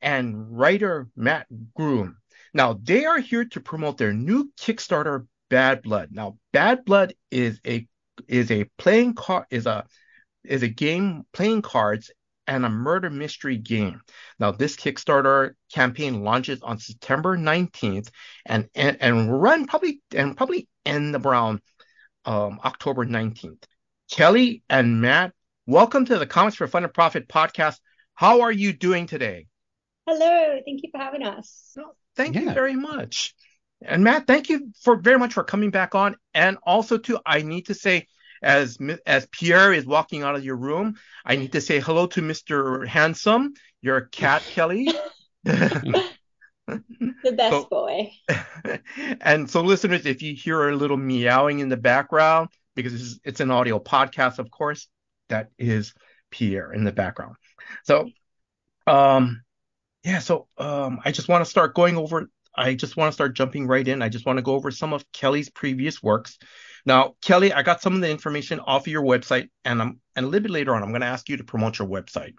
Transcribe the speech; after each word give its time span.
and 0.01 0.59
writer 0.59 1.07
Mat 1.15 1.47
Groom. 1.75 2.17
Now, 2.55 2.81
they 2.83 3.05
are 3.05 3.19
here 3.21 3.45
to 3.45 3.61
promote 3.61 3.99
their 3.99 4.15
new 4.15 4.51
Kickstarter, 4.59 5.27
Bad 5.51 5.83
Blood. 5.83 6.09
Now, 6.13 6.39
Bad 6.55 6.87
Blood 6.87 7.13
is 7.31 7.61
a 7.67 7.87
is 8.27 8.51
a 8.51 8.65
playing 8.79 9.17
card 9.17 9.45
is 9.51 9.67
a 9.67 9.85
is 10.45 10.63
a 10.63 10.69
game 10.69 11.27
playing 11.35 11.61
cards 11.61 12.11
and 12.47 12.65
a 12.65 12.69
murder 12.69 13.11
mystery 13.11 13.57
game. 13.57 14.01
Now, 14.39 14.53
this 14.53 14.77
Kickstarter 14.77 15.55
campaign 15.73 16.23
launches 16.23 16.63
on 16.63 16.79
September 16.79 17.37
19th 17.37 18.11
and 18.45 18.69
and, 18.75 18.97
and 19.01 19.43
run 19.43 19.67
probably 19.67 20.01
and 20.15 20.37
probably 20.37 20.69
end 20.85 21.15
around 21.17 21.61
um, 22.25 22.61
October 22.65 23.05
19th. 23.05 23.65
Kelly 24.11 24.63
and 24.69 25.01
Mat, 25.01 25.33
welcome 25.67 26.05
to 26.07 26.19
the 26.19 26.27
Comics 26.27 26.57
for 26.57 26.67
Fun 26.69 26.85
and 26.85 26.95
Profit 26.95 27.29
podcast. 27.29 27.79
How 28.15 28.43
are 28.43 28.53
you 28.53 28.73
doing 28.73 29.07
today? 29.07 29.47
Hello, 30.07 30.61
thank 30.65 30.83
you 30.83 30.91
for 30.93 30.99
having 30.99 31.25
us. 31.25 31.73
Well, 31.77 31.97
thank 32.15 32.35
yeah. 32.35 32.43
you 32.43 32.51
very 32.53 32.77
much. 32.77 33.35
And 33.83 34.05
Mat, 34.05 34.27
thank 34.27 34.49
you 34.49 34.73
for 34.83 34.97
very 34.97 35.19
much 35.19 35.35
for 35.35 35.45
coming 35.45 35.71
back 35.71 35.95
on. 35.95 36.17
And 36.33 36.57
also, 36.63 36.97
too, 36.97 37.19
I 37.27 37.43
need 37.43 37.67
to 37.67 37.75
say 37.75 38.07
as 38.43 38.79
as 39.07 39.27
Pierre 39.27 39.73
is 39.73 39.87
walking 39.87 40.23
out 40.23 40.37
of 40.37 40.45
your 40.45 40.57
room, 40.57 40.97
I 41.25 41.37
need 41.37 41.53
to 41.53 41.61
say 41.61 41.81
hello 41.81 42.07
to 42.09 42.23
Mr. 42.23 42.87
Handsome, 42.87 43.55
your 43.83 44.03
cat 44.03 44.43
Kelly. 44.51 44.93
the 45.45 47.33
best 47.33 47.53
so, 47.53 47.65
boy. 47.71 48.11
and 49.21 49.49
so, 49.49 49.61
listeners, 49.63 50.07
if 50.07 50.23
you 50.23 50.35
hear 50.35 50.69
a 50.69 50.77
little 50.77 50.97
meowing 50.97 51.61
in 51.61 51.69
the 51.69 51.77
background, 51.77 52.49
because 52.75 52.95
it's, 52.95 53.21
it's 53.25 53.41
an 53.41 53.51
audio 53.51 53.79
podcast, 53.79 54.39
of 54.39 54.51
course, 54.51 54.89
that 55.29 55.51
is 55.59 55.95
Pierre 56.31 56.73
in 56.73 56.85
the 56.85 56.93
background. 56.93 57.37
So, 57.85 58.11
um, 58.87 59.43
yeah. 60.05 60.19
So, 60.19 60.49
um, 60.59 61.01
I 61.05 61.13
just 61.13 61.29
want 61.29 61.45
to 61.45 61.51
start 61.51 61.75
going 61.75 61.97
over. 61.97 62.29
I 62.55 62.75
just 62.75 62.97
want 62.97 63.11
to 63.11 63.15
start 63.15 63.37
jumping 63.37 63.67
right 63.67 63.87
in. 63.87 64.03
I 64.03 64.09
just 64.09 64.27
want 64.27 64.39
to 64.39 64.43
go 64.43 64.55
over 64.55 64.71
some 64.71 64.93
of 64.93 65.05
Kelly's 65.13 65.51
previous 65.51 66.03
works. 66.03 66.39
Now, 66.87 67.17
Kelly, 67.21 67.53
I 67.53 67.63
got 67.63 67.83
some 67.83 67.95
of 67.97 68.01
the 68.01 68.11
information 68.11 68.61
off 68.61 68.83
of 68.83 68.93
your 68.93 69.03
website, 69.03 69.51
and 69.65 69.83
I'm 69.83 70.01
and 70.15 70.25
a 70.25 70.29
little 70.29 70.45
bit 70.45 70.53
later 70.53 70.75
on, 70.75 70.83
I'm 70.83 70.91
going 70.91 71.01
to 71.03 71.07
ask 71.07 71.29
you 71.29 71.37
to 71.37 71.45
promote 71.45 71.79
your 71.79 71.89
website. 71.89 72.35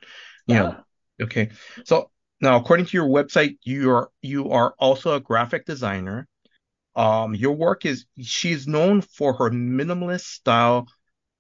You 0.48 0.56
yeah. 0.56 0.62
Know, 0.62 0.84
okay. 1.24 1.50
So 1.86 2.10
now, 2.40 2.58
according 2.58 2.86
to 2.88 2.98
your 2.98 3.08
website, 3.08 3.58
you 3.64 3.92
are 3.92 4.10
you 4.22 4.50
are 4.52 4.74
also 4.80 5.16
a 5.16 5.20
graphic 5.20 5.66
designer. 5.66 6.28
Um, 6.96 7.36
your 7.36 7.56
work 7.56 7.86
is 7.86 8.06
she's 8.22 8.68
known 8.68 9.02
for 9.02 9.34
her 9.34 9.52
minimalist 9.52 10.26
style, 10.26 10.88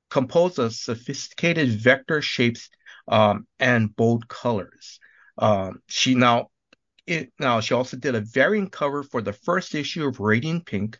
composed 0.09 0.59
of 0.59 0.73
sophisticated 0.73 1.69
vector 1.69 2.21
shapes 2.21 2.69
um, 3.07 3.47
and 3.57 3.95
bold 3.95 4.27
colors. 4.27 4.99
Um, 5.37 5.81
she 5.87 6.13
now 6.13 6.49
it, 7.05 7.31
now 7.39 7.61
she 7.61 7.73
also 7.73 7.95
did 7.95 8.15
a 8.15 8.21
variant 8.21 8.71
cover 8.71 9.01
for 9.01 9.21
the 9.21 9.33
first 9.33 9.73
issue 9.75 10.05
of 10.05 10.19
Radiant 10.19 10.65
Pink, 10.65 10.99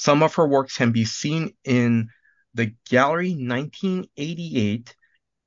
some 0.00 0.22
of 0.22 0.36
her 0.36 0.48
works 0.48 0.78
can 0.78 0.92
be 0.92 1.04
seen 1.04 1.52
in 1.62 2.08
the 2.54 2.72
Gallery 2.88 3.32
1988 3.32 4.96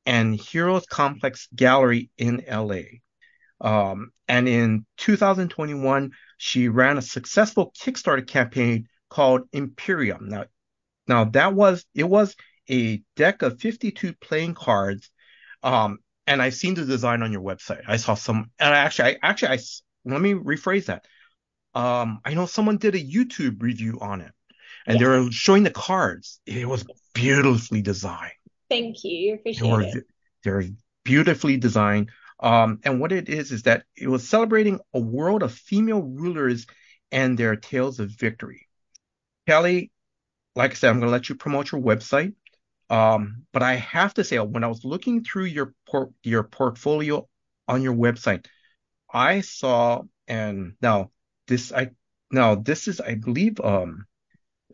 and 0.06 0.36
Heroes 0.36 0.86
Complex 0.86 1.48
Gallery 1.56 2.12
in 2.20 2.44
LA. 2.48 3.00
Um, 3.60 4.12
and 4.28 4.48
in 4.48 4.86
2021, 4.98 6.12
she 6.38 6.70
ran 6.70 7.00
a 7.00 7.02
successful 7.02 7.74
Kickstarter 7.82 8.28
campaign 8.28 8.88
called 9.10 9.42
Imperium. 9.54 10.30
Now, 10.30 10.46
now 11.08 11.24
that 11.24 11.56
was 11.56 11.84
it 11.96 12.08
was 12.08 12.36
a 12.70 13.02
deck 13.16 13.42
of 13.42 13.60
52 13.60 14.14
playing 14.22 14.54
cards. 14.54 15.10
Um, 15.64 15.98
and 16.28 16.44
I've 16.44 16.54
seen 16.54 16.76
the 16.76 16.86
design 16.86 17.24
on 17.24 17.32
your 17.32 17.42
website. 17.42 17.82
I 17.88 17.98
saw 17.98 18.14
some, 18.14 18.52
and 18.60 18.72
I 18.72 18.78
actually, 18.78 19.16
I 19.16 19.18
actually, 19.24 19.58
I 19.58 19.60
let 20.06 20.22
me 20.22 20.36
rephrase 20.36 20.86
that. 20.86 21.06
Um, 21.74 22.20
I 22.24 22.36
know 22.36 22.46
someone 22.46 22.78
did 22.78 22.94
a 22.94 23.04
YouTube 23.04 23.64
review 23.64 23.98
on 24.00 24.22
it 24.22 24.32
and 24.86 25.00
they 25.00 25.06
were 25.06 25.32
showing 25.32 25.64
the 25.64 25.72
cards. 25.72 26.40
It 26.46 26.68
was 26.68 26.86
beautifully 27.14 27.82
designed. 27.82 28.32
Thank 28.70 29.04
you. 29.04 29.36
Appreciate 29.36 29.68
they 29.68 29.72
were, 29.72 29.82
it. 29.82 30.06
They're 30.44 30.64
beautifully 31.04 31.58
designed. 31.58 32.10
Um, 32.40 32.80
and 32.84 33.00
what 33.00 33.12
it 33.12 33.30
is 33.30 33.52
is 33.52 33.64
that 33.64 33.84
it 33.96 34.08
was 34.08 34.28
celebrating 34.28 34.80
a 34.94 35.00
world 35.00 35.44
of 35.44 35.54
female 35.54 36.02
rulers 36.02 36.68
and 37.12 37.38
their 37.38 37.56
tales 37.56 38.00
of 38.00 38.10
victory. 38.10 38.68
Kelly, 39.48 39.92
like 40.56 40.72
I 40.72 40.74
said, 40.74 40.90
I'm 40.90 41.00
going 41.00 41.08
to 41.08 41.12
let 41.12 41.30
you 41.30 41.36
promote 41.36 41.72
your 41.72 41.82
website. 41.82 42.34
Um, 42.90 43.44
but 43.54 43.64
I 43.64 43.76
have 43.76 44.14
to 44.16 44.24
say, 44.24 44.40
when 44.40 44.64
I 44.64 44.68
was 44.68 44.84
looking 44.84 45.24
through 45.24 45.46
your 45.46 45.74
por- 45.90 46.14
your 46.22 46.44
portfolio 46.44 47.28
on 47.68 47.82
your 47.82 47.94
website, 47.94 48.46
I 49.12 49.42
saw 49.42 50.04
and 50.28 50.74
now 50.82 51.12
this 51.48 51.72
I 51.72 51.92
now 52.32 52.56
this 52.56 52.88
is 52.88 53.00
I 53.00 53.16
believe 53.16 53.60
um 53.62 54.06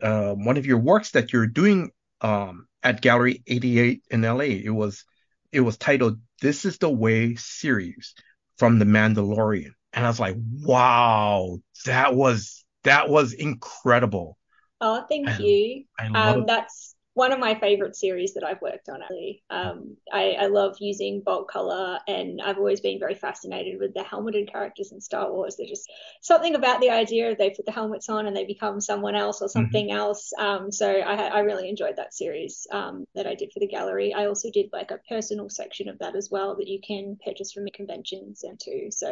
uh, 0.02 0.34
one 0.34 0.56
of 0.56 0.66
your 0.66 0.78
works 0.78 1.12
that 1.12 1.32
you're 1.32 1.46
doing 1.46 1.90
um, 2.20 2.66
at 2.82 3.00
Gallery 3.00 3.42
88 3.46 4.02
in 4.10 4.22
LA. 4.22 4.40
It 4.40 4.74
was 4.74 5.04
it 5.52 5.60
was 5.60 5.76
titled 5.76 6.20
"This 6.40 6.64
Is 6.64 6.78
the 6.78 6.90
Way" 6.90 7.34
series 7.36 8.14
from 8.58 8.78
The 8.78 8.84
Mandalorian, 8.84 9.72
and 9.92 10.04
I 10.04 10.08
was 10.08 10.20
like, 10.20 10.36
wow, 10.62 11.58
that 11.86 12.14
was 12.14 12.64
that 12.84 13.08
was 13.08 13.32
incredible. 13.32 14.36
Oh, 14.80 15.04
thank 15.08 15.28
I, 15.28 15.36
you. 15.38 15.84
I 15.98 16.06
um, 16.06 16.46
that's 16.46 16.89
one 17.20 17.32
of 17.32 17.38
my 17.38 17.54
favorite 17.54 17.94
series 17.94 18.32
that 18.32 18.44
I've 18.44 18.62
worked 18.62 18.88
on. 18.88 19.02
Actually, 19.02 19.42
um, 19.50 19.94
I, 20.10 20.36
I, 20.40 20.46
love 20.46 20.76
using 20.80 21.20
bulk 21.20 21.50
color, 21.50 21.98
and 22.08 22.40
I've 22.40 22.56
always 22.56 22.80
been 22.80 22.98
very 22.98 23.14
fascinated 23.14 23.78
with 23.78 23.92
the 23.92 24.02
helmeted 24.02 24.50
characters 24.50 24.90
in 24.90 25.02
Star 25.02 25.30
Wars. 25.30 25.54
There's 25.54 25.68
just 25.68 25.92
something 26.22 26.54
about 26.54 26.80
the 26.80 26.88
idea 26.88 27.30
of 27.30 27.36
they 27.36 27.50
put 27.50 27.66
the 27.66 27.72
helmets 27.72 28.08
on 28.08 28.26
and 28.26 28.34
they 28.34 28.46
become 28.46 28.80
someone 28.80 29.14
else 29.14 29.42
or 29.42 29.48
mm-hmm. 29.48 29.52
something 29.52 29.88
mm-hmm. 29.88 29.98
else. 29.98 30.32
Um, 30.38 30.72
so 30.72 30.90
I, 30.90 31.26
I, 31.26 31.40
really 31.40 31.68
enjoyed 31.68 31.96
that 31.96 32.14
series 32.14 32.66
um, 32.72 33.04
that 33.14 33.26
I 33.26 33.34
did 33.34 33.52
for 33.52 33.60
the 33.60 33.68
gallery. 33.68 34.14
I 34.14 34.24
also 34.24 34.50
did 34.50 34.70
like 34.72 34.90
a 34.90 35.00
personal 35.06 35.50
section 35.50 35.90
of 35.90 35.98
that 35.98 36.16
as 36.16 36.30
well 36.30 36.56
that 36.56 36.68
you 36.68 36.80
can 36.82 37.18
purchase 37.22 37.52
from 37.52 37.64
the 37.64 37.70
conventions 37.70 38.44
and 38.44 38.58
too. 38.58 38.86
So 38.90 39.10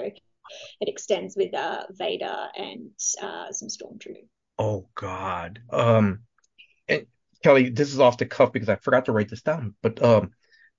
it 0.80 0.88
extends 0.88 1.36
with 1.36 1.52
uh, 1.52 1.82
Vader 1.90 2.46
and 2.56 2.88
uh, 3.20 3.52
some 3.52 3.68
Stormtrooper. 3.68 4.26
Oh 4.58 4.88
God. 4.94 5.60
Um. 5.70 6.20
Kelly, 7.42 7.70
this 7.70 7.92
is 7.92 8.00
off 8.00 8.18
the 8.18 8.26
cuff 8.26 8.52
because 8.52 8.68
I 8.68 8.76
forgot 8.76 9.04
to 9.06 9.12
write 9.12 9.28
this 9.28 9.42
down. 9.42 9.74
But 9.82 10.02
um, 10.02 10.30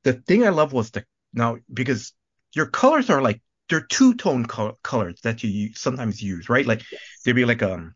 the 0.04 0.14
thing 0.14 0.46
I 0.46 0.50
love 0.50 0.74
was 0.74 0.92
the 0.92 1.06
now 1.34 1.58
because 1.72 2.14
your 2.54 2.66
colors 2.66 3.10
are 3.10 3.22
like 3.22 3.42
they're 3.70 3.82
two 3.82 4.16
tone 4.16 4.46
co- 4.46 4.78
colors 4.84 5.22
that 5.22 5.44
you 5.44 5.74
sometimes 5.76 6.22
use, 6.22 6.50
right? 6.50 6.66
Like 6.66 6.84
yes. 6.92 7.02
they'd 7.24 7.34
be 7.34 7.46
like 7.46 7.64
um 7.64 7.96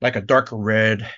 like 0.00 0.16
a 0.16 0.20
darker 0.20 0.56
red 0.56 1.08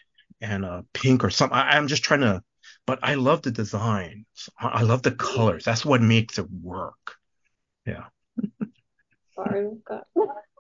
and 0.41 0.65
a 0.65 0.85
pink 0.93 1.25
or 1.25 1.31
something. 1.31 1.57
I, 1.57 1.77
am 1.77 1.89
just 1.89 2.03
trying 2.03 2.21
to, 2.21 2.43
but 2.87 2.99
I 3.03 3.15
love 3.15 3.43
the 3.43 3.51
design. 3.51 4.27
I 4.59 4.83
love 4.83 5.03
the 5.03 5.13
colors. 5.13 5.65
That's 5.65 5.85
what 5.85 6.03
makes 6.03 6.39
it 6.39 6.51
work. 6.51 7.17
Yeah. 7.87 8.05
Sorry, 9.35 9.69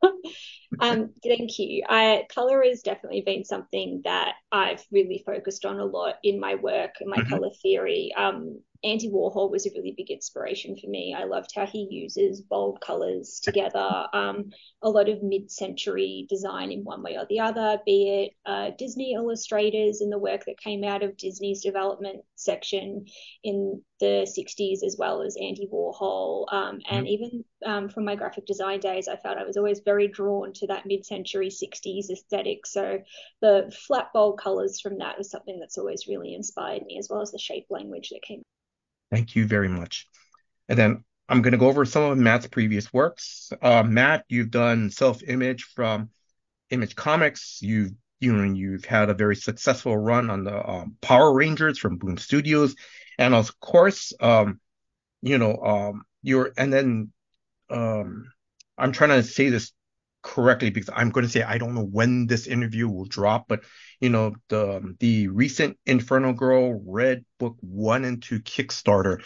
um, 0.81 1.11
thank 1.23 1.59
you. 1.59 1.83
I 1.89 2.25
color 2.33 2.63
has 2.63 2.83
definitely 2.83 3.23
been 3.23 3.45
something 3.45 4.01
that 4.05 4.35
I've 4.53 4.85
really 4.91 5.23
focused 5.25 5.65
on 5.65 5.79
a 5.79 5.85
lot 5.85 6.17
in 6.23 6.41
my 6.41 6.55
work 6.55 6.95
and 7.01 7.11
my 7.11 7.17
mm-hmm. 7.17 7.29
color 7.29 7.51
theory. 7.63 8.13
Um, 8.17 8.61
Andy 8.85 9.11
Warhol 9.11 9.51
was 9.51 9.67
a 9.67 9.71
really 9.75 9.95
big 9.97 10.11
inspiration 10.11 10.77
for 10.77 10.89
me. 10.89 11.17
I 11.17 11.25
loved 11.25 11.53
how 11.57 11.65
he 11.65 11.89
uses 11.91 12.43
bold 12.43 12.83
colors 12.83 13.41
together, 13.43 14.07
um, 14.13 14.51
a 14.83 14.91
lot 14.91 15.09
of 15.09 15.23
mid 15.23 15.51
century 15.51 16.27
design 16.29 16.71
in 16.71 16.85
one 16.85 17.03
way 17.03 17.17
or 17.17 17.25
the 17.31 17.41
other, 17.41 17.81
be 17.87 18.11
it 18.11 18.37
uh, 18.45 18.73
Disney 18.77 19.15
illustrators 19.15 20.03
and 20.03 20.13
the 20.13 20.19
work 20.19 20.45
that 20.45 20.61
came 20.61 20.85
out 20.85 21.03
of 21.03 21.17
Disney's 21.17 21.63
development 21.63 22.25
section 22.37 23.07
in 23.43 23.83
the 24.01 24.27
60s, 24.39 24.85
as 24.85 24.97
well 24.99 25.23
as 25.23 25.37
Andy 25.41 25.67
Warhol. 25.73 26.53
Um, 26.53 26.81
and 26.91 27.07
mm-hmm. 27.07 27.25
even 27.25 27.45
um, 27.65 27.89
from 27.89 28.05
my 28.05 28.17
graphic 28.17 28.45
design 28.45 28.81
days, 28.81 29.09
I 29.09 29.17
felt 29.17 29.39
I 29.39 29.45
was 29.45 29.57
always 29.57 29.81
very 29.81 30.09
drawn 30.09 30.53
to 30.55 30.67
that 30.67 30.85
mid 30.85 31.07
century 31.07 31.49
60s 31.49 32.11
aesthetic. 32.11 32.67
So 32.67 32.99
the 33.41 33.75
flat, 33.87 34.11
bold 34.13 34.39
colors 34.39 34.81
from 34.81 34.99
that 34.99 35.17
was 35.17 35.31
something 35.31 35.59
that's 35.59 35.79
always 35.79 36.07
really 36.07 36.35
inspired 36.35 36.83
me, 36.85 36.99
as 36.99 37.09
well 37.09 37.23
as 37.23 37.31
the 37.31 37.39
shape 37.39 37.67
language 37.71 38.11
that 38.11 38.21
came 38.23 38.43
Thank 39.15 39.37
you 39.37 39.47
very 39.47 39.69
much. 39.69 40.09
And 40.69 40.77
then 40.77 41.05
I'm 41.29 41.41
going 41.41 41.53
to 41.53 41.59
go 41.59 41.69
over 41.69 41.85
some 41.85 42.03
of 42.03 42.19
Mat's 42.19 42.49
previous 42.49 42.93
works. 42.93 43.53
Uh, 43.63 43.85
Mat, 43.85 44.25
you've 44.29 44.51
done 44.51 44.91
Self/Made 44.91 45.61
from 45.61 46.11
Image 46.71 46.97
Comics. 46.97 47.61
You've 47.63 47.93
you 48.19 48.33
know 48.33 48.43
you've 48.43 48.85
had 48.85 49.11
a 49.11 49.15
very 49.15 49.37
successful 49.37 49.97
run 49.97 50.31
on 50.31 50.43
the 50.43 50.69
um, 50.69 50.97
Power 51.01 51.33
Rangers 51.33 51.79
from 51.79 51.99
Boom 51.99 52.19
Studios, 52.19 52.75
and 53.17 53.37
of 53.37 53.61
course, 53.61 54.13
um, 54.19 54.61
you 55.23 55.39
know, 55.39 55.57
um, 55.59 56.03
you're 56.23 56.51
and 56.59 56.73
then 56.73 57.13
um, 57.71 58.33
I'm 58.77 58.91
trying 58.91 59.11
to 59.11 59.23
say 59.23 59.49
this 59.49 59.71
correctly 60.25 60.71
because 60.71 60.91
I'm 60.93 61.11
going 61.11 61.25
to 61.25 61.31
say 61.31 61.43
I 61.43 61.59
don't 61.59 61.75
know 61.75 61.85
when 61.85 62.27
this 62.27 62.49
interview 62.49 62.89
will 62.89 63.05
drop, 63.05 63.45
but 63.47 63.63
you 64.01 64.09
know 64.09 64.35
the 64.49 64.97
the 64.99 65.29
recent 65.29 65.79
Inferno 65.87 66.33
Girl 66.33 66.83
Red 66.85 67.25
Book 67.39 67.57
One 67.61 68.05
and 68.05 68.21
Two 68.21 68.41
Kickstarter. 68.41 69.23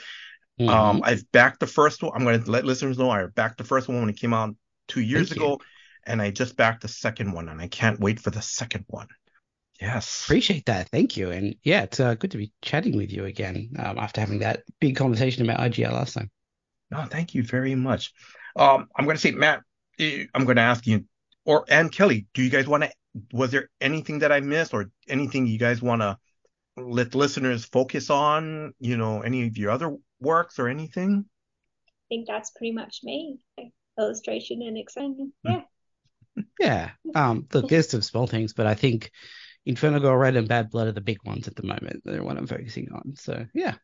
Mm-hmm. 0.61 0.69
Um, 0.69 1.01
I've 1.05 1.31
backed 1.33 1.61
the 1.61 1.67
first 1.69 2.03
one. 2.03 2.13
I'm 2.15 2.25
going 2.25 2.43
to 2.43 2.51
let 2.51 2.65
listeners 2.65 2.99
know 2.99 3.11
I 3.11 3.25
backed 3.27 3.59
the 3.59 3.65
first 3.65 3.89
one 3.89 4.01
when 4.01 4.11
it 4.11 4.21
came 4.21 4.35
out 4.35 4.57
two 4.89 5.01
years 5.01 5.29
Thank 5.29 5.41
ago, 5.41 5.51
you. 5.53 5.59
and 6.05 6.21
I 6.21 6.33
just 6.33 6.57
backed 6.57 6.83
the 6.83 6.89
second 6.89 7.33
one, 7.33 7.49
and 7.49 7.61
I 7.61 7.69
can't 7.69 8.01
wait 8.01 8.21
for 8.21 8.31
the 8.31 8.43
second 8.43 8.85
one. 8.89 9.07
Yes, 9.81 10.25
appreciate 10.25 10.67
that. 10.67 10.89
Thank 10.89 11.17
you, 11.17 11.31
and 11.31 11.55
yeah, 11.63 11.85
it's 11.85 12.01
uh, 12.01 12.15
good 12.15 12.33
to 12.33 12.39
be 12.39 12.53
chatting 12.61 12.97
with 12.97 13.13
you 13.13 13.25
again 13.25 13.71
um, 13.79 13.99
after 13.99 14.21
having 14.21 14.41
that 14.41 14.65
big 14.81 14.97
conversation 14.97 15.49
about 15.49 15.61
IGL 15.61 15.93
last 15.93 16.15
time. 16.15 16.31
No, 16.91 17.05
thank 17.05 17.35
you 17.35 17.45
very 17.45 17.77
much. 17.77 18.13
Um, 18.57 18.89
I'm 18.97 19.05
going 19.05 19.17
to 19.17 19.21
say, 19.21 19.31
Mat, 19.31 19.63
I'm 20.01 20.45
going 20.45 20.57
to 20.57 20.63
ask 20.63 20.87
you, 20.87 21.05
or 21.45 21.65
and 21.69 21.91
Kelly, 21.91 22.27
do 22.35 22.43
you 22.43 22.51
guys 22.51 22.67
want 22.67 22.85
to? 22.85 22.91
Was 23.33 23.51
there 23.51 23.69
anything 23.81 24.21
that 24.21 24.33
I 24.33 24.41
missed, 24.41 24.75
or 24.75 24.91
anything 25.09 25.47
you 25.47 25.59
guys 25.59 25.83
want 25.83 26.03
to 26.03 26.19
let 26.77 27.15
listeners 27.15 27.65
focus 27.65 28.11
on? 28.11 28.75
You 28.79 28.97
know, 28.97 29.23
any 29.23 29.47
of 29.47 29.57
your 29.57 29.71
other 29.71 29.97
works 30.21 30.59
or 30.59 30.69
anything? 30.69 31.25
I 31.27 32.05
think 32.09 32.27
that's 32.27 32.51
pretty 32.51 32.73
much 32.73 33.01
me. 33.03 33.39
Illustration 33.99 34.63
and 34.63 34.79
excitement. 34.79 35.33
Hmm. 35.45 35.53
Yeah. 35.53 36.43
Yeah. 36.61 36.91
Um. 37.15 37.47
Look, 37.53 37.69
there's 37.69 37.89
some 37.89 38.03
small 38.03 38.27
things, 38.27 38.53
but 38.53 38.67
I 38.67 38.75
think 38.75 39.11
Inferno 39.67 39.99
Girl 40.01 40.17
Red 40.17 40.37
and 40.37 40.49
Bad 40.49 40.71
Blood 40.71 40.89
are 40.89 40.93
the 40.93 41.01
big 41.01 41.19
ones 41.25 41.49
at 41.49 41.57
the 41.57 41.67
moment. 41.67 42.03
They're 42.05 42.23
what 42.23 42.37
I'm 42.37 42.47
focusing 42.47 42.89
on. 42.93 43.15
So 43.17 43.45
yeah. 43.55 43.75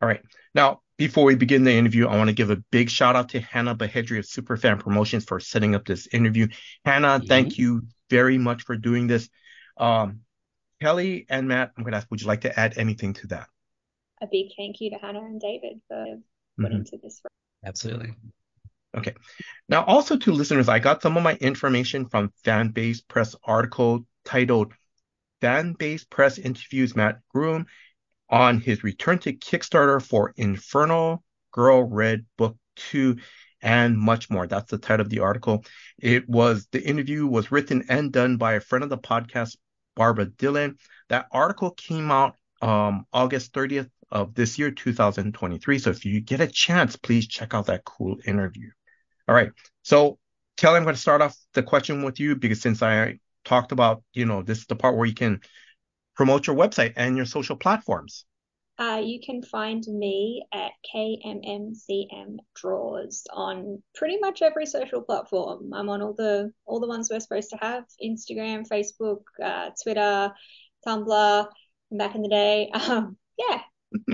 All 0.00 0.08
right. 0.08 0.20
Now, 0.54 0.80
before 0.96 1.24
we 1.24 1.34
begin 1.34 1.64
the 1.64 1.72
interview, 1.72 2.06
I 2.06 2.16
want 2.16 2.28
to 2.28 2.34
give 2.34 2.50
a 2.50 2.56
big 2.70 2.88
shout 2.88 3.16
out 3.16 3.30
to 3.30 3.40
Hannah 3.40 3.76
Bahedri 3.76 4.18
of 4.18 4.24
Superfan 4.24 4.80
Promotions 4.80 5.24
for 5.24 5.40
setting 5.40 5.74
up 5.74 5.84
this 5.84 6.06
interview. 6.08 6.48
Hannah, 6.84 7.18
mm-hmm. 7.18 7.26
thank 7.26 7.58
you 7.58 7.82
very 8.08 8.38
much 8.38 8.62
for 8.62 8.76
doing 8.76 9.06
this. 9.06 9.28
Um, 9.76 10.20
Kelly 10.80 11.26
and 11.28 11.48
Mat, 11.48 11.72
I'm 11.76 11.84
going 11.84 11.92
to 11.92 11.98
ask, 11.98 12.10
would 12.10 12.20
you 12.20 12.26
like 12.26 12.42
to 12.42 12.58
add 12.58 12.78
anything 12.78 13.14
to 13.14 13.26
that? 13.28 13.48
A 14.22 14.26
big 14.30 14.46
thank 14.56 14.80
you 14.80 14.90
to 14.90 14.96
Hannah 14.96 15.20
and 15.20 15.40
David 15.40 15.80
for 15.88 16.04
putting 16.58 16.78
mm-hmm. 16.78 16.84
to 16.84 16.98
this. 17.02 17.20
Absolutely. 17.64 18.14
Okay. 18.96 19.14
Now, 19.68 19.84
also 19.84 20.16
to 20.16 20.32
listeners, 20.32 20.68
I 20.68 20.78
got 20.78 21.02
some 21.02 21.16
of 21.18 21.22
my 21.22 21.34
information 21.34 22.08
from 22.08 22.32
Fanbase 22.44 23.06
Press 23.06 23.34
article 23.44 24.06
titled 24.24 24.72
Fanbase 25.42 26.08
Press 26.08 26.38
Interviews 26.38 26.96
Mat 26.96 27.20
Groom 27.28 27.66
on 28.28 28.60
his 28.60 28.82
return 28.82 29.18
to 29.20 29.32
Kickstarter 29.32 30.02
for 30.02 30.32
Inferno 30.36 31.22
Girl 31.52 31.82
Red 31.82 32.26
Book 32.36 32.56
2 32.76 33.16
and 33.62 33.96
much 33.96 34.30
more. 34.30 34.46
That's 34.46 34.70
the 34.70 34.78
title 34.78 35.04
of 35.04 35.10
the 35.10 35.20
article. 35.20 35.64
It 35.98 36.28
was 36.28 36.66
the 36.72 36.82
interview 36.82 37.26
was 37.26 37.50
written 37.50 37.84
and 37.88 38.12
done 38.12 38.36
by 38.36 38.54
a 38.54 38.60
friend 38.60 38.82
of 38.82 38.90
the 38.90 38.98
podcast, 38.98 39.56
Barbra 39.94 40.26
Dillon. 40.26 40.76
That 41.08 41.26
article 41.32 41.70
came 41.70 42.10
out 42.10 42.36
um, 42.62 43.06
August 43.12 43.52
30th 43.52 43.90
of 44.10 44.34
this 44.34 44.58
year, 44.58 44.70
2023. 44.70 45.78
So 45.78 45.90
if 45.90 46.04
you 46.04 46.20
get 46.20 46.40
a 46.40 46.46
chance, 46.46 46.96
please 46.96 47.26
check 47.26 47.54
out 47.54 47.66
that 47.66 47.84
cool 47.84 48.18
interview. 48.24 48.70
All 49.28 49.34
right. 49.34 49.50
So 49.82 50.18
Kelly, 50.56 50.76
I'm 50.76 50.84
going 50.84 50.94
to 50.94 51.00
start 51.00 51.22
off 51.22 51.36
the 51.54 51.62
question 51.62 52.02
with 52.02 52.18
you 52.18 52.36
because 52.36 52.60
since 52.60 52.82
I 52.82 53.18
talked 53.44 53.72
about, 53.72 54.02
you 54.14 54.24
know, 54.24 54.42
this 54.42 54.58
is 54.58 54.66
the 54.66 54.76
part 54.76 54.96
where 54.96 55.06
you 55.06 55.14
can 55.14 55.40
promote 56.16 56.46
your 56.46 56.56
website 56.56 56.94
and 56.96 57.16
your 57.16 57.26
social 57.26 57.56
platforms? 57.56 58.24
Uh, 58.78 59.00
you 59.02 59.20
can 59.24 59.42
find 59.42 59.82
me 59.88 60.44
at 60.52 60.72
KMMCM 60.94 62.36
Draws 62.54 63.22
on 63.32 63.82
pretty 63.94 64.18
much 64.18 64.42
every 64.42 64.66
social 64.66 65.00
platform. 65.00 65.72
I'm 65.72 65.88
on 65.88 66.02
all 66.02 66.12
the 66.12 66.52
all 66.66 66.80
the 66.80 66.86
ones 66.86 67.08
we're 67.10 67.20
supposed 67.20 67.50
to 67.50 67.58
have: 67.62 67.84
Instagram, 68.04 68.68
Facebook, 68.68 69.22
uh, 69.42 69.70
Twitter, 69.82 70.32
Tumblr. 70.86 71.48
Back 71.92 72.16
in 72.16 72.22
the 72.22 72.28
day, 72.28 72.70
um, 72.74 73.16
yeah. 73.38 73.60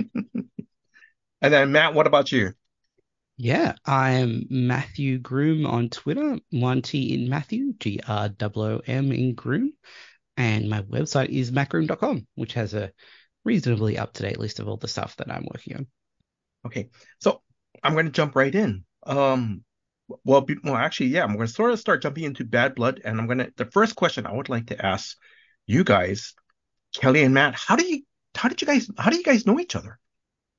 and 1.41 1.53
then 1.53 1.71
Mat, 1.71 1.93
what 1.93 2.07
about 2.07 2.31
you? 2.31 2.53
Yeah, 3.35 3.73
I 3.83 4.11
am 4.11 4.45
Matthew 4.49 5.17
Groom 5.17 5.65
on 5.65 5.89
Twitter. 5.89 6.37
One 6.51 6.83
T 6.83 7.15
in 7.15 7.29
Matthew, 7.29 7.73
G 7.79 7.99
R 8.07 8.29
O 8.39 8.51
O 8.55 8.81
M 8.85 9.11
in 9.11 9.33
Groom. 9.33 9.73
And 10.37 10.69
my 10.69 10.81
website 10.81 11.29
is 11.29 11.51
matgroom.com, 11.51 12.27
which 12.35 12.53
has 12.53 12.73
a 12.73 12.91
reasonably 13.45 13.97
up 13.97 14.13
to 14.13 14.23
date 14.23 14.39
list 14.39 14.59
of 14.59 14.67
all 14.67 14.77
the 14.77 14.87
stuff 14.87 15.15
that 15.17 15.31
I'm 15.31 15.45
working 15.45 15.77
on. 15.77 15.87
Okay, 16.65 16.89
so 17.19 17.41
I'm 17.83 17.93
going 17.93 18.05
to 18.05 18.11
jump 18.11 18.35
right 18.35 18.53
in. 18.53 18.85
Um, 19.05 19.63
well, 20.23 20.41
be, 20.41 20.55
well, 20.63 20.75
actually, 20.75 21.07
yeah, 21.07 21.23
I'm 21.23 21.35
going 21.35 21.47
to 21.47 21.53
sort 21.53 21.71
of 21.71 21.79
start 21.79 22.01
jumping 22.01 22.23
into 22.23 22.45
Bad 22.45 22.75
Blood, 22.75 23.01
and 23.03 23.19
I'm 23.19 23.27
going 23.27 23.39
to. 23.39 23.53
The 23.55 23.65
first 23.65 23.95
question 23.95 24.25
I 24.25 24.33
would 24.33 24.49
like 24.49 24.67
to 24.67 24.85
ask 24.85 25.17
you 25.65 25.83
guys, 25.83 26.33
Kelly 26.95 27.23
and 27.23 27.33
Mat, 27.33 27.55
how 27.55 27.75
do 27.75 27.85
you, 27.85 28.03
how 28.35 28.49
did 28.49 28.61
you 28.61 28.67
guys, 28.67 28.89
how 28.97 29.09
do 29.09 29.17
you 29.17 29.23
guys 29.23 29.45
know 29.45 29.59
each 29.59 29.75
other? 29.75 29.99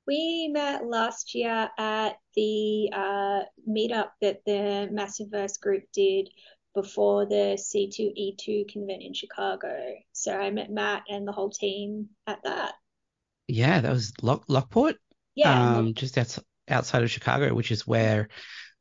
We 0.07 0.51
met 0.53 0.87
last 0.87 1.35
year 1.35 1.71
at 1.79 2.17
the 2.37 2.91
uh, 2.93 3.41
meetup 3.69 4.11
that 4.21 4.41
the 4.45 4.89
Massive-Verse 4.93 5.57
group 5.59 5.85
did 5.95 6.29
before 6.75 7.27
the 7.27 7.57
C2E2 7.59 8.73
convent 8.73 9.03
in 9.03 9.15
Chicago. 9.15 9.77
So 10.13 10.37
I 10.37 10.51
met 10.51 10.71
Mat 10.71 11.05
and 11.09 11.27
the 11.27 11.33
whole 11.33 11.51
team 11.51 12.09
at 12.27 12.43
that. 12.45 12.75
Yeah, 13.47 13.81
that 13.81 13.93
was 13.93 14.13
Lock- 14.23 14.45
Lockport. 14.49 14.97
Yeah. 15.35 15.77
Um, 15.77 15.95
just 15.95 16.19
outside, 16.19 16.45
outside 16.69 17.03
of 17.03 17.11
Chicago, 17.11 17.55
which 17.55 17.71
is 17.71 17.87
where 17.87 18.29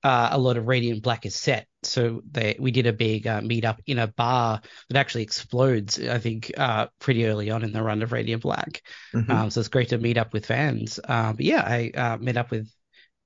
uh, 0.04 0.30
a 0.32 0.38
lot 0.38 0.58
of 0.58 0.68
Radiant 0.68 1.02
Black 1.02 1.26
is 1.26 1.36
set. 1.36 1.68
So 1.84 2.22
they, 2.30 2.58
we 2.60 2.72
did 2.72 2.88
a 2.88 2.94
big 2.94 3.26
uh, 3.26 3.42
meetup 3.42 3.80
in 3.86 4.00
a 4.00 4.08
bar 4.08 4.62
that 4.90 4.98
actually 4.98 5.24
explodes, 5.24 6.00
I 6.00 6.20
think, 6.20 6.52
uh, 6.58 6.88
pretty 7.00 7.26
early 7.26 7.52
on 7.52 7.64
in 7.64 7.72
the 7.72 7.82
run 7.82 8.02
of 8.02 8.12
Radiant 8.12 8.44
Black. 8.44 8.82
Mm-hmm. 9.14 9.32
Um, 9.32 9.50
so 9.50 9.60
it's 9.60 9.70
great 9.70 9.90
to 9.90 9.98
meet 9.98 10.18
up 10.18 10.34
with 10.34 10.46
fans. 10.46 11.00
Um, 11.04 11.36
but 11.36 11.46
yeah, 11.46 11.62
I 11.62 11.92
uh, 11.96 12.18
met 12.18 12.38
up 12.38 12.52
with 12.52 12.70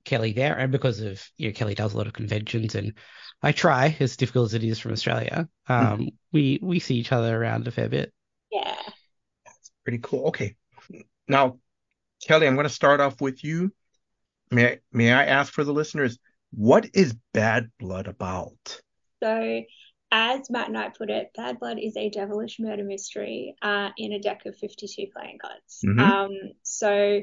Kelly 0.07 0.31
there, 0.31 0.57
and 0.57 0.71
because 0.71 1.01
of 1.01 1.23
you 1.37 1.47
know 1.47 1.53
Kelly 1.53 1.75
does 1.75 1.93
a 1.93 1.97
lot 1.97 2.07
of 2.07 2.13
conventions 2.13 2.75
and 2.75 2.93
I 3.41 3.51
try, 3.51 3.95
as 3.99 4.17
difficult 4.17 4.47
as 4.47 4.53
it 4.55 4.63
is 4.63 4.79
from 4.79 4.93
Australia. 4.93 5.47
Um, 5.67 5.99
mm. 5.99 6.13
We 6.31 6.59
we 6.61 6.79
see 6.79 6.95
each 6.95 7.11
other 7.11 7.39
around 7.39 7.67
a 7.67 7.71
fair 7.71 7.89
bit. 7.89 8.11
Yeah, 8.51 8.75
that's 9.45 9.71
pretty 9.83 9.99
cool. 10.01 10.27
Okay, 10.27 10.55
now 11.27 11.59
Kelly, 12.25 12.47
I'm 12.47 12.55
going 12.55 12.67
to 12.67 12.73
start 12.73 12.99
off 12.99 13.21
with 13.21 13.43
you. 13.43 13.71
May 14.49 14.79
may 14.91 15.11
I 15.11 15.25
ask 15.25 15.53
for 15.53 15.63
the 15.63 15.73
listeners, 15.73 16.17
what 16.51 16.89
is 16.93 17.15
Bad 17.33 17.69
Blood 17.79 18.07
about? 18.07 18.81
So, 19.21 19.61
as 20.11 20.49
Mat 20.49 20.69
and 20.69 20.77
I 20.77 20.89
put 20.89 21.09
it, 21.09 21.29
Bad 21.35 21.59
Blood 21.59 21.77
is 21.79 21.95
a 21.97 22.09
devilish 22.09 22.57
murder 22.59 22.83
mystery 22.83 23.55
uh, 23.61 23.89
in 23.97 24.13
a 24.13 24.19
deck 24.19 24.45
of 24.45 24.55
52 24.57 25.07
playing 25.15 25.37
cards. 25.39 25.81
Mm-hmm. 25.85 25.99
Um, 25.99 26.31
so 26.63 27.21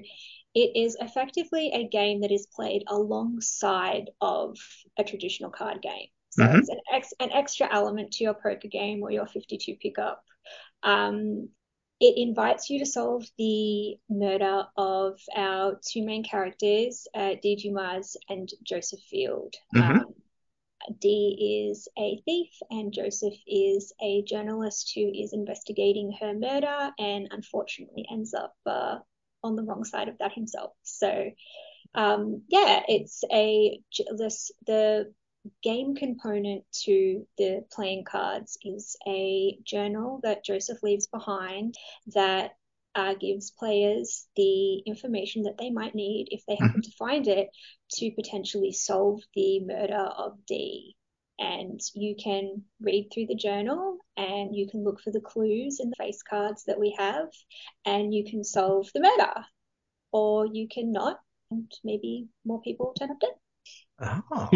it 0.54 0.76
is 0.76 0.96
effectively 1.00 1.70
a 1.73 1.88
game 1.88 2.20
that 2.20 2.30
is 2.30 2.46
played 2.46 2.84
alongside 2.87 4.11
of 4.20 4.56
a 4.99 5.04
traditional 5.04 5.50
card 5.50 5.82
game. 5.82 6.06
So 6.30 6.44
mm-hmm. 6.44 6.58
it's 6.58 6.68
an, 6.68 6.80
ex- 6.92 7.14
an 7.20 7.32
extra 7.32 7.68
element 7.73 8.12
to 8.12 8.25
your 8.25 8.34
poker 8.34 8.68
game 8.68 9.02
or 9.02 9.11
your 9.11 9.26
52 9.26 9.76
pickup. 9.80 10.23
Um, 10.82 11.49
it 12.00 12.14
invites 12.16 12.70
you 12.70 12.80
to 12.80 12.87
solve 12.87 13.25
the 13.38 13.96
murder 14.11 14.64
of 14.76 15.20
our 15.34 15.80
two 15.87 16.04
main 16.04 16.25
characters, 16.25 17.06
uh, 17.14 17.34
Dumas 17.42 18.16
and 18.28 18.49
Joseph 18.62 19.00
Field. 19.08 19.54
Mm-hmm. 19.75 19.99
Um, 19.99 20.14
Dee 21.00 21.70
is 21.70 21.88
a 21.99 22.20
thief 22.26 22.50
and 22.70 22.92
Joseph 22.92 23.34
is 23.46 23.92
a 24.02 24.23
journalist 24.23 24.92
who 24.94 25.11
is 25.14 25.32
investigating 25.32 26.12
her 26.20 26.34
murder 26.34 26.90
and 26.99 27.28
unfortunately 27.30 28.06
ends 28.11 28.34
up 28.34 28.54
uh, 28.66 28.99
on 29.45 29.57
the 29.57 29.63
wrong 29.63 29.85
side 29.85 30.09
of 30.09 30.19
that 30.19 30.33
himself. 30.33 30.73
So, 30.83 31.31
um, 31.95 32.43
yeah, 32.49 32.83
it's 32.89 33.23
a 33.33 33.79
this 34.17 34.51
the 34.67 35.13
game 35.63 35.95
component 35.95 36.65
to 36.73 37.27
the 37.39 37.65
playing 37.71 38.05
cards 38.05 38.59
is 38.65 38.97
a 39.07 39.59
journal 39.65 40.21
that 40.23 40.45
Joseph 40.45 40.83
leaves 40.83 41.07
behind 41.07 41.75
that 42.15 42.53
uh, 42.95 43.15
gives 43.15 43.51
players 43.51 44.27
the 44.37 44.79
information 44.79 45.43
that 45.43 45.59
they 45.59 45.71
might 45.71 45.95
need 45.95 46.29
if 46.31 46.43
they 46.47 46.55
happen 46.55 46.81
mm-hmm. 46.81 46.91
to 46.91 46.97
find 46.97 47.29
it 47.29 47.49
to 47.91 48.11
potentially 48.13 48.73
solve 48.73 49.21
the 49.35 49.61
murder 49.61 50.09
of 50.17 50.33
Dee. 50.47 50.97
And 51.39 51.81
you 51.95 52.15
can 52.23 52.63
read 52.81 53.11
through 53.13 53.27
the 53.27 53.35
journal 53.35 53.99
and 54.16 54.54
you 54.54 54.68
can 54.68 54.85
look 54.85 55.00
for 55.00 55.11
the 55.11 55.21
clues 55.21 55.80
in 55.80 55.90
the 55.90 55.97
face 55.97 56.23
cards 56.23 56.64
that 56.64 56.78
we 56.78 56.94
have 56.99 57.28
and 57.85 58.14
you 58.14 58.25
can 58.25 58.44
solve 58.44 58.88
the 58.94 59.00
murder. 59.00 59.44
Or 60.12 60.47
you 60.47 60.68
can 60.68 60.92
not, 60.92 61.18
and 61.50 61.71
maybe 61.83 62.28
more 62.44 62.61
people 62.61 62.94
turn 62.97 63.11
up 63.11 63.18
dead. 63.21 63.30
Oh. 64.00 64.50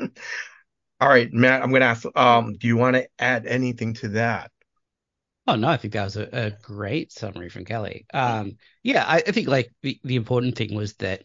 All 1.00 1.08
right, 1.08 1.32
Mat, 1.32 1.62
I'm 1.62 1.70
going 1.70 1.80
to 1.80 1.86
ask 1.86 2.04
um, 2.14 2.54
do 2.54 2.66
you 2.66 2.76
want 2.76 2.96
to 2.96 3.08
add 3.18 3.46
anything 3.46 3.94
to 3.94 4.08
that? 4.10 4.50
Oh 5.46 5.56
no, 5.56 5.68
I 5.68 5.76
think 5.76 5.92
that 5.92 6.04
was 6.04 6.16
a, 6.16 6.28
a 6.32 6.50
great 6.62 7.12
summary 7.12 7.50
from 7.50 7.66
Kelly. 7.66 8.06
Um, 8.14 8.56
yeah, 8.82 9.04
I, 9.06 9.16
I, 9.16 9.30
think 9.32 9.46
like 9.46 9.70
the, 9.82 10.00
the 10.02 10.16
important 10.16 10.56
thing 10.56 10.74
was 10.74 10.94
that 10.94 11.24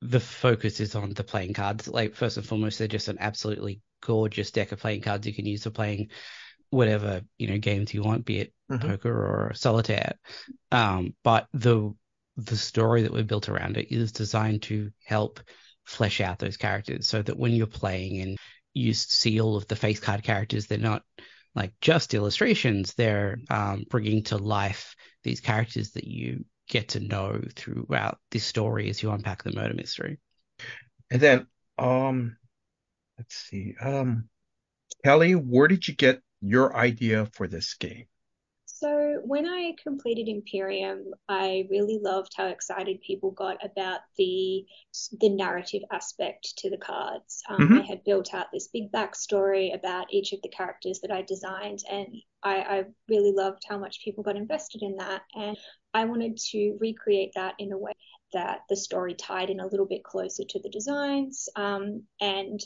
the 0.00 0.18
focus 0.18 0.80
is 0.80 0.96
on 0.96 1.12
the 1.12 1.22
playing 1.22 1.54
cards. 1.54 1.86
Like 1.86 2.14
first 2.14 2.36
and 2.36 2.46
foremost, 2.46 2.78
they're 2.78 2.88
just 2.88 3.06
an 3.06 3.18
absolutely 3.20 3.80
gorgeous 4.02 4.50
deck 4.50 4.72
of 4.72 4.80
playing 4.80 5.00
cards 5.00 5.26
you 5.26 5.32
can 5.32 5.46
use 5.46 5.62
for 5.62 5.70
playing 5.70 6.10
whatever 6.70 7.20
you 7.38 7.48
know 7.48 7.58
games 7.58 7.92
you 7.92 8.02
want, 8.02 8.24
be 8.24 8.38
it 8.38 8.52
mm-hmm. 8.70 8.86
poker 8.86 9.10
or 9.12 9.52
solitaire. 9.54 10.14
Um, 10.70 11.14
but 11.22 11.46
the 11.52 11.94
the 12.36 12.56
story 12.56 13.02
that 13.02 13.12
we've 13.12 13.26
built 13.26 13.48
around 13.48 13.76
it 13.76 13.92
is 13.94 14.12
designed 14.12 14.62
to 14.62 14.90
help 15.04 15.40
flesh 15.84 16.20
out 16.20 16.38
those 16.38 16.56
characters 16.56 17.08
so 17.08 17.20
that 17.20 17.38
when 17.38 17.52
you're 17.52 17.66
playing 17.66 18.20
and 18.20 18.38
you 18.72 18.94
see 18.94 19.40
all 19.40 19.56
of 19.56 19.66
the 19.68 19.76
face 19.76 20.00
card 20.00 20.22
characters, 20.22 20.66
they're 20.66 20.78
not 20.78 21.02
like 21.54 21.74
just 21.80 22.14
illustrations. 22.14 22.94
They're 22.94 23.38
um, 23.50 23.84
bringing 23.90 24.22
to 24.24 24.38
life 24.38 24.96
these 25.22 25.40
characters 25.40 25.92
that 25.92 26.04
you 26.04 26.44
get 26.68 26.88
to 26.88 27.00
know 27.00 27.42
throughout 27.54 28.18
this 28.30 28.44
story 28.44 28.88
as 28.88 29.02
you 29.02 29.10
unpack 29.10 29.42
the 29.42 29.52
murder 29.52 29.74
mystery. 29.74 30.18
And 31.10 31.20
then, 31.20 31.46
um, 31.78 32.36
let's 33.22 33.36
see, 33.36 33.76
um, 33.80 34.28
Kelly, 35.04 35.34
where 35.34 35.68
did 35.68 35.86
you 35.86 35.94
get 35.94 36.20
your 36.40 36.76
idea 36.76 37.28
for 37.32 37.46
this 37.46 37.74
game? 37.74 38.06
So 38.66 39.20
when 39.24 39.46
I 39.46 39.74
completed 39.80 40.26
Imperium, 40.26 41.04
I 41.28 41.68
really 41.70 42.00
loved 42.02 42.32
how 42.36 42.46
excited 42.46 43.00
people 43.00 43.30
got 43.30 43.64
about 43.64 44.00
the 44.18 44.64
the 45.20 45.28
narrative 45.28 45.82
aspect 45.92 46.54
to 46.58 46.68
the 46.68 46.78
cards. 46.78 47.44
Um, 47.48 47.60
mm-hmm. 47.60 47.78
I 47.78 47.82
had 47.82 48.02
built 48.02 48.34
out 48.34 48.46
this 48.52 48.66
big 48.72 48.90
backstory 48.90 49.72
about 49.72 50.12
each 50.12 50.32
of 50.32 50.42
the 50.42 50.48
characters 50.48 50.98
that 51.02 51.12
I 51.12 51.22
designed, 51.22 51.84
and 51.88 52.08
I, 52.42 52.56
I 52.56 52.84
really 53.08 53.30
loved 53.30 53.62
how 53.68 53.78
much 53.78 54.02
people 54.02 54.24
got 54.24 54.34
invested 54.34 54.82
in 54.82 54.96
that. 54.96 55.22
And 55.36 55.56
I 55.94 56.04
wanted 56.06 56.36
to 56.50 56.76
recreate 56.80 57.30
that 57.36 57.54
in 57.60 57.70
a 57.70 57.78
way 57.78 57.92
that 58.32 58.62
the 58.68 58.76
story 58.76 59.14
tied 59.14 59.50
in 59.50 59.60
a 59.60 59.66
little 59.66 59.86
bit 59.86 60.02
closer 60.02 60.42
to 60.48 60.60
the 60.60 60.70
designs. 60.70 61.48
Um, 61.54 62.02
and 62.20 62.60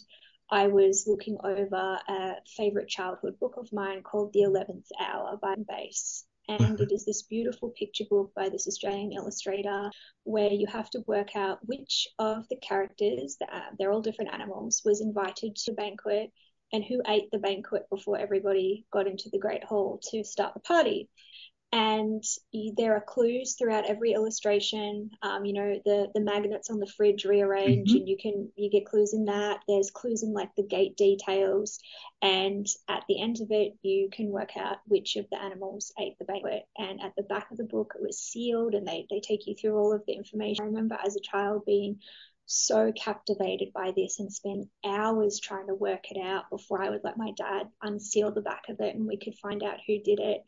I 0.51 0.69
was 0.69 1.07
looking 1.07 1.39
over 1.43 1.99
a 2.09 2.35
favorite 2.57 2.89
childhood 2.89 3.39
book 3.41 3.55
of 3.57 3.73
mine 3.73 4.03
called 4.03 4.33
The 4.33 4.43
Eleventh 4.43 4.87
Hour 5.01 5.39
by 5.43 5.57
Base. 5.69 6.25
And 6.49 6.61
mm-hmm. 6.61 6.83
it 6.83 6.93
is 6.93 7.05
this 7.05 7.23
beautiful 7.23 7.71
picture 7.71 8.05
book 8.09 8.31
by 8.37 8.49
this 8.49 8.69
Australian 8.69 9.13
illustrator 9.13 9.91
where 10.23 10.53
you 10.53 10.67
have 10.69 10.89
to 10.91 11.03
work 11.07 11.35
out 11.35 11.59
which 11.67 12.07
of 12.21 12.49
the 12.49 12.57
characters, 12.57 13.37
they're 13.79 13.91
all 13.91 14.03
different 14.03 14.33
animals, 14.33 14.83
was 14.85 15.01
invited 15.01 15.57
to 15.57 15.73
the 15.73 15.77
banquet 15.77 16.31
and 16.73 16.85
who 16.85 17.03
ate 17.09 17.31
the 17.33 17.39
banquet 17.39 17.83
before 17.91 18.19
everybody 18.19 18.87
got 18.93 19.09
into 19.09 19.29
the 19.31 19.39
Great 19.39 19.65
Hall 19.65 20.01
to 20.11 20.23
start 20.23 20.55
the 20.55 20.61
party 20.61 21.09
and 21.73 22.23
there 22.77 22.95
are 22.95 23.05
clues 23.07 23.55
throughout 23.59 23.89
every 23.89 24.13
illustration. 24.13 25.11
Um, 25.23 25.45
you 25.45 25.53
know 25.53 25.81
the 25.85 26.09
the 26.15 26.21
magnets 26.21 26.71
on 26.71 26.79
the 26.79 26.87
fridge 26.87 27.25
rearrange 27.25 27.89
mm-hmm. 27.89 27.99
and 27.99 28.09
you 28.09 28.17
can 28.17 28.51
you 28.57 28.71
get 28.71 28.87
clues 28.87 29.15
in 29.15 29.25
that. 29.25 29.61
There's 29.67 29.91
clues 29.91 30.23
in 30.23 30.33
like 30.33 30.51
the 30.57 30.63
gate 30.63 30.97
details. 30.97 31.81
And 32.23 32.67
at 32.89 33.05
the 33.09 33.21
end 33.21 33.41
of 33.41 33.49
it 33.51 33.75
you 33.83 34.09
can 34.13 34.31
work 34.31 34.57
out 34.57 34.79
which 34.87 35.17
of 35.17 35.27
the 35.31 35.41
animals 35.41 35.93
ate 35.99 36.19
the 36.19 36.25
banquet. 36.25 36.63
And 36.79 37.03
at 37.03 37.15
the 37.17 37.25
back 37.25 37.51
of 37.51 37.57
the 37.57 37.65
book 37.65 37.95
it 37.97 38.03
was 38.03 38.19
sealed 38.19 38.75
and 38.75 38.87
they, 38.87 39.07
they 39.11 39.21
take 39.21 39.47
you 39.47 39.55
through 39.55 39.77
all 39.77 39.93
of 39.93 40.03
the 40.07 40.15
information. 40.15 40.65
I 40.65 40.69
remember 40.69 40.97
as 41.05 41.17
a 41.17 41.21
child 41.21 41.65
being 41.67 41.99
so 42.47 42.93
captivated 42.93 43.73
by 43.75 43.93
this 43.97 44.21
and 44.21 44.33
spent 44.33 44.69
hours 44.85 45.41
trying 45.41 45.67
to 45.67 45.75
work 45.75 46.11
it 46.11 46.21
out 46.21 46.49
before 46.49 46.83
I 46.83 46.91
would 46.91 47.03
let 47.03 47.19
my 47.19 47.33
dad 47.37 47.69
unseal 47.83 48.33
the 48.33 48.41
back 48.41 48.63
of 48.69 48.77
it 48.81 48.95
and 48.95 49.07
we 49.07 49.19
could 49.19 49.35
find 49.35 49.63
out 49.63 49.79
who 49.87 49.99
did 49.99 50.21
it. 50.21 50.43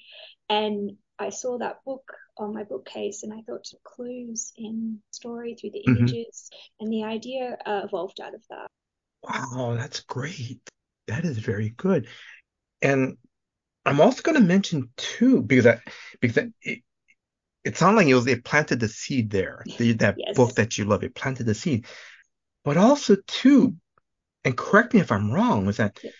And 0.49 0.93
I 1.19 1.31
saw 1.31 1.59
that 1.59 1.85
book 1.85 2.05
on 2.39 2.55
my 2.55 2.63
bookcase 2.63 3.25
and 3.25 3.33
I 3.33 3.43
thought 3.43 3.67
clues 3.83 4.53
in 4.57 5.01
story 5.11 5.57
through 5.57 5.71
the 5.73 5.85
mm-hmm. 5.89 5.99
images 5.99 6.51
and 6.79 6.93
the 6.93 7.03
idea 7.03 7.59
uh, 7.67 7.83
evolved 7.85 8.21
out 8.21 8.35
of 8.35 8.43
that. 8.51 8.69
Wow, 9.25 9.75
that's 9.77 10.01
great. 10.01 10.61
That 11.09 11.25
is 11.25 11.39
very 11.39 11.71
good. 11.71 12.07
And 12.81 13.17
I'm 13.85 14.01
also 14.01 14.23
going 14.23 14.37
to 14.37 14.43
mention 14.43 14.91
too 14.97 15.43
because 15.43 15.67
I, 15.67 15.81
because 16.21 16.45
it, 16.63 16.83
it 17.69 17.77
sounded 17.77 17.99
like 17.99 18.07
it 18.07 18.15
was 18.15 18.27
it 18.27 18.45
planted 18.45 18.81
the 18.81 18.89
seed 18.89 19.29
there. 19.29 19.63
The, 19.77 19.93
that 19.93 20.15
yes. 20.17 20.35
book 20.35 20.55
that 20.55 20.79
you 20.79 20.87
love, 20.87 21.05
it 21.05 21.15
planted 21.15 21.45
the 21.45 21.55
seed. 21.55 21.85
But 22.65 22.79
also 22.79 23.17
too, 23.27 23.77
and 24.43 24.57
correct 24.57 24.95
me 24.95 25.01
if 25.01 25.13
I'm 25.13 25.31
wrong, 25.31 25.67
was 25.67 25.77
that 25.77 26.01
yeah. 26.03 26.11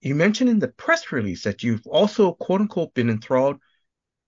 you 0.00 0.16
mentioned 0.16 0.50
in 0.50 0.58
the 0.58 0.66
press 0.66 1.12
release 1.12 1.44
that 1.44 1.62
you've 1.62 1.86
also 1.86 2.32
quote 2.32 2.60
unquote 2.60 2.92
been 2.92 3.08
enthralled 3.08 3.58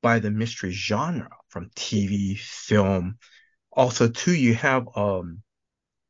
by 0.02 0.20
the 0.20 0.30
mystery 0.30 0.70
genre 0.70 1.30
from 1.48 1.70
TV, 1.70 2.38
film. 2.38 3.18
Also, 3.72 4.08
too, 4.08 4.34
you 4.34 4.54
have 4.54 4.86
um, 4.94 5.42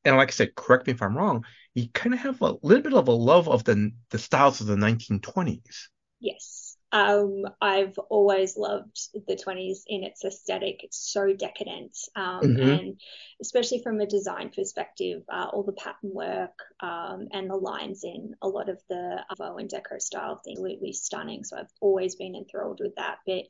and 0.04 0.18
like 0.18 0.28
I 0.28 0.32
said, 0.32 0.54
correct 0.54 0.86
me 0.86 0.92
if 0.92 1.00
I'm 1.00 1.16
wrong, 1.16 1.46
you 1.72 1.88
kind 1.94 2.12
of 2.12 2.20
have 2.20 2.42
a 2.42 2.56
little 2.62 2.82
bit 2.82 2.92
of 2.92 3.08
a 3.08 3.12
love 3.12 3.48
of 3.48 3.64
the 3.64 3.90
the 4.10 4.18
styles 4.18 4.60
of 4.60 4.66
the 4.66 4.76
1920s. 4.76 5.88
Yes. 6.20 6.61
Um, 6.92 7.44
I've 7.60 7.98
always 8.10 8.56
loved 8.56 8.98
the 9.26 9.36
20s 9.36 9.80
in 9.86 10.04
its 10.04 10.24
aesthetic. 10.24 10.84
It's 10.84 11.12
so 11.12 11.32
decadent. 11.32 11.96
Um, 12.16 12.40
mm-hmm. 12.40 12.70
And 12.70 13.00
especially 13.40 13.82
from 13.82 14.00
a 14.00 14.06
design 14.06 14.50
perspective, 14.54 15.22
uh, 15.30 15.48
all 15.52 15.62
the 15.62 15.72
pattern 15.72 16.12
work 16.14 16.58
um, 16.80 17.28
and 17.32 17.50
the 17.50 17.56
lines 17.56 18.04
in 18.04 18.34
a 18.42 18.48
lot 18.48 18.68
of 18.68 18.78
the 18.88 19.18
Avo 19.32 19.60
and 19.60 19.70
Deco 19.70 20.00
style 20.00 20.40
things 20.44 20.62
absolutely 20.62 20.92
stunning. 20.92 21.44
So 21.44 21.58
I've 21.58 21.72
always 21.80 22.14
been 22.16 22.34
enthralled 22.34 22.80
with 22.80 22.94
that. 22.96 23.18
But 23.26 23.44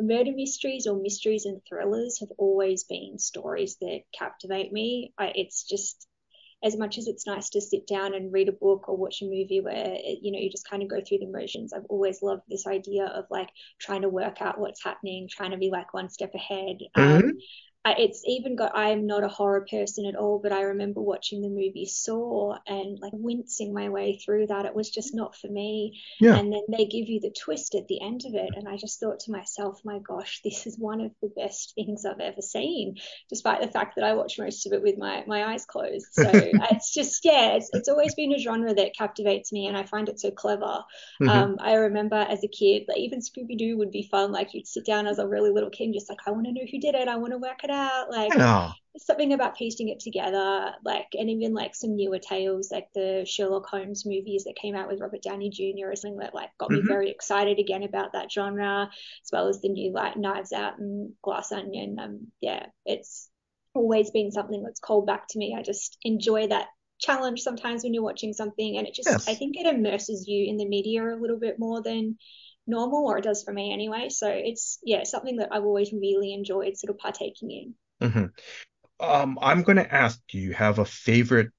murder 0.00 0.32
mysteries 0.34 0.86
or 0.86 1.00
mysteries 1.00 1.46
and 1.46 1.60
thrillers 1.68 2.20
have 2.20 2.30
always 2.38 2.84
been 2.84 3.18
stories 3.18 3.76
that 3.80 4.00
captivate 4.16 4.72
me. 4.72 5.12
I, 5.18 5.32
it's 5.34 5.64
just 5.64 6.06
as 6.64 6.76
much 6.76 6.98
as 6.98 7.08
it's 7.08 7.26
nice 7.26 7.48
to 7.50 7.60
sit 7.60 7.86
down 7.86 8.14
and 8.14 8.32
read 8.32 8.48
a 8.48 8.52
book 8.52 8.88
or 8.88 8.96
watch 8.96 9.22
a 9.22 9.24
movie 9.24 9.60
where 9.60 9.96
you 10.20 10.30
know 10.32 10.38
you 10.38 10.50
just 10.50 10.68
kind 10.68 10.82
of 10.82 10.88
go 10.88 11.00
through 11.00 11.18
the 11.18 11.26
motions 11.26 11.72
i've 11.72 11.84
always 11.88 12.22
loved 12.22 12.42
this 12.48 12.66
idea 12.66 13.06
of 13.06 13.24
like 13.30 13.48
trying 13.78 14.02
to 14.02 14.08
work 14.08 14.40
out 14.40 14.58
what's 14.58 14.82
happening 14.82 15.28
trying 15.28 15.50
to 15.50 15.56
be 15.56 15.70
like 15.70 15.92
one 15.92 16.08
step 16.08 16.34
ahead 16.34 16.78
mm-hmm. 16.96 17.26
um, 17.26 17.32
it's 17.84 18.22
even 18.26 18.54
got 18.54 18.76
i'm 18.76 19.06
not 19.06 19.24
a 19.24 19.28
horror 19.28 19.66
person 19.68 20.06
at 20.06 20.14
all 20.14 20.38
but 20.40 20.52
i 20.52 20.62
remember 20.62 21.00
watching 21.00 21.42
the 21.42 21.48
movie 21.48 21.86
saw 21.86 22.56
and 22.66 22.98
like 23.00 23.12
wincing 23.14 23.74
my 23.74 23.88
way 23.88 24.18
through 24.24 24.46
that. 24.46 24.66
It 24.66 24.74
was 24.74 24.90
just 24.90 25.14
not 25.14 25.36
for 25.36 25.48
me. 25.48 26.00
Yeah. 26.20 26.36
and 26.36 26.52
then 26.52 26.62
they 26.68 26.84
give 26.84 27.08
you 27.08 27.20
the 27.20 27.34
twist 27.36 27.74
at 27.74 27.88
the 27.88 28.00
end 28.00 28.22
of 28.26 28.34
it 28.34 28.50
and 28.54 28.68
i 28.68 28.76
just 28.76 29.00
thought 29.00 29.20
to 29.20 29.32
myself 29.32 29.80
my 29.84 29.98
gosh 29.98 30.40
this 30.44 30.66
is 30.66 30.78
one 30.78 31.00
of 31.00 31.10
the 31.20 31.30
best 31.36 31.72
things 31.74 32.04
i've 32.04 32.20
ever 32.20 32.40
seen 32.40 32.96
despite 33.28 33.60
the 33.60 33.68
fact 33.70 33.96
that 33.96 34.04
i 34.04 34.14
watch 34.14 34.38
most 34.38 34.66
of 34.66 34.72
it 34.72 34.82
with 34.82 34.96
my 34.98 35.24
my 35.26 35.52
eyes 35.52 35.64
closed. 35.64 36.06
So 36.12 36.30
it's 36.32 36.92
just 36.94 37.24
yeah 37.24 37.54
it's, 37.54 37.70
it's 37.72 37.88
always 37.88 38.14
been 38.14 38.32
a 38.32 38.38
genre 38.38 38.74
that 38.74 38.96
captivates 38.96 39.52
me 39.52 39.66
and 39.66 39.76
i 39.76 39.84
find 39.84 40.08
it 40.08 40.20
so 40.20 40.30
clever. 40.30 40.84
Mm-hmm. 41.20 41.28
um, 41.28 41.56
i 41.60 41.74
remember 41.74 42.16
as 42.16 42.44
a 42.44 42.48
kid 42.48 42.84
like 42.88 42.98
even 42.98 43.20
scooby-doo 43.20 43.78
would 43.78 43.90
be 43.90 44.08
fun. 44.10 44.32
Like 44.32 44.54
you'd 44.54 44.66
sit 44.66 44.86
down 44.86 45.06
as 45.06 45.18
a 45.18 45.26
really 45.26 45.50
little 45.50 45.70
kid 45.70 45.92
just 45.92 46.08
like 46.08 46.20
i 46.26 46.30
want 46.30 46.46
to 46.46 46.52
know 46.52 46.66
who 46.70 46.78
did 46.78 46.94
it. 46.94 47.08
I 47.08 47.16
want 47.16 47.32
to 47.32 47.38
work 47.38 47.64
it 47.64 47.70
out. 47.72 48.10
Like 48.10 48.34
yeah. 48.34 48.72
something 48.98 49.32
about 49.32 49.56
piecing 49.56 49.88
it 49.88 50.00
together. 50.00 50.72
Like 50.84 51.08
and 51.14 51.30
even 51.30 51.54
like 51.54 51.74
some 51.74 51.96
newer 51.96 52.18
tales, 52.18 52.70
like 52.70 52.88
the 52.94 53.24
Sherlock 53.26 53.66
Holmes 53.66 54.04
movies 54.06 54.44
that 54.44 54.56
came 54.56 54.74
out 54.74 54.88
with 54.88 55.00
Robert 55.00 55.22
Downey 55.22 55.50
Jr. 55.50 55.90
or 55.90 55.96
something 55.96 56.18
that 56.18 56.34
like 56.34 56.50
got 56.58 56.70
mm-hmm. 56.70 56.82
me 56.82 56.88
very 56.88 57.10
excited 57.10 57.58
again 57.58 57.82
about 57.82 58.12
that 58.12 58.30
genre, 58.30 58.88
as 58.90 59.30
well 59.32 59.48
as 59.48 59.60
the 59.60 59.68
new 59.68 59.92
like 59.92 60.16
Knives 60.16 60.52
Out 60.52 60.78
and 60.78 61.12
Glass 61.22 61.52
Onion. 61.52 61.98
Um, 61.98 62.26
yeah, 62.40 62.66
it's 62.86 63.28
always 63.74 64.10
been 64.10 64.30
something 64.30 64.62
that's 64.62 64.80
called 64.80 65.06
back 65.06 65.28
to 65.28 65.38
me. 65.38 65.56
I 65.58 65.62
just 65.62 65.98
enjoy 66.02 66.48
that 66.48 66.68
challenge 67.00 67.40
sometimes 67.40 67.82
when 67.82 67.94
you're 67.94 68.02
watching 68.02 68.32
something, 68.32 68.78
and 68.78 68.86
it 68.86 68.94
just 68.94 69.08
yes. 69.08 69.28
I 69.28 69.34
think 69.34 69.56
it 69.56 69.66
immerses 69.66 70.26
you 70.28 70.48
in 70.48 70.56
the 70.56 70.68
media 70.68 71.02
a 71.04 71.20
little 71.20 71.38
bit 71.38 71.58
more 71.58 71.82
than 71.82 72.16
normal, 72.66 73.06
or 73.06 73.18
it 73.18 73.24
does 73.24 73.42
for 73.42 73.52
me 73.52 73.72
anyway. 73.72 74.08
So 74.08 74.28
it's 74.28 74.78
yeah 74.82 75.04
something 75.04 75.36
that 75.36 75.48
I've 75.52 75.64
always 75.64 75.92
really 75.92 76.32
enjoyed 76.32 76.76
sort 76.76 76.90
of 76.90 76.98
partaking 76.98 77.50
in. 77.50 77.74
Mm-hmm. 78.08 78.26
Um, 79.04 79.38
I'm 79.42 79.62
going 79.62 79.78
to 79.78 79.94
ask, 79.94 80.20
do 80.28 80.38
you 80.38 80.52
have 80.52 80.78
a 80.78 80.84
favorite 80.84 81.50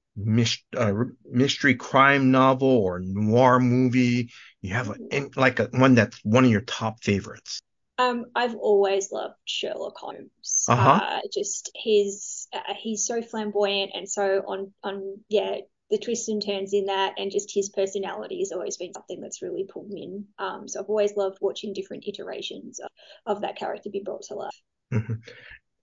uh, 0.76 0.92
mystery 1.30 1.74
crime 1.74 2.30
novel 2.30 2.68
or 2.68 3.00
noir 3.00 3.60
movie? 3.60 4.30
You 4.62 4.72
have 4.72 4.88
a, 4.88 5.30
like 5.36 5.60
a, 5.60 5.68
one 5.72 5.94
that's 5.94 6.18
one 6.24 6.46
of 6.46 6.50
your 6.50 6.62
top 6.62 7.02
favorites. 7.02 7.60
Um, 7.98 8.26
I've 8.34 8.54
always 8.56 9.12
loved 9.12 9.34
Sherlock 9.44 9.96
Holmes. 9.98 10.64
Uh-huh. 10.68 11.00
Uh, 11.02 11.20
just 11.32 11.70
his, 11.74 12.48
uh, 12.52 12.74
he's 12.78 13.06
so 13.06 13.20
flamboyant 13.20 13.90
and 13.94 14.08
so 14.08 14.42
on, 14.46 14.72
on, 14.82 15.18
yeah, 15.28 15.58
the 15.90 15.98
twists 15.98 16.28
and 16.28 16.44
turns 16.44 16.72
in 16.72 16.86
that, 16.86 17.14
and 17.18 17.30
just 17.30 17.52
his 17.52 17.68
personality 17.68 18.38
has 18.40 18.52
always 18.52 18.76
been 18.76 18.92
something 18.94 19.20
that's 19.20 19.42
really 19.42 19.64
pulled 19.64 19.90
me 19.90 20.02
in. 20.04 20.24
Um, 20.38 20.68
so 20.68 20.80
I've 20.80 20.88
always 20.88 21.16
loved 21.16 21.38
watching 21.40 21.72
different 21.72 22.04
iterations 22.06 22.80
of, 22.80 22.90
of 23.26 23.42
that 23.42 23.56
character 23.56 23.90
be 23.90 24.02
brought 24.04 24.22
to 24.22 24.34
life. 24.34 24.60
Mm-hmm. 24.92 25.14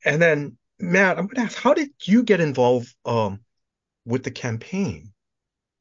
And 0.05 0.21
then 0.21 0.57
Mat, 0.79 1.17
I'm 1.17 1.27
going 1.27 1.35
to 1.35 1.41
ask, 1.41 1.57
how 1.57 1.73
did 1.73 1.91
you 2.03 2.23
get 2.23 2.39
involved 2.39 2.93
um, 3.05 3.41
with 4.05 4.23
the 4.23 4.31
campaign 4.31 5.13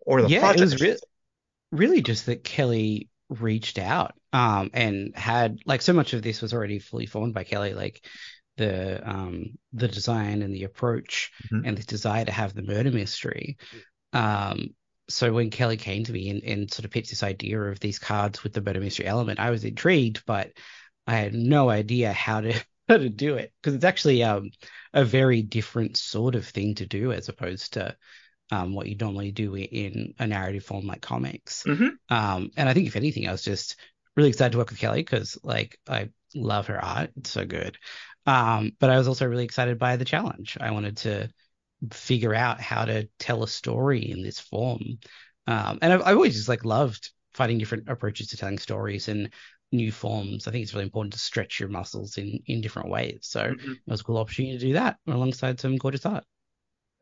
or 0.01 0.23
the 0.23 0.29
yeah, 0.29 0.41
project? 0.41 0.61
it 0.61 0.65
was 0.65 0.81
re- 0.81 0.97
really 1.73 2.03
just 2.03 2.27
that 2.27 2.45
Kelly 2.45 3.09
reached 3.31 3.79
out 3.79 4.15
um, 4.33 4.71
and 4.75 5.17
had 5.17 5.59
like 5.65 5.83
so 5.83 5.93
much 5.93 6.13
of 6.13 6.23
this 6.23 6.43
was 6.43 6.53
already 6.53 6.79
fully 6.79 7.07
formed 7.07 7.33
by 7.35 7.45
Kelly, 7.45 7.73
like 7.73 8.05
the 8.57 9.01
um, 9.09 9.47
the 9.73 9.89
design 9.89 10.43
and 10.43 10.55
the 10.55 10.65
approach 10.65 11.31
mm-hmm. 11.47 11.67
and 11.67 11.79
the 11.79 11.83
desire 11.83 12.25
to 12.25 12.33
have 12.33 12.55
the 12.55 12.63
murder 12.63 12.91
mystery. 12.91 13.57
Um, 14.13 14.75
so 15.09 15.33
when 15.33 15.51
Kelly 15.51 15.77
came 15.77 16.05
to 16.05 16.13
me 16.13 16.31
and, 16.31 16.43
and 16.45 16.73
sort 16.73 16.85
of 16.85 16.91
pitched 16.91 17.11
this 17.11 17.23
idea 17.23 17.61
of 17.61 17.81
these 17.81 17.99
cards 17.99 18.43
with 18.43 18.53
the 18.53 18.61
murder 18.61 18.81
mystery 18.81 19.07
element, 19.07 19.41
I 19.41 19.51
was 19.51 19.65
intrigued, 19.65 20.25
but 20.27 20.53
I 21.07 21.15
had 21.15 21.35
no 21.35 21.69
idea 21.69 22.13
how 22.13 22.41
to 22.41 22.53
how 22.89 22.97
to 22.97 23.09
do 23.09 23.37
it 23.37 23.53
because 23.61 23.75
it's 23.75 23.85
actually 23.85 24.23
um, 24.23 24.51
a 24.93 25.05
very 25.05 25.43
different 25.43 25.97
sort 25.97 26.35
of 26.35 26.47
thing 26.47 26.75
to 26.77 26.87
do 26.87 27.13
as 27.13 27.29
opposed 27.29 27.75
to 27.75 27.97
um, 28.51 28.75
what 28.75 28.89
you 28.89 28.97
normally 28.97 29.31
do 29.31 29.55
in 29.55 30.15
a 30.19 30.27
narrative 30.27 30.65
form 30.65 30.87
like 30.87 31.01
comics. 31.01 31.63
Mm-hmm. 31.65 31.89
Um, 32.15 32.51
and 32.57 32.69
I 32.69 32.75
think 32.75 32.89
if 32.89 32.97
anything, 32.97 33.29
I 33.29 33.33
was 33.33 33.43
just 33.43 33.77
really 34.17 34.31
excited 34.31 34.53
to 34.53 34.59
work 34.59 34.71
with 34.71 34.81
Kelly 34.81 35.03
because 35.03 35.39
like 35.43 35.79
I 35.89 36.11
love 36.35 36.67
her 36.67 36.85
art; 36.85 37.11
it's 37.17 37.31
so 37.31 37.45
good. 37.45 37.79
Um, 38.27 38.73
but 38.79 38.91
I 38.91 38.99
was 38.99 39.09
also 39.09 39.27
really 39.27 39.45
excited 39.45 39.79
by 39.79 39.97
the 39.97 40.05
challenge. 40.05 40.57
I 40.61 40.73
wanted 40.73 40.99
to 40.99 41.31
figure 41.93 42.35
out 42.35 42.61
how 42.61 42.85
to 42.85 43.09
tell 43.19 43.43
a 43.43 43.49
story 43.49 44.11
in 44.11 44.23
this 44.23 44.39
form. 44.39 44.99
Um, 45.47 45.79
and 45.83 45.93
I've, 45.93 46.03
I've 46.03 46.17
always 46.17 46.37
just 46.37 46.49
like 46.49 46.65
loved 46.65 47.11
finding 47.35 47.59
different 47.59 47.89
approaches 47.89 48.29
to 48.29 48.37
telling 48.37 48.59
stories 48.59 49.09
and 49.09 49.31
new 49.73 49.93
forms. 49.93 50.47
I 50.47 50.51
think 50.51 50.63
it's 50.63 50.75
really 50.75 50.85
important 50.85 51.13
to 51.15 51.19
stretch 51.19 51.61
your 51.61 51.69
muscles 51.69 52.19
in 52.19 52.41
in 52.47 52.61
different 52.61 52.91
ways. 52.91 53.21
So 53.23 53.43
mm-hmm. 53.43 53.73
it 53.73 53.79
was 53.87 54.01
a 54.01 54.05
cool 54.05 54.19
opportunity 54.19 54.59
to 54.59 54.67
do 54.67 54.73
that 54.75 54.99
alongside 55.07 55.61
some 55.61 55.77
gorgeous 55.77 56.07
art. 56.07 56.25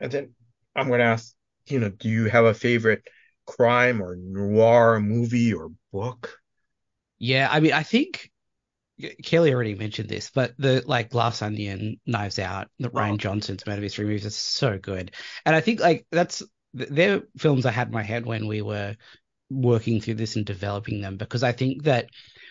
And 0.01 0.13
then 0.13 0.35
I'm 0.77 0.89
going 0.89 1.01
to 1.01 1.07
ask, 1.07 1.35
you 1.67 1.81
know, 1.81 1.89
do 1.89 2.09
you 2.09 2.27
have 2.27 2.45
a 2.45 2.55
favorite 2.55 3.03
crime 3.47 4.03
or 4.03 4.17
noir 4.17 5.01
movie 5.01 5.53
or 5.53 5.71
book? 5.93 6.39
Yeah, 7.19 7.49
I 7.51 7.61
mean, 7.61 7.73
I 7.73 7.83
think 7.83 8.31
Kelly 9.23 9.53
already 9.53 9.75
mentioned 9.75 10.09
this, 10.09 10.31
but 10.31 10.55
the 10.59 10.83
like 10.87 11.11
Glass 11.11 11.43
Onion, 11.43 12.01
Knives 12.07 12.39
Out, 12.39 12.69
the 12.79 12.89
oh. 12.89 12.93
Rian 12.93 13.19
Johnson's 13.19 13.67
murder 13.67 13.81
mystery 13.81 14.07
movies 14.07 14.27
are 14.27 14.31
so 14.31 14.79
good, 14.79 15.13
and 15.45 15.55
I 15.55 15.61
think 15.61 15.81
like 15.81 16.07
that's 16.11 16.43
they're 16.75 17.23
films 17.37 17.67
I 17.67 17.71
had 17.71 17.89
in 17.89 17.95
my 17.95 18.03
head 18.03 18.27
when 18.27 18.47
we 18.47 18.63
were 18.63 18.97
working 19.51 20.01
through 20.01 20.15
this 20.15 20.37
and 20.37 20.45
developing 20.45 21.01
them 21.01 21.17
because 21.17 21.43
I 21.43 21.53
think 21.53 21.85
that 21.85 22.09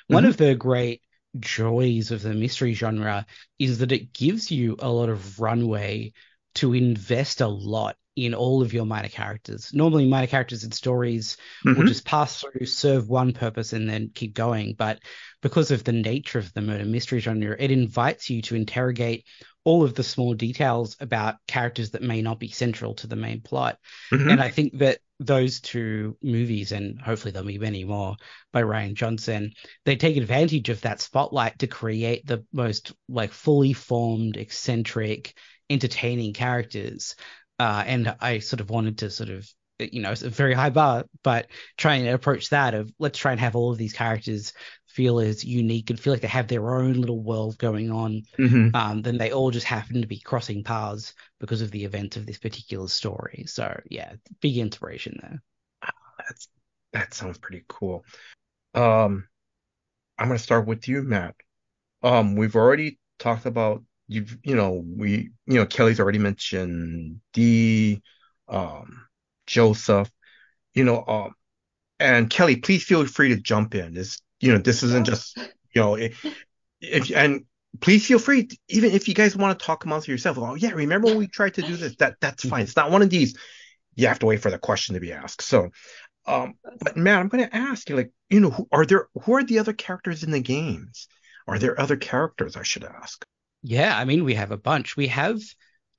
one 0.07 0.23
mm-hmm. 0.23 0.29
of 0.29 0.37
the 0.37 0.55
great 0.55 1.01
joys 1.39 2.11
of 2.11 2.21
the 2.21 2.33
mystery 2.33 2.73
genre 2.73 3.25
is 3.59 3.79
that 3.79 3.91
it 3.91 4.13
gives 4.13 4.49
you 4.49 4.75
a 4.79 4.89
lot 4.89 5.09
of 5.09 5.39
runway 5.39 6.13
to 6.55 6.73
invest 6.73 7.41
a 7.41 7.47
lot 7.47 7.95
in 8.17 8.33
all 8.33 8.63
of 8.63 8.73
your 8.73 8.85
minor 8.85 9.09
characters. 9.09 9.71
Normally, 9.73 10.07
minor 10.07 10.27
characters 10.27 10.63
in 10.63 10.71
stories 10.71 11.37
mm-hmm. 11.65 11.77
will 11.77 11.87
just 11.87 12.03
pass 12.03 12.41
through, 12.41 12.65
serve 12.65 13.07
one 13.07 13.31
purpose, 13.31 13.73
and 13.73 13.87
then 13.87 14.09
keep 14.13 14.33
going. 14.33 14.73
But 14.75 14.99
because 15.41 15.69
of 15.69 15.83
the 15.83 15.91
nature 15.93 16.39
of 16.39 16.51
the 16.53 16.61
murder 16.61 16.83
mystery 16.83 17.19
genre, 17.19 17.55
it 17.59 17.69
invites 17.69 18.29
you 18.29 18.41
to 18.43 18.55
interrogate 18.55 19.25
all 19.63 19.83
of 19.83 19.93
the 19.93 20.03
small 20.03 20.33
details 20.33 20.97
about 20.99 21.35
characters 21.47 21.91
that 21.91 22.01
may 22.01 22.21
not 22.21 22.39
be 22.39 22.47
central 22.47 22.95
to 22.95 23.05
the 23.05 23.15
main 23.15 23.41
plot. 23.41 23.77
Mm-hmm. 24.11 24.29
And 24.29 24.41
I 24.41 24.49
think 24.49 24.79
that 24.79 24.97
those 25.19 25.59
two 25.59 26.17
movies, 26.23 26.71
and 26.71 26.99
hopefully 26.99 27.31
there'll 27.31 27.47
be 27.47 27.59
many 27.59 27.83
more 27.83 28.15
by 28.51 28.63
Rian 28.63 28.95
Johnson, 28.95 29.51
they 29.85 29.95
take 29.95 30.17
advantage 30.17 30.69
of 30.69 30.81
that 30.81 31.01
spotlight 31.01 31.59
to 31.59 31.67
create 31.67 32.25
the 32.25 32.45
most 32.51 32.93
like 33.09 33.31
fully 33.31 33.73
formed, 33.73 34.37
eccentric, 34.37 35.35
entertaining 35.69 36.33
characters. 36.33 37.15
Uh, 37.59 37.83
and 37.85 38.15
I 38.19 38.39
sort 38.39 38.59
of 38.59 38.69
wanted 38.69 38.99
to 38.99 39.09
sort 39.09 39.29
of 39.29 39.47
you 39.79 40.01
know, 40.01 40.11
it's 40.11 40.23
a 40.23 40.29
very 40.29 40.53
high 40.53 40.69
bar, 40.69 41.05
but 41.23 41.47
trying 41.77 42.03
to 42.05 42.11
approach 42.11 42.49
that 42.49 42.73
of 42.73 42.91
let's 42.99 43.19
try 43.19 43.31
and 43.31 43.39
have 43.39 43.55
all 43.55 43.71
of 43.71 43.77
these 43.77 43.93
characters 43.93 44.53
feel 44.87 45.19
as 45.19 45.45
unique 45.45 45.91
and 45.91 45.99
feel 45.99 46.13
like 46.13 46.21
they 46.21 46.27
have 46.27 46.47
their 46.47 46.75
own 46.75 46.93
little 46.93 47.21
world 47.21 47.57
going 47.59 47.91
on, 47.91 48.23
mm-hmm. 48.39 48.75
um, 48.75 49.01
then 49.03 49.17
they 49.17 49.31
all 49.31 49.51
just 49.51 49.67
happen 49.67 50.01
to 50.01 50.07
be 50.07 50.19
crossing 50.19 50.63
paths 50.63 51.13
because 51.39 51.61
of 51.61 51.69
the 51.69 51.85
events 51.85 52.17
of 52.17 52.25
this 52.25 52.39
particular 52.39 52.87
story. 52.87 53.43
So 53.47 53.79
yeah, 53.89 54.13
big 54.41 54.57
inspiration 54.57 55.19
there. 55.21 55.43
That's 56.17 56.47
that 56.93 57.13
sounds 57.13 57.37
pretty 57.37 57.63
cool. 57.67 58.03
Um, 58.73 59.27
I'm 60.17 60.29
gonna 60.29 60.39
start 60.39 60.65
with 60.65 60.87
you, 60.87 61.03
Mat. 61.03 61.35
Um, 62.01 62.35
we've 62.35 62.55
already 62.55 62.97
talked 63.19 63.45
about 63.45 63.83
you've 64.07 64.37
you 64.43 64.55
know 64.55 64.83
we 64.85 65.31
you 65.45 65.55
know 65.55 65.65
Kelly's 65.65 65.99
already 65.99 66.19
mentioned 66.19 67.21
Dee, 67.33 68.01
um, 68.47 69.07
Joseph, 69.45 70.11
you 70.73 70.83
know, 70.83 71.03
um, 71.07 71.33
and 71.99 72.29
Kelly, 72.29 72.57
please 72.57 72.83
feel 72.83 73.05
free 73.05 73.29
to 73.29 73.37
jump 73.37 73.75
in. 73.75 73.93
This 73.93 74.21
you 74.39 74.53
know, 74.53 74.59
this 74.59 74.83
isn't 74.83 75.05
just, 75.05 75.37
you 75.37 75.81
know, 75.81 75.95
if, 75.95 77.11
and 77.15 77.45
please 77.79 78.05
feel 78.05 78.19
free, 78.19 78.45
to, 78.45 78.57
even 78.69 78.91
if 78.91 79.07
you 79.07 79.13
guys 79.13 79.35
want 79.35 79.57
to 79.57 79.65
talk 79.65 79.85
amongst 79.85 80.07
yourself. 80.07 80.37
Oh, 80.37 80.55
yeah, 80.55 80.71
remember 80.71 81.07
when 81.07 81.17
we 81.17 81.27
tried 81.27 81.55
to 81.55 81.61
do 81.61 81.75
this? 81.75 81.95
That 81.97 82.15
that's 82.21 82.47
fine. 82.47 82.63
It's 82.63 82.75
not 82.75 82.91
one 82.91 83.01
of 83.01 83.09
these. 83.09 83.35
You 83.95 84.07
have 84.07 84.19
to 84.19 84.27
wait 84.27 84.41
for 84.41 84.51
the 84.51 84.59
question 84.59 84.93
to 84.93 85.01
be 85.01 85.11
asked. 85.11 85.41
So, 85.41 85.69
um, 86.27 86.53
but 86.79 86.97
Mat, 86.97 87.19
I'm 87.19 87.29
going 87.29 87.43
to 87.43 87.55
ask 87.55 87.89
you, 87.89 87.95
like, 87.95 88.11
you 88.29 88.39
know, 88.39 88.51
who 88.51 88.67
are 88.71 88.85
there? 88.85 89.07
Who 89.23 89.33
are 89.33 89.43
the 89.43 89.59
other 89.59 89.73
characters 89.73 90.23
in 90.23 90.31
the 90.31 90.39
games? 90.39 91.07
Are 91.47 91.57
there 91.57 91.79
other 91.79 91.95
characters 91.95 92.55
I 92.55 92.63
should 92.63 92.83
ask? 92.83 93.25
Yeah, 93.61 93.97
I 93.97 94.05
mean, 94.05 94.23
we 94.23 94.35
have 94.35 94.51
a 94.51 94.57
bunch. 94.57 94.95
We 94.95 95.07
have 95.07 95.39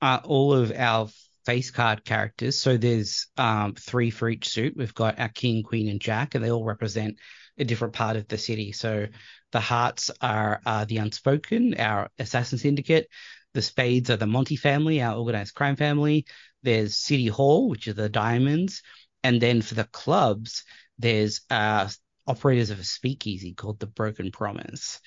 uh, 0.01 0.19
all 0.23 0.53
of 0.53 0.71
our 0.71 1.09
face 1.45 1.71
card 1.71 2.05
characters. 2.05 2.59
So 2.59 2.77
there's 2.77 3.27
um, 3.37 3.75
three 3.75 4.09
for 4.09 4.29
each 4.29 4.49
suit. 4.49 4.75
We've 4.75 4.93
got 4.93 5.19
our 5.19 5.29
king, 5.29 5.63
queen, 5.63 5.89
and 5.89 6.01
jack, 6.01 6.35
and 6.35 6.43
they 6.43 6.51
all 6.51 6.63
represent 6.63 7.17
a 7.57 7.65
different 7.65 7.93
part 7.93 8.15
of 8.15 8.27
the 8.27 8.37
city. 8.37 8.71
So 8.71 9.07
the 9.51 9.59
hearts 9.59 10.09
are 10.21 10.61
uh, 10.65 10.85
the 10.85 10.97
Unspoken, 10.97 11.75
our 11.75 12.09
assassin 12.17 12.57
syndicate. 12.57 13.07
The 13.53 13.61
spades 13.61 14.09
are 14.09 14.17
the 14.17 14.27
Monty 14.27 14.55
family, 14.55 15.01
our 15.01 15.17
organized 15.17 15.55
crime 15.55 15.75
family. 15.75 16.25
There's 16.63 16.95
City 16.95 17.27
Hall, 17.27 17.69
which 17.69 17.87
are 17.87 17.93
the 17.93 18.09
diamonds. 18.09 18.81
And 19.23 19.41
then 19.41 19.61
for 19.61 19.75
the 19.75 19.85
clubs, 19.85 20.63
there's 20.97 21.41
uh, 21.49 21.89
operators 22.27 22.69
of 22.69 22.79
a 22.79 22.83
speakeasy 22.83 23.53
called 23.53 23.79
the 23.79 23.87
Broken 23.87 24.31
Promise. 24.31 24.99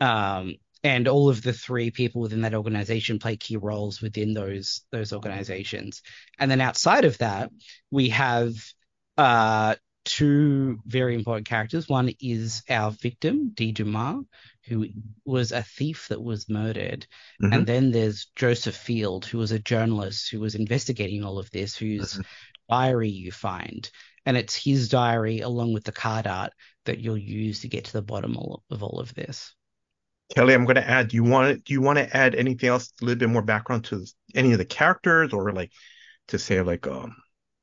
Um, 0.00 0.54
and 0.84 1.08
all 1.08 1.28
of 1.28 1.42
the 1.42 1.52
three 1.52 1.90
people 1.90 2.20
within 2.20 2.42
that 2.42 2.54
organization 2.54 3.18
play 3.18 3.36
key 3.36 3.56
roles 3.56 4.00
within 4.00 4.34
those 4.34 4.82
those 4.92 5.12
organizations. 5.12 6.02
And 6.38 6.50
then 6.50 6.60
outside 6.60 7.04
of 7.04 7.18
that, 7.18 7.50
we 7.90 8.10
have 8.10 8.54
uh, 9.16 9.74
two 10.04 10.78
very 10.86 11.14
important 11.14 11.46
characters. 11.48 11.88
One 11.88 12.12
is 12.20 12.62
our 12.70 12.90
victim, 12.92 13.50
Dee 13.54 13.72
Dumas, 13.72 14.24
who 14.66 14.86
was 15.24 15.52
a 15.52 15.62
thief 15.62 16.08
that 16.08 16.22
was 16.22 16.48
murdered. 16.48 17.06
Mm-hmm. 17.42 17.52
And 17.52 17.66
then 17.66 17.90
there's 17.90 18.30
Joseph 18.36 18.76
Field, 18.76 19.26
who 19.26 19.38
was 19.38 19.52
a 19.52 19.58
journalist 19.58 20.30
who 20.30 20.40
was 20.40 20.54
investigating 20.54 21.24
all 21.24 21.38
of 21.38 21.50
this, 21.50 21.76
whose 21.76 22.14
mm-hmm. 22.14 22.22
diary 22.70 23.10
you 23.10 23.32
find. 23.32 23.90
And 24.24 24.36
it's 24.36 24.54
his 24.54 24.88
diary, 24.88 25.40
along 25.40 25.72
with 25.72 25.84
the 25.84 25.92
card 25.92 26.26
art, 26.26 26.52
that 26.84 27.00
you'll 27.00 27.18
use 27.18 27.60
to 27.60 27.68
get 27.68 27.86
to 27.86 27.92
the 27.92 28.02
bottom 28.02 28.36
of 28.70 28.82
all 28.82 29.00
of 29.00 29.14
this. 29.14 29.54
Kelly, 30.34 30.54
I'm 30.54 30.64
going 30.64 30.76
to 30.76 30.88
add. 30.88 31.08
Do 31.08 31.16
you 31.16 31.24
want 31.24 31.64
do 31.64 31.72
you 31.72 31.80
want 31.80 31.98
to 31.98 32.16
add 32.16 32.34
anything 32.34 32.68
else, 32.68 32.92
a 33.00 33.04
little 33.04 33.18
bit 33.18 33.30
more 33.30 33.42
background 33.42 33.84
to 33.86 34.04
any 34.34 34.52
of 34.52 34.58
the 34.58 34.64
characters, 34.64 35.32
or 35.32 35.52
like 35.52 35.72
to 36.28 36.38
say 36.38 36.60
like 36.60 36.86
um 36.86 37.16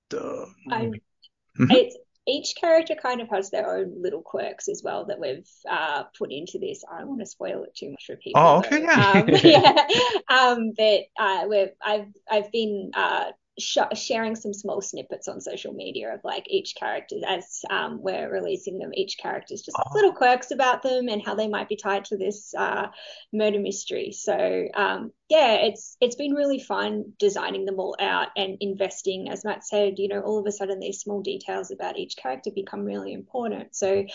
the. 0.09 0.47
I, 0.69 0.85
mm-hmm. 0.85 1.71
it's 1.71 1.95
each 2.27 2.55
character 2.59 2.95
kind 2.95 3.21
of 3.21 3.29
has 3.29 3.51
their 3.51 3.77
own 3.77 4.01
little 4.01 4.21
quirks 4.21 4.67
as 4.67 4.81
well 4.83 5.05
that 5.05 5.19
we've 5.19 5.47
uh, 5.69 6.03
put 6.17 6.31
into 6.31 6.57
this. 6.57 6.83
I 6.91 6.99
don't 6.99 7.09
want 7.09 7.19
to 7.19 7.27
spoil 7.27 7.63
it 7.63 7.75
too 7.75 7.91
much 7.91 8.05
for 8.07 8.15
people. 8.15 8.41
Oh, 8.41 8.57
okay, 8.57 8.81
yeah. 8.81 9.11
Um, 9.11 9.29
yeah. 9.43 9.87
Um, 10.27 10.71
but 10.75 11.01
uh, 11.19 11.45
we've 11.47 11.69
I've 11.83 12.07
I've 12.29 12.51
been 12.51 12.91
uh, 12.95 13.25
sh- 13.59 13.77
sharing 13.95 14.35
some 14.35 14.53
small 14.53 14.81
snippets 14.81 15.27
on 15.27 15.39
social 15.41 15.73
media 15.73 16.13
of 16.13 16.21
like 16.23 16.45
each 16.47 16.75
character 16.75 17.15
as 17.27 17.61
um, 17.69 18.01
we're 18.01 18.31
releasing 18.31 18.79
them. 18.79 18.91
Each 18.93 19.17
character's 19.17 19.61
just 19.61 19.77
oh. 19.77 19.93
little 19.93 20.13
quirks 20.13 20.51
about 20.51 20.83
them 20.83 21.07
and 21.07 21.21
how 21.23 21.35
they 21.35 21.47
might 21.47 21.69
be 21.69 21.75
tied 21.75 22.05
to 22.05 22.17
this 22.17 22.53
uh, 22.57 22.87
murder 23.31 23.59
mystery. 23.59 24.11
So 24.11 24.67
um, 24.73 25.11
yeah, 25.29 25.53
it's 25.55 25.97
it's 26.01 26.15
been 26.15 26.33
really 26.33 26.59
fun 26.59 27.13
designing 27.17 27.65
them 27.65 27.79
all 27.79 27.95
out 27.99 28.27
and 28.35 28.57
investing. 28.59 29.29
As 29.29 29.45
Mat 29.45 29.65
said, 29.65 29.95
you 29.97 30.07
know, 30.07 30.21
all 30.21 30.39
of 30.39 30.45
a 30.45 30.51
sudden 30.51 30.79
these 30.79 30.99
small 30.99 31.21
details 31.21 31.71
about 31.71 31.97
each 31.97 32.17
character 32.17 32.51
become 32.53 32.83
really 32.83 33.13
important. 33.13 33.75
So 33.75 34.05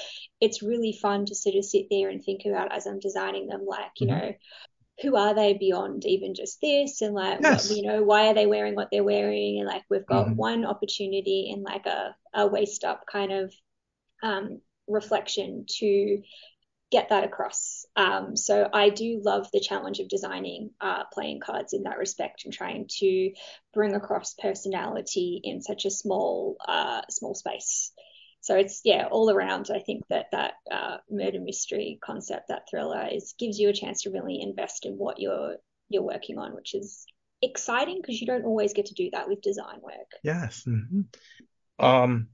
it's 0.41 0.63
really 0.63 0.93
fun 1.01 1.27
to 1.27 1.35
sort 1.35 1.57
of 1.57 1.65
sit 1.65 1.87
there 1.91 2.09
and 2.09 2.23
think 2.23 2.43
about 2.47 2.73
as 2.73 2.87
I'm 2.87 3.01
designing 3.01 3.47
them, 3.47 3.65
like 3.67 3.93
you 3.99 4.09
mm-hmm. 4.09 4.19
know 4.19 4.33
who 5.03 5.17
are 5.17 5.35
they 5.35 5.55
beyond 5.55 6.05
even 6.05 6.35
just 6.35 6.61
this 6.61 7.01
and 7.01 7.15
like 7.15 7.41
yes. 7.41 7.69
what, 7.69 7.77
you 7.77 7.83
know 7.83 8.03
why 8.03 8.29
are 8.29 8.35
they 8.35 8.47
wearing 8.47 8.75
what 8.75 8.89
they're 8.91 9.05
wearing 9.05 9.59
and 9.59 9.67
like 9.67 9.83
we've 9.89 10.07
got 10.07 10.27
mm-hmm. 10.27 10.37
one 10.37 10.65
opportunity 10.65 11.51
in 11.55 11.63
like 11.63 11.87
a, 11.87 12.15
a 12.35 12.47
waist 12.47 12.85
up 12.85 13.05
kind 13.11 13.33
of 13.33 13.53
um, 14.23 14.61
reflection 14.87 15.65
to 15.69 16.23
get 16.91 17.09
that 17.11 17.25
across 17.25 17.87
um, 17.97 18.37
so 18.37 18.69
i 18.73 18.89
do 18.91 19.21
love 19.25 19.49
the 19.53 19.61
challenge 19.61 20.01
of 20.01 20.09
designing 20.09 20.71
uh, 20.81 21.05
playing 21.13 21.41
cards 21.41 21.73
in 21.73 21.85
that 21.85 21.99
respect 21.99 22.45
and 22.45 22.53
trying 22.53 22.87
to 22.89 23.33
bring 23.73 23.95
across 23.95 24.35
personality 24.35 25.41
in 25.43 25.63
such 25.63 25.85
a 25.85 25.91
small 25.91 26.57
uh, 26.67 27.03
small 27.09 27.35
space 27.35 27.93
so 28.51 28.57
it's 28.57 28.81
yeah 28.85 29.07
all 29.13 29.31
around 29.31 29.71
i 29.73 29.79
think 29.79 30.03
that 30.09 30.27
that 30.33 30.55
uh, 30.73 30.97
murder 31.09 31.39
mystery 31.41 32.01
concept 32.05 32.49
that 32.49 32.63
thriller 32.69 33.09
is 33.13 33.35
gives 33.39 33.61
you 33.61 33.69
a 33.69 33.73
chance 33.73 34.03
to 34.03 34.11
really 34.11 34.41
invest 34.41 34.87
in 34.87 34.95
what 34.95 35.21
you're 35.21 35.55
you're 35.89 36.03
working 36.03 36.37
on 36.37 36.53
which 36.57 36.75
is 36.75 37.07
exciting 37.43 38.01
because 38.03 38.21
you 38.21 38.27
don't 38.27 38.45
always 38.45 38.73
get 38.73 38.87
to 38.87 38.95
do 38.95 39.09
that 39.13 39.29
with 39.29 39.41
design 39.41 39.79
work 39.83 40.11
yes 40.25 40.65
mm-hmm. 40.67 41.03
um 41.85 42.27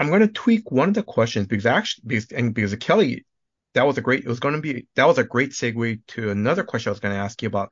i'm 0.00 0.08
going 0.08 0.20
to 0.20 0.28
tweak 0.28 0.72
one 0.72 0.88
of 0.88 0.94
the 0.94 1.02
questions 1.04 1.46
because 1.46 1.64
actually 1.64 2.02
because 2.08 2.32
and 2.32 2.52
because 2.52 2.74
kelly 2.76 3.24
that 3.74 3.86
was 3.86 3.98
a 3.98 4.02
great 4.02 4.24
it 4.24 4.28
was 4.28 4.40
going 4.40 4.56
to 4.56 4.60
be 4.60 4.88
that 4.96 5.06
was 5.06 5.18
a 5.18 5.24
great 5.24 5.52
segue 5.52 6.00
to 6.08 6.30
another 6.30 6.64
question 6.64 6.90
i 6.90 6.92
was 6.92 7.00
going 7.00 7.14
to 7.14 7.20
ask 7.20 7.40
you 7.40 7.46
about 7.46 7.70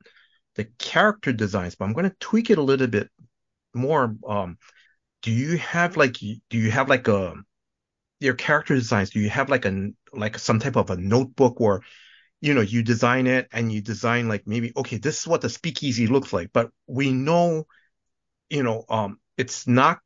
the 0.55 0.63
character 0.79 1.33
designs 1.33 1.75
but 1.75 1.83
i'm 1.83 1.93
going 1.93 2.09
to 2.09 2.15
tweak 2.21 2.49
it 2.49 2.57
a 2.57 2.63
little 2.63 2.87
bit 2.87 3.09
more 3.73 4.15
um 4.25 4.57
do 5.21 5.31
you 5.31 5.57
have 5.57 5.97
like 5.97 6.13
do 6.13 6.57
you 6.57 6.71
have 6.71 6.87
like 6.87 7.09
a 7.09 7.35
your 8.19 8.33
character 8.33 8.75
designs 8.75 9.09
do 9.09 9.19
you 9.19 9.29
have 9.29 9.49
like 9.49 9.65
a 9.65 9.89
like 10.13 10.39
some 10.39 10.59
type 10.59 10.75
of 10.75 10.89
a 10.89 10.97
notebook 10.97 11.59
where 11.59 11.81
you 12.41 12.53
know 12.53 12.61
you 12.61 12.83
design 12.83 13.27
it 13.27 13.47
and 13.51 13.71
you 13.71 13.81
design 13.81 14.27
like 14.27 14.45
maybe 14.45 14.71
okay 14.75 14.97
this 14.97 15.19
is 15.19 15.27
what 15.27 15.41
the 15.41 15.49
speakeasy 15.49 16.07
looks 16.07 16.31
like 16.31 16.49
but 16.53 16.71
we 16.87 17.11
know 17.11 17.65
you 18.49 18.63
know 18.63 18.83
um 18.89 19.19
it's 19.37 19.67
not 19.67 19.99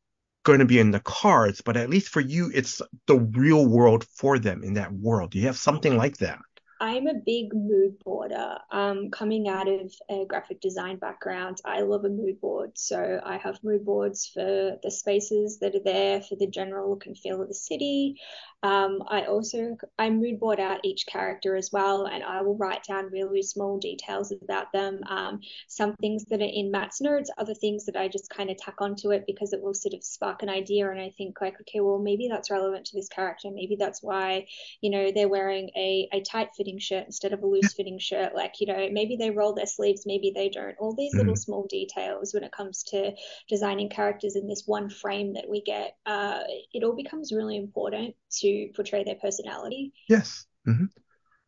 going 0.43 0.59
to 0.59 0.65
be 0.65 0.79
in 0.79 0.91
the 0.91 0.99
cards 1.01 1.61
but 1.61 1.77
at 1.77 1.89
least 1.89 2.09
for 2.09 2.21
you 2.21 2.49
it's 2.53 2.81
the 3.07 3.17
real 3.17 3.65
world 3.65 4.05
for 4.15 4.39
them 4.39 4.63
in 4.63 4.75
that 4.75 4.91
world. 4.91 5.31
Do 5.31 5.39
you 5.39 5.47
have 5.47 5.57
something 5.57 5.97
like 5.97 6.17
that 6.17 6.39
I'm 6.81 7.07
a 7.07 7.13
big 7.13 7.53
mood 7.53 7.99
boarder. 8.05 8.57
Um, 8.71 9.09
coming 9.11 9.49
out 9.49 9.67
of 9.67 9.93
a 10.09 10.25
graphic 10.25 10.61
design 10.61 10.95
background, 10.97 11.57
I 11.65 11.81
love 11.81 12.05
a 12.05 12.09
mood 12.09 12.39
board. 12.39 12.77
So 12.77 13.19
I 13.23 13.37
have 13.37 13.61
mood 13.63 13.83
boards 13.83 14.31
for 14.33 14.77
the 14.81 14.89
spaces 14.89 15.59
that 15.59 15.75
are 15.75 15.83
there, 15.83 16.21
for 16.21 16.37
the 16.37 16.47
general 16.47 16.89
look 16.89 17.05
and 17.05 17.17
feel 17.17 17.41
of 17.41 17.49
the 17.49 17.53
city. 17.53 18.15
Um, 18.61 19.03
I 19.09 19.23
also 19.23 19.77
I 19.97 20.09
mood 20.09 20.39
board 20.39 20.59
out 20.59 20.79
each 20.83 21.05
character 21.05 21.55
as 21.55 21.69
well, 21.71 22.05
and 22.05 22.23
I 22.23 22.41
will 22.41 22.57
write 22.57 22.83
down 22.83 23.05
really 23.11 23.41
small 23.41 23.77
details 23.77 24.31
about 24.31 24.71
them. 24.73 25.01
Um, 25.09 25.39
some 25.67 25.95
things 25.95 26.25
that 26.25 26.41
are 26.41 26.43
in 26.45 26.69
Mat's 26.71 26.99
notes, 27.01 27.29
other 27.37 27.53
things 27.53 27.85
that 27.85 27.95
I 27.95 28.07
just 28.09 28.29
kind 28.29 28.49
of 28.49 28.57
tack 28.57 28.81
onto 28.81 29.11
it 29.11 29.23
because 29.27 29.53
it 29.53 29.61
will 29.61 29.73
sort 29.73 29.93
of 29.93 30.03
spark 30.03 30.43
an 30.43 30.49
idea, 30.49 30.89
and 30.89 30.99
I 30.99 31.13
think 31.17 31.39
like, 31.41 31.55
okay, 31.61 31.79
well 31.79 31.99
maybe 31.99 32.27
that's 32.29 32.51
relevant 32.51 32.85
to 32.87 32.97
this 32.97 33.07
character. 33.09 33.49
Maybe 33.51 33.75
that's 33.77 34.03
why 34.03 34.45
you 34.81 34.89
know 34.89 35.11
they're 35.13 35.29
wearing 35.29 35.69
a 35.77 36.09
a 36.13 36.21
tight 36.21 36.49
fitting 36.57 36.68
shirt 36.77 37.05
instead 37.05 37.31
of 37.31 37.41
a 37.41 37.47
loose 37.47 37.73
fitting 37.73 37.97
shirt. 37.97 38.35
Like 38.35 38.55
you 38.59 38.67
know 38.67 38.89
maybe 38.91 39.15
they 39.15 39.31
roll 39.31 39.53
their 39.53 39.65
sleeves, 39.65 40.03
maybe 40.05 40.33
they 40.35 40.49
don't. 40.49 40.75
All 40.79 40.93
these 40.93 41.13
mm-hmm. 41.13 41.19
little 41.19 41.35
small 41.35 41.65
details 41.69 42.33
when 42.33 42.43
it 42.43 42.51
comes 42.51 42.83
to 42.89 43.13
designing 43.47 43.89
characters 43.89 44.35
in 44.35 44.47
this 44.47 44.63
one 44.65 44.89
frame 44.89 45.33
that 45.33 45.49
we 45.49 45.61
get, 45.61 45.95
uh, 46.05 46.41
it 46.73 46.83
all 46.83 46.95
becomes 46.95 47.31
really 47.31 47.55
important 47.55 48.15
to 48.31 48.49
to 48.49 48.69
portray 48.75 49.03
their 49.03 49.15
personality. 49.15 49.93
Yes. 50.07 50.45
Mm-hmm. 50.67 50.85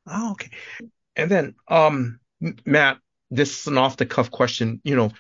Oh, 0.08 0.32
okay. 0.32 0.50
And 1.16 1.30
then, 1.30 1.56
um, 1.68 2.20
Mat, 2.66 2.98
this 3.30 3.62
is 3.62 3.68
an 3.68 3.78
off 3.78 3.98
the 3.98 4.06
cuff 4.06 4.32
question. 4.32 4.82
You 4.84 4.96
know, 4.96 5.12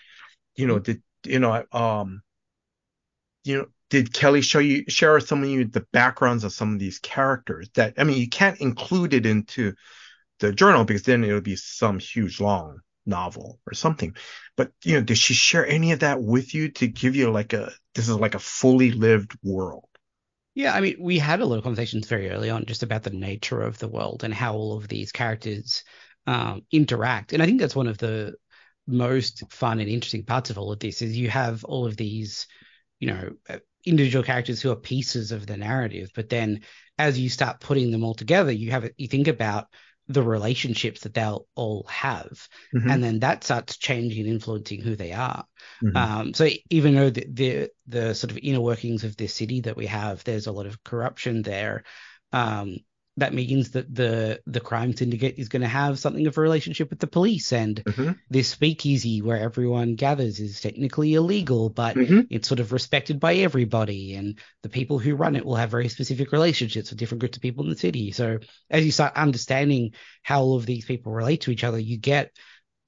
you 0.55 0.67
know, 0.67 0.79
did 0.79 1.01
you 1.25 1.39
know, 1.39 1.63
um, 1.71 2.21
you 3.43 3.57
know, 3.57 3.65
did 3.91 4.13
Kelly 4.13 4.41
show 4.41 4.59
you 4.59 4.85
share 4.87 5.19
some 5.19 5.43
of 5.43 5.49
you 5.49 5.65
the 5.65 5.85
backgrounds 5.91 6.45
of 6.45 6.53
some 6.53 6.73
of 6.73 6.79
these 6.79 6.97
characters? 6.97 7.69
That 7.75 7.93
I 7.97 8.05
mean, 8.05 8.17
you 8.17 8.29
can't 8.29 8.59
include 8.59 9.13
it 9.13 9.25
into 9.25 9.73
the 10.39 10.53
journal 10.53 10.85
because 10.85 11.03
then 11.03 11.23
it 11.23 11.33
would 11.33 11.43
be 11.43 11.57
some 11.57 11.99
huge 11.99 12.39
long 12.39 12.79
novel 13.05 13.59
or 13.67 13.73
something. 13.73 14.15
But 14.55 14.71
you 14.83 14.95
know, 14.95 15.01
did 15.01 15.17
she 15.17 15.33
share 15.33 15.67
any 15.67 15.91
of 15.91 15.99
that 15.99 16.23
with 16.23 16.55
you 16.55 16.69
to 16.71 16.87
give 16.87 17.17
you 17.17 17.29
like 17.31 17.51
a 17.51 17.71
this 17.93 18.07
is 18.07 18.15
like 18.15 18.33
a 18.33 18.39
fully 18.39 18.91
lived 18.91 19.37
world? 19.43 19.85
Yeah, 20.53 20.73
I 20.73 20.79
mean, 20.79 20.95
we 20.99 21.19
had 21.19 21.41
a 21.41 21.45
lot 21.45 21.57
of 21.57 21.63
conversations 21.63 22.07
very 22.07 22.29
early 22.29 22.49
on 22.49 22.65
just 22.65 22.83
about 22.83 23.03
the 23.03 23.09
nature 23.09 23.61
of 23.61 23.77
the 23.77 23.87
world 23.89 24.23
and 24.23 24.33
how 24.33 24.53
all 24.53 24.77
of 24.77 24.87
these 24.87 25.11
characters 25.11 25.83
um, 26.27 26.61
interact. 26.71 27.33
And 27.33 27.43
I 27.43 27.45
think 27.45 27.59
that's 27.59 27.75
one 27.75 27.87
of 27.87 27.97
the 27.97 28.35
most 28.87 29.43
fun 29.51 29.79
and 29.81 29.89
interesting 29.89 30.23
parts 30.23 30.49
of 30.49 30.57
all 30.57 30.71
of 30.71 30.79
this 30.79 31.01
is 31.01 31.17
you 31.17 31.29
have 31.29 31.63
all 31.65 31.85
of 31.85 31.97
these, 31.97 32.47
you 32.99 33.07
know, 33.07 33.31
individual 33.85 34.23
characters 34.23 34.61
who 34.61 34.71
are 34.71 34.75
pieces 34.75 35.31
of 35.31 35.45
the 35.45 35.57
narrative, 35.57 36.11
but 36.15 36.29
then 36.29 36.61
as 36.97 37.19
you 37.19 37.29
start 37.29 37.59
putting 37.59 37.91
them 37.91 38.03
all 38.03 38.13
together, 38.13 38.51
you 38.51 38.71
have 38.71 38.89
you 38.97 39.07
think 39.07 39.27
about 39.27 39.67
the 40.07 40.23
relationships 40.23 41.01
that 41.01 41.13
they'll 41.13 41.47
all 41.55 41.85
have, 41.89 42.47
mm-hmm. 42.75 42.89
and 42.89 43.03
then 43.03 43.19
that 43.19 43.43
starts 43.43 43.77
changing 43.77 44.25
and 44.25 44.33
influencing 44.33 44.81
who 44.81 44.95
they 44.95 45.13
are. 45.13 45.45
Mm-hmm. 45.83 45.97
Um, 45.97 46.33
so 46.33 46.49
even 46.69 46.95
though 46.95 47.09
the, 47.09 47.25
the, 47.31 47.69
the 47.87 48.13
sort 48.13 48.31
of 48.31 48.37
inner 48.37 48.59
workings 48.59 49.03
of 49.03 49.15
this 49.15 49.33
city 49.33 49.61
that 49.61 49.77
we 49.77 49.85
have, 49.87 50.23
there's 50.23 50.47
a 50.47 50.51
lot 50.51 50.65
of 50.65 50.83
corruption 50.83 51.43
there. 51.43 51.83
Um, 52.33 52.77
that 53.21 53.35
means 53.35 53.69
that 53.71 53.93
the 53.93 54.41
the 54.47 54.59
crime 54.59 54.95
syndicate 54.95 55.35
is 55.37 55.47
going 55.47 55.61
to 55.61 55.67
have 55.67 55.99
something 55.99 56.25
of 56.25 56.35
a 56.35 56.41
relationship 56.41 56.89
with 56.89 56.99
the 56.99 57.05
police 57.05 57.53
and 57.53 57.83
mm-hmm. 57.83 58.13
this 58.31 58.49
speakeasy 58.49 59.21
where 59.21 59.37
everyone 59.37 59.93
gathers 59.93 60.39
is 60.39 60.59
technically 60.59 61.13
illegal 61.13 61.69
but 61.69 61.95
mm-hmm. 61.95 62.21
it's 62.31 62.47
sort 62.47 62.59
of 62.59 62.71
respected 62.71 63.19
by 63.19 63.35
everybody 63.35 64.15
and 64.15 64.39
the 64.63 64.69
people 64.69 64.97
who 64.97 65.15
run 65.15 65.35
it 65.35 65.45
will 65.45 65.55
have 65.55 65.69
very 65.69 65.87
specific 65.87 66.31
relationships 66.31 66.89
with 66.89 66.97
different 66.97 67.19
groups 67.19 67.37
of 67.37 67.43
people 67.43 67.63
in 67.63 67.69
the 67.69 67.77
city 67.77 68.11
so 68.11 68.39
as 68.71 68.83
you 68.83 68.91
start 68.91 69.15
understanding 69.15 69.91
how 70.23 70.41
all 70.41 70.55
of 70.55 70.65
these 70.65 70.85
people 70.85 71.11
relate 71.11 71.41
to 71.41 71.51
each 71.51 71.63
other 71.63 71.77
you 71.77 71.97
get 71.97 72.31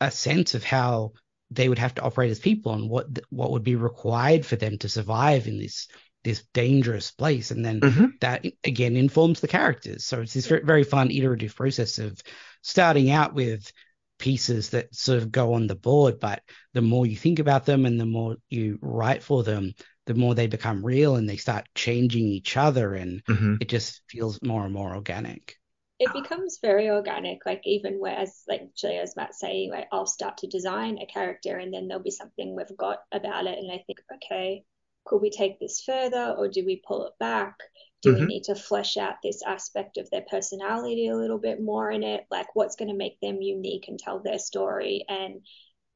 a 0.01 0.09
sense 0.09 0.55
of 0.55 0.63
how 0.63 1.11
they 1.51 1.69
would 1.69 1.77
have 1.77 1.93
to 1.93 2.01
operate 2.01 2.31
as 2.31 2.39
people 2.39 2.73
and 2.73 2.89
what 2.89 3.05
what 3.29 3.51
would 3.51 3.63
be 3.63 3.75
required 3.75 4.43
for 4.43 4.55
them 4.55 4.79
to 4.79 4.89
survive 4.89 5.47
in 5.47 5.59
this 5.59 5.87
this 6.23 6.43
dangerous 6.53 7.11
place 7.11 7.51
and 7.51 7.65
then 7.65 7.81
mm-hmm. 7.81 8.05
that 8.21 8.45
again 8.63 8.95
informs 8.95 9.39
the 9.39 9.47
characters 9.47 10.05
so 10.05 10.21
it's 10.21 10.33
this 10.33 10.47
very, 10.47 10.63
very 10.63 10.83
fun 10.83 11.11
iterative 11.11 11.55
process 11.55 11.99
of 11.99 12.21
starting 12.61 13.11
out 13.11 13.33
with 13.33 13.71
pieces 14.19 14.69
that 14.69 14.93
sort 14.95 15.17
of 15.17 15.31
go 15.31 15.53
on 15.53 15.67
the 15.67 15.75
board 15.75 16.19
but 16.19 16.41
the 16.73 16.81
more 16.81 17.05
you 17.05 17.15
think 17.15 17.39
about 17.39 17.65
them 17.65 17.85
and 17.85 17.99
the 17.99 18.05
more 18.05 18.37
you 18.49 18.79
write 18.81 19.21
for 19.21 19.43
them 19.43 19.73
the 20.05 20.13
more 20.13 20.35
they 20.35 20.47
become 20.47 20.85
real 20.85 21.15
and 21.15 21.29
they 21.29 21.37
start 21.37 21.67
changing 21.75 22.25
each 22.25 22.55
other 22.55 22.93
and 22.93 23.23
mm-hmm. 23.25 23.55
it 23.59 23.67
just 23.67 24.01
feels 24.09 24.41
more 24.41 24.63
and 24.63 24.73
more 24.73 24.95
organic 24.95 25.55
it 25.99 26.11
becomes 26.13 26.59
very 26.61 26.89
organic 26.89 27.45
like 27.45 27.61
even 27.65 27.95
whereas 27.99 28.43
like 28.47 28.61
actually 28.61 28.97
as 28.97 29.15
mat's 29.15 29.39
saying 29.39 29.71
like 29.71 29.87
i'll 29.91 30.05
start 30.05 30.37
to 30.37 30.47
design 30.47 30.97
a 30.99 31.05
character 31.05 31.57
and 31.57 31.73
then 31.73 31.87
there'll 31.87 32.03
be 32.03 32.11
something 32.11 32.55
we've 32.55 32.77
got 32.77 32.99
about 33.11 33.45
it 33.45 33.57
and 33.57 33.71
i 33.71 33.83
think 33.85 33.99
okay 34.13 34.63
could 35.05 35.21
we 35.21 35.29
take 35.29 35.59
this 35.59 35.81
further 35.85 36.35
or 36.37 36.47
do 36.47 36.65
we 36.65 36.81
pull 36.87 37.07
it 37.07 37.13
back? 37.19 37.55
Do 38.01 38.11
mm-hmm. 38.11 38.21
we 38.21 38.25
need 38.25 38.43
to 38.45 38.55
flesh 38.55 38.97
out 38.97 39.15
this 39.23 39.41
aspect 39.45 39.97
of 39.97 40.09
their 40.09 40.25
personality 40.29 41.07
a 41.07 41.15
little 41.15 41.37
bit 41.37 41.61
more 41.61 41.89
in 41.89 42.03
it? 42.03 42.25
Like, 42.29 42.53
what's 42.53 42.75
going 42.75 42.89
to 42.89 42.97
make 42.97 43.19
them 43.21 43.41
unique 43.41 43.85
and 43.87 43.97
tell 43.97 44.19
their 44.19 44.39
story 44.39 45.05
and 45.07 45.41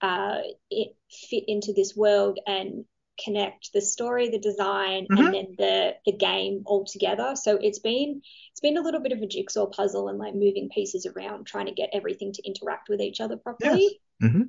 uh, 0.01 0.39
it 0.69 0.95
fit 1.09 1.43
into 1.47 1.73
this 1.73 1.95
world 1.95 2.39
and 2.45 2.85
connect 3.23 3.73
the 3.73 3.81
story, 3.81 4.29
the 4.29 4.39
design, 4.39 5.07
mm-hmm. 5.11 5.25
and 5.25 5.33
then 5.33 5.55
the 5.57 5.95
the 6.05 6.11
game 6.11 6.63
all 6.65 6.85
together. 6.85 7.35
So 7.35 7.57
it's 7.57 7.79
been 7.79 8.21
it's 8.51 8.61
been 8.61 8.77
a 8.77 8.81
little 8.81 9.01
bit 9.01 9.11
of 9.11 9.21
a 9.21 9.27
jigsaw 9.27 9.65
puzzle 9.65 10.07
and 10.07 10.19
like 10.19 10.35
moving 10.35 10.69
pieces 10.69 11.05
around, 11.05 11.45
trying 11.45 11.65
to 11.65 11.73
get 11.73 11.89
everything 11.93 12.31
to 12.33 12.43
interact 12.45 12.89
with 12.89 13.01
each 13.01 13.19
other 13.19 13.37
properly. 13.37 13.99
Yes. 14.21 14.31
Mm-hmm. 14.31 14.41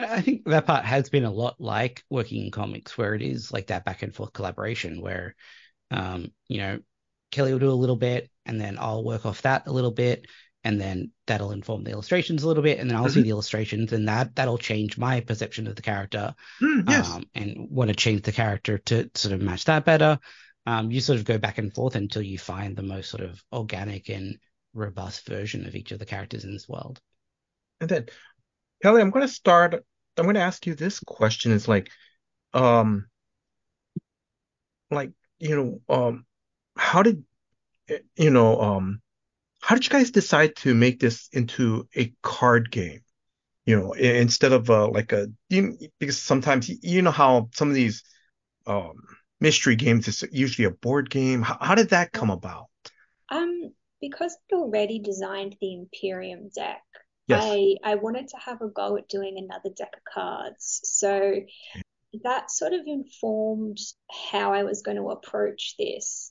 I 0.00 0.20
think 0.20 0.44
that 0.46 0.66
part 0.66 0.84
has 0.84 1.08
been 1.10 1.24
a 1.24 1.30
lot 1.30 1.60
like 1.60 2.04
working 2.10 2.44
in 2.44 2.50
comics, 2.50 2.96
where 2.96 3.14
it 3.14 3.22
is 3.22 3.52
like 3.52 3.68
that 3.68 3.84
back 3.84 4.02
and 4.02 4.14
forth 4.14 4.32
collaboration, 4.32 5.00
where, 5.00 5.34
um, 5.90 6.32
you 6.48 6.58
know, 6.58 6.78
Kelly 7.30 7.52
will 7.52 7.60
do 7.60 7.70
a 7.70 7.72
little 7.72 7.96
bit, 7.96 8.30
and 8.46 8.60
then 8.60 8.76
I'll 8.78 9.04
work 9.04 9.26
off 9.26 9.42
that 9.42 9.66
a 9.66 9.72
little 9.72 9.92
bit, 9.92 10.26
and 10.64 10.80
then 10.80 11.12
that'll 11.26 11.52
inform 11.52 11.84
the 11.84 11.92
illustrations 11.92 12.42
a 12.42 12.48
little 12.48 12.62
bit, 12.62 12.78
and 12.78 12.90
then 12.90 12.96
I'll 12.96 13.04
mm-hmm. 13.04 13.14
see 13.14 13.22
the 13.22 13.30
illustrations, 13.30 13.92
and 13.92 14.08
that 14.08 14.34
that'll 14.34 14.58
change 14.58 14.98
my 14.98 15.20
perception 15.20 15.66
of 15.66 15.76
the 15.76 15.82
character, 15.82 16.34
mm, 16.60 16.88
yes. 16.88 17.08
um, 17.10 17.24
and 17.34 17.68
want 17.70 17.88
to 17.88 17.96
change 17.96 18.22
the 18.22 18.32
character 18.32 18.78
to 18.78 19.10
sort 19.14 19.34
of 19.34 19.40
match 19.40 19.64
that 19.66 19.84
better. 19.84 20.18
Um, 20.66 20.90
you 20.90 21.00
sort 21.00 21.18
of 21.18 21.24
go 21.24 21.38
back 21.38 21.58
and 21.58 21.72
forth 21.72 21.94
until 21.94 22.22
you 22.22 22.38
find 22.38 22.76
the 22.76 22.82
most 22.82 23.10
sort 23.10 23.22
of 23.22 23.42
organic 23.52 24.08
and 24.08 24.38
robust 24.74 25.26
version 25.26 25.66
of 25.66 25.74
each 25.74 25.92
of 25.92 25.98
the 25.98 26.06
characters 26.06 26.44
in 26.44 26.52
this 26.52 26.68
world. 26.68 27.00
And 27.80 27.88
then, 27.88 28.06
Kelly, 28.82 29.00
I'm 29.00 29.10
going 29.10 29.26
to 29.26 29.32
start. 29.32 29.84
I'm 30.16 30.24
going 30.24 30.34
to 30.34 30.40
ask 30.40 30.66
you 30.66 30.74
this 30.74 31.00
question: 31.00 31.52
Is 31.52 31.68
like, 31.68 31.90
um, 32.52 33.06
like 34.90 35.12
you 35.38 35.56
know, 35.56 35.94
um, 35.94 36.26
how 36.76 37.02
did 37.02 37.24
you 38.16 38.30
know, 38.30 38.60
um, 38.60 39.00
how 39.60 39.74
did 39.74 39.84
you 39.84 39.90
guys 39.90 40.10
decide 40.10 40.56
to 40.56 40.74
make 40.74 41.00
this 41.00 41.28
into 41.32 41.88
a 41.96 42.12
card 42.22 42.70
game? 42.70 43.00
You 43.66 43.78
know, 43.78 43.92
instead 43.92 44.52
of 44.52 44.70
uh, 44.70 44.88
like 44.88 45.12
a 45.12 45.28
because 45.48 46.18
sometimes 46.18 46.68
you 46.68 47.02
know 47.02 47.10
how 47.10 47.50
some 47.54 47.68
of 47.68 47.74
these 47.74 48.02
um, 48.66 48.94
mystery 49.40 49.76
games 49.76 50.08
is 50.08 50.24
usually 50.32 50.66
a 50.66 50.70
board 50.70 51.10
game. 51.10 51.42
How, 51.42 51.58
how 51.60 51.74
did 51.74 51.90
that 51.90 52.12
come 52.12 52.30
about? 52.30 52.66
Um, 53.30 53.72
because 54.00 54.36
I'd 54.50 54.56
already 54.56 54.98
designed 54.98 55.56
the 55.60 55.74
Imperium 55.74 56.50
deck, 56.54 56.82
yes. 57.30 57.42
I 57.44 57.76
I 57.84 57.94
wanted 57.96 58.28
to 58.28 58.36
have 58.44 58.60
a 58.60 58.68
go 58.68 58.96
at 58.96 59.08
doing 59.08 59.36
another 59.38 59.70
deck 59.76 59.94
of 59.94 60.12
cards. 60.12 60.80
So 60.84 61.40
that 62.24 62.50
sort 62.50 62.72
of 62.72 62.80
informed 62.86 63.78
how 64.32 64.52
I 64.52 64.64
was 64.64 64.82
going 64.82 64.96
to 64.96 65.10
approach 65.10 65.74
this. 65.78 66.30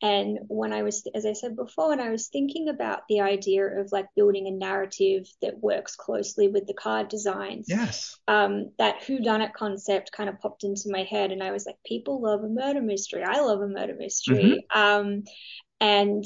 And 0.00 0.38
when 0.46 0.72
I 0.72 0.84
was, 0.84 1.04
as 1.12 1.26
I 1.26 1.32
said 1.32 1.56
before, 1.56 1.88
when 1.88 2.00
I 2.00 2.10
was 2.10 2.28
thinking 2.28 2.68
about 2.68 3.00
the 3.08 3.20
idea 3.20 3.80
of 3.80 3.90
like 3.90 4.06
building 4.14 4.46
a 4.46 4.52
narrative 4.52 5.26
that 5.42 5.58
works 5.58 5.96
closely 5.96 6.46
with 6.46 6.68
the 6.68 6.74
card 6.74 7.08
designs, 7.08 7.66
yes, 7.68 8.16
um, 8.28 8.70
that 8.78 9.02
whodunit 9.02 9.54
concept 9.54 10.12
kind 10.12 10.28
of 10.28 10.38
popped 10.38 10.62
into 10.62 10.84
my 10.86 11.02
head, 11.02 11.32
and 11.32 11.42
I 11.42 11.50
was 11.50 11.66
like, 11.66 11.76
people 11.84 12.22
love 12.22 12.44
a 12.44 12.48
murder 12.48 12.80
mystery. 12.80 13.24
I 13.24 13.40
love 13.40 13.60
a 13.60 13.66
murder 13.66 13.96
mystery. 13.98 14.64
Mm-hmm. 14.70 14.80
Um, 14.80 15.24
and 15.80 16.24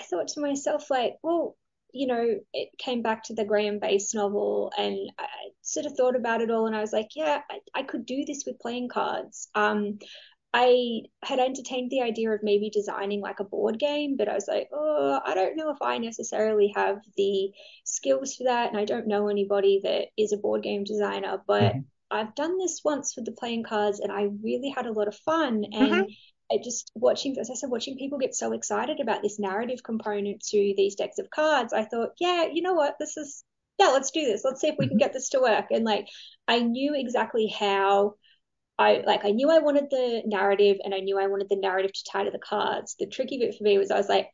I 0.00 0.02
thought 0.04 0.28
to 0.28 0.40
myself, 0.40 0.90
like, 0.90 1.14
well, 1.22 1.56
you 1.94 2.06
know, 2.06 2.38
it 2.52 2.68
came 2.78 3.02
back 3.02 3.22
to 3.24 3.34
the 3.34 3.44
Graeme 3.44 3.78
Base 3.78 4.14
novel, 4.14 4.72
and 4.76 4.98
I 5.18 5.26
sort 5.62 5.86
of 5.86 5.94
thought 5.94 6.16
about 6.16 6.42
it 6.42 6.50
all, 6.50 6.66
and 6.66 6.76
I 6.76 6.80
was 6.80 6.92
like, 6.92 7.10
yeah, 7.14 7.40
I, 7.50 7.58
I 7.74 7.82
could 7.84 8.04
do 8.04 8.24
this 8.26 8.44
with 8.46 8.58
playing 8.58 8.88
cards. 8.88 9.48
Um, 9.54 9.98
I 10.56 11.02
had 11.24 11.40
entertained 11.40 11.90
the 11.90 12.02
idea 12.02 12.30
of 12.30 12.44
maybe 12.44 12.70
designing 12.70 13.20
like 13.20 13.40
a 13.40 13.44
board 13.44 13.78
game, 13.80 14.16
but 14.16 14.28
I 14.28 14.34
was 14.34 14.46
like, 14.46 14.68
oh, 14.72 15.20
I 15.24 15.34
don't 15.34 15.56
know 15.56 15.70
if 15.70 15.82
I 15.82 15.98
necessarily 15.98 16.72
have 16.76 16.98
the 17.16 17.50
skills 17.82 18.36
for 18.36 18.44
that. 18.44 18.70
And 18.70 18.78
I 18.78 18.84
don't 18.84 19.08
know 19.08 19.26
anybody 19.26 19.80
that 19.82 20.06
is 20.16 20.32
a 20.32 20.36
board 20.36 20.62
game 20.62 20.84
designer, 20.84 21.42
but 21.44 21.72
mm-hmm. 21.72 21.80
I've 22.08 22.36
done 22.36 22.56
this 22.56 22.82
once 22.84 23.16
with 23.16 23.24
the 23.24 23.32
playing 23.32 23.64
cards 23.64 23.98
and 23.98 24.12
I 24.12 24.28
really 24.44 24.68
had 24.68 24.86
a 24.86 24.92
lot 24.92 25.08
of 25.08 25.16
fun. 25.16 25.64
And 25.72 25.92
mm-hmm. 25.92 26.12
I 26.52 26.58
just 26.62 26.90
watching, 26.94 27.38
as 27.38 27.50
I 27.50 27.54
said, 27.54 27.70
watching 27.70 27.96
people 27.96 28.18
get 28.18 28.34
so 28.34 28.52
excited 28.52 29.00
about 29.00 29.22
this 29.22 29.38
narrative 29.38 29.82
component 29.82 30.42
to 30.50 30.74
these 30.76 30.94
decks 30.94 31.18
of 31.18 31.30
cards, 31.30 31.72
I 31.72 31.84
thought, 31.84 32.10
yeah, 32.20 32.46
you 32.52 32.62
know 32.62 32.74
what? 32.74 32.96
This 32.98 33.16
is, 33.16 33.44
yeah, 33.78 33.88
let's 33.88 34.10
do 34.10 34.24
this. 34.24 34.42
Let's 34.44 34.60
see 34.60 34.68
if 34.68 34.76
we 34.78 34.86
can 34.86 34.98
mm-hmm. 34.98 35.04
get 35.04 35.12
this 35.12 35.30
to 35.30 35.40
work. 35.40 35.66
And 35.70 35.84
like, 35.84 36.06
I 36.46 36.60
knew 36.60 36.94
exactly 36.94 37.48
how 37.48 38.14
I 38.78 39.02
like 39.06 39.24
I 39.24 39.30
knew 39.30 39.50
I 39.50 39.60
wanted 39.60 39.88
the 39.90 40.22
narrative 40.26 40.78
and 40.84 40.94
I 40.94 40.98
knew 40.98 41.18
I 41.18 41.28
wanted 41.28 41.48
the 41.48 41.56
narrative 41.56 41.92
to 41.92 42.04
tie 42.10 42.24
to 42.24 42.30
the 42.30 42.38
cards. 42.38 42.96
The 42.98 43.06
tricky 43.06 43.38
bit 43.38 43.54
for 43.56 43.62
me 43.62 43.78
was 43.78 43.90
I 43.90 43.96
was 43.96 44.08
like, 44.08 44.28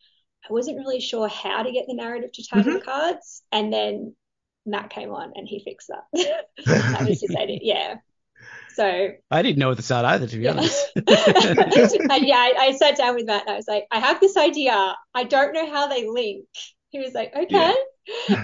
I 0.49 0.53
wasn't 0.53 0.79
really 0.79 1.01
sure 1.01 1.29
how 1.29 1.63
to 1.63 1.73
get 1.73 1.85
the 1.87 1.95
narrative 1.95 2.33
to 2.33 2.47
tie 2.47 2.61
mm-hmm. 2.61 2.69
to 2.69 2.75
the 2.75 2.81
mm-hmm. 2.81 2.91
cards. 2.91 3.43
And 3.53 3.73
then 3.73 4.15
Mat 4.65 4.91
came 4.91 5.11
on 5.11 5.33
and 5.35 5.47
he 5.47 5.63
fixed 5.63 5.89
that. 5.89 6.47
that 6.67 7.07
was 7.07 7.21
his 7.21 7.35
edit. 7.39 7.61
Yeah. 7.63 7.97
So 8.81 9.11
I 9.31 9.43
didn't 9.43 9.59
know 9.59 9.71
at 9.73 9.77
the 9.77 9.83
start 9.83 10.07
either, 10.07 10.27
to 10.27 10.37
be 10.39 10.45
yeah. 10.45 10.53
honest. 10.53 10.91
and 10.97 12.27
yeah, 12.27 12.37
I, 12.37 12.55
I, 12.59 12.73
sat 12.73 12.97
down 12.97 13.15
with 13.15 13.27
Mat 13.27 13.43
and 13.47 13.51
I 13.53 13.57
was 13.57 13.69
like, 13.69 13.85
I 13.91 13.99
have 13.99 14.21
this 14.21 14.39
idea. 14.39 14.97
I 15.15 15.25
don't 15.25 15.53
know 15.53 15.71
how 15.71 15.87
they 15.87 16.09
link. 16.09 16.47
He 16.89 16.99
was 16.99 17.13
like, 17.13 17.31
okay. 17.37 17.51
Yeah. 17.51 17.75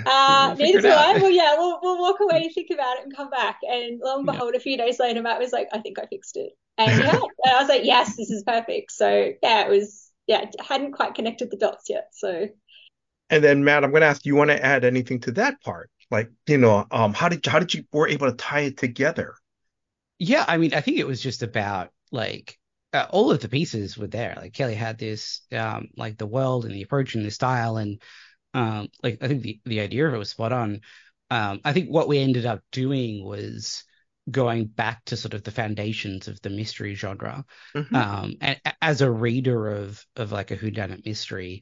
Uh, 0.07 0.55
neither 0.59 0.81
do 0.83 0.88
I. 0.88 1.14
Well, 1.14 1.31
yeah, 1.31 1.57
we'll, 1.57 1.81
we'll 1.83 1.99
walk 1.99 2.18
away 2.20 2.42
and 2.44 2.55
think 2.55 2.68
about 2.72 2.99
it 2.99 3.05
and 3.05 3.16
come 3.16 3.31
back. 3.31 3.59
And 3.68 3.99
lo 4.05 4.18
and 4.18 4.27
behold, 4.27 4.51
yeah. 4.53 4.59
a 4.59 4.61
few 4.61 4.77
days 4.77 5.01
later, 5.01 5.22
Mat 5.22 5.40
was 5.40 5.51
like, 5.51 5.66
I 5.72 5.79
think 5.79 5.99
I 5.99 6.07
fixed 6.07 6.37
it. 6.37 6.53
And 6.79 7.03
yeah, 7.03 7.14
and 7.14 7.55
I 7.55 7.59
was 7.59 7.68
like, 7.68 7.85
yes, 7.85 8.14
this 8.16 8.31
is 8.31 8.44
perfect. 8.46 8.92
So 8.92 9.33
yeah, 9.42 9.66
it 9.66 9.70
was, 9.70 10.12
yeah, 10.27 10.44
hadn't 10.61 10.92
quite 10.92 11.14
connected 11.14 11.51
the 11.51 11.57
dots 11.57 11.87
yet. 11.88 12.11
So. 12.12 12.49
And 13.31 13.42
then 13.42 13.64
Mat, 13.64 13.83
I'm 13.83 13.90
going 13.90 14.03
to 14.03 14.07
ask, 14.07 14.22
do 14.22 14.29
you 14.29 14.37
want 14.37 14.51
to 14.51 14.64
add 14.64 14.85
anything 14.85 15.18
to 15.20 15.33
that 15.33 15.61
part? 15.62 15.90
Like, 16.11 16.31
you 16.46 16.59
know, 16.59 16.87
um, 16.90 17.14
how 17.14 17.31
did 17.31 17.44
how 17.44 17.59
did 17.59 17.72
you 17.75 17.85
were 17.92 18.07
able 18.07 18.31
to 18.31 18.37
tie 18.37 18.61
it 18.61 18.77
together? 18.77 19.35
Yeah, 20.18 20.44
I 20.46 20.57
mean, 20.57 20.74
I 20.74 20.81
think 20.81 20.98
it 20.98 21.07
was 21.07 21.20
just 21.20 21.42
about 21.42 21.90
like 22.11 22.59
uh, 22.92 23.07
all 23.11 23.31
of 23.31 23.40
the 23.40 23.48
pieces 23.48 23.98
were 23.98 24.07
there. 24.07 24.35
Like 24.37 24.55
Kelly 24.55 24.74
had 24.74 24.98
this, 24.98 25.42
um, 25.52 25.88
like 25.96 26.16
the 26.16 26.26
world 26.26 26.64
and 26.64 26.74
the 26.74 26.83
approach 26.83 27.14
and 27.14 27.24
the 27.24 27.31
style, 27.31 27.76
and 27.76 28.00
um, 28.55 28.88
like 29.02 29.18
I 29.22 29.29
think 29.29 29.42
the 29.42 29.61
the 29.64 29.81
idea 29.81 30.09
of 30.09 30.14
it 30.14 30.18
was 30.18 30.31
spot 30.31 30.52
on. 30.52 30.81
Um, 31.31 31.61
I 31.64 31.72
think 31.72 31.88
what 31.88 32.09
we 32.09 32.18
ended 32.18 32.46
up 32.46 32.62
doing 32.70 33.24
was 33.24 33.85
going 34.31 34.66
back 34.66 35.05
to 35.07 35.16
sort 35.16 35.35
of 35.35 35.42
the 35.44 35.50
foundations 35.50 36.29
of 36.29 36.40
the 36.42 36.50
mystery 36.50 36.94
genre. 36.94 37.44
Mm-hmm. 37.74 37.94
Um, 37.94 38.35
and 38.40 38.61
as 38.81 39.00
a 39.00 39.11
reader 39.11 39.68
of 39.68 40.05
of 40.16 40.33
like 40.33 40.50
a 40.50 40.57
whodunit 40.57 41.05
mystery, 41.05 41.61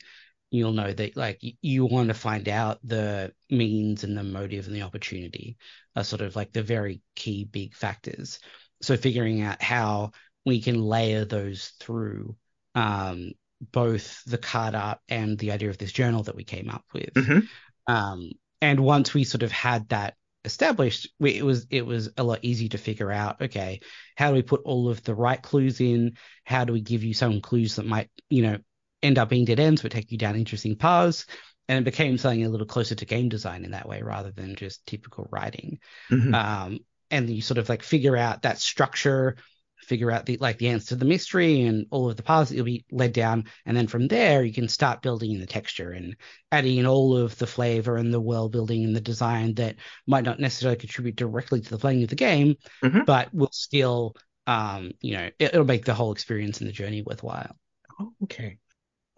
you'll 0.54 0.72
know 0.72 0.92
that 0.92 1.16
like 1.16 1.40
you 1.62 1.84
want 1.84 2.08
to 2.08 2.14
find 2.14 2.48
out 2.48 2.78
the 2.84 3.32
means 3.50 4.04
and 4.04 4.16
the 4.16 4.22
motive 4.22 4.66
and 4.66 4.76
the 4.76 4.82
opportunity 4.82 5.56
are 5.96 6.04
sort 6.04 6.22
of 6.22 6.36
like 6.36 6.52
the 6.52 6.62
very 6.62 7.02
key 7.16 7.44
big 7.44 7.74
factors. 7.74 8.38
So 8.80 8.96
figuring 8.96 9.42
out 9.42 9.60
how 9.60 10.12
we 10.46 10.60
can 10.60 10.80
layer 10.80 11.24
those 11.24 11.72
through 11.80 12.36
um, 12.76 13.32
both 13.72 14.22
the 14.26 14.38
card 14.38 14.76
art 14.76 14.98
and 15.08 15.36
the 15.38 15.50
idea 15.50 15.70
of 15.70 15.78
this 15.78 15.92
journal 15.92 16.22
that 16.24 16.36
we 16.36 16.44
came 16.44 16.70
up 16.70 16.84
with. 16.92 17.14
Mm-hmm. 17.14 17.92
Um, 17.92 18.30
and 18.60 18.78
once 18.78 19.12
we 19.12 19.24
sort 19.24 19.42
of 19.42 19.50
had 19.50 19.88
that 19.88 20.14
established, 20.44 21.08
we, 21.18 21.36
it 21.36 21.44
was 21.44 21.66
it 21.70 21.84
was 21.84 22.10
a 22.16 22.22
lot 22.22 22.40
easier 22.42 22.68
to 22.68 22.78
figure 22.78 23.10
out. 23.10 23.42
Okay, 23.42 23.80
how 24.16 24.28
do 24.28 24.34
we 24.34 24.42
put 24.42 24.62
all 24.64 24.88
of 24.88 25.02
the 25.02 25.14
right 25.14 25.42
clues 25.42 25.80
in? 25.80 26.16
How 26.44 26.64
do 26.64 26.72
we 26.72 26.80
give 26.80 27.02
you 27.02 27.12
some 27.12 27.40
clues 27.40 27.76
that 27.76 27.86
might 27.86 28.10
you 28.30 28.42
know 28.42 28.58
end 29.04 29.18
up 29.18 29.28
being 29.28 29.44
dead 29.44 29.60
ends, 29.60 29.82
but 29.82 29.92
take 29.92 30.10
you 30.10 30.18
down 30.18 30.36
interesting 30.36 30.76
paths? 30.76 31.26
And 31.68 31.78
it 31.78 31.84
became 31.84 32.18
something 32.18 32.44
a 32.44 32.48
little 32.48 32.66
closer 32.66 32.94
to 32.94 33.06
game 33.06 33.28
design 33.28 33.64
in 33.64 33.70
that 33.70 33.88
way, 33.88 34.02
rather 34.02 34.30
than 34.30 34.54
just 34.54 34.86
typical 34.86 35.28
writing. 35.30 35.78
Mm-hmm. 36.10 36.34
Um, 36.34 36.80
and 37.10 37.30
you 37.30 37.42
sort 37.42 37.58
of 37.58 37.68
like 37.68 37.82
figure 37.82 38.16
out 38.16 38.42
that 38.42 38.58
structure 38.58 39.36
figure 39.84 40.10
out 40.10 40.26
the 40.26 40.36
like 40.38 40.58
the 40.58 40.68
answer 40.68 40.88
to 40.88 40.96
the 40.96 41.04
mystery 41.04 41.62
and 41.62 41.86
all 41.90 42.10
of 42.10 42.16
the 42.16 42.22
paths 42.22 42.50
that 42.50 42.56
you'll 42.56 42.64
be 42.64 42.84
led 42.90 43.12
down 43.12 43.44
and 43.66 43.76
then 43.76 43.86
from 43.86 44.08
there 44.08 44.42
you 44.42 44.52
can 44.52 44.68
start 44.68 45.02
building 45.02 45.32
in 45.32 45.40
the 45.40 45.46
texture 45.46 45.90
and 45.90 46.16
adding 46.50 46.78
in 46.78 46.86
all 46.86 47.16
of 47.16 47.36
the 47.38 47.46
flavor 47.46 47.96
and 47.96 48.12
the 48.12 48.20
world 48.20 48.50
building 48.50 48.84
and 48.84 48.96
the 48.96 49.00
design 49.00 49.54
that 49.54 49.76
might 50.06 50.24
not 50.24 50.40
necessarily 50.40 50.78
contribute 50.78 51.16
directly 51.16 51.60
to 51.60 51.70
the 51.70 51.78
playing 51.78 52.02
of 52.02 52.08
the 52.08 52.16
game 52.16 52.56
mm-hmm. 52.82 53.02
but 53.04 53.32
will 53.34 53.50
still 53.52 54.14
um 54.46 54.90
you 55.00 55.14
know 55.14 55.30
it, 55.38 55.52
will 55.52 55.64
make 55.64 55.84
the 55.84 55.94
whole 55.94 56.12
experience 56.12 56.60
and 56.60 56.68
the 56.68 56.72
journey 56.72 57.02
worthwhile 57.02 57.54
oh, 58.00 58.12
okay 58.22 58.58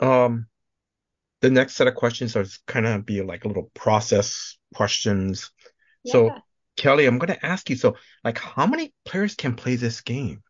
um 0.01 0.47
the 1.41 1.51
next 1.51 1.75
set 1.75 1.87
of 1.87 1.95
questions 1.95 2.35
are 2.37 2.47
kind 2.67 2.87
of 2.87 3.05
be 3.05 3.23
like 3.23 3.45
a 3.45 3.49
little 3.49 3.71
process 3.75 4.57
questions 4.75 5.51
yeah. 6.05 6.13
so 6.13 6.31
Kelly, 6.77 7.07
I'm 7.07 7.19
going 7.19 7.33
to 7.33 7.47
ask 7.47 7.69
you 7.71 7.77
so, 7.77 7.97
like, 8.23 8.39
how 8.39 8.67
many 8.67 8.93
players 9.05 9.35
can 9.35 9.55
play 9.55 9.77
this 9.77 10.03
game? 10.03 10.43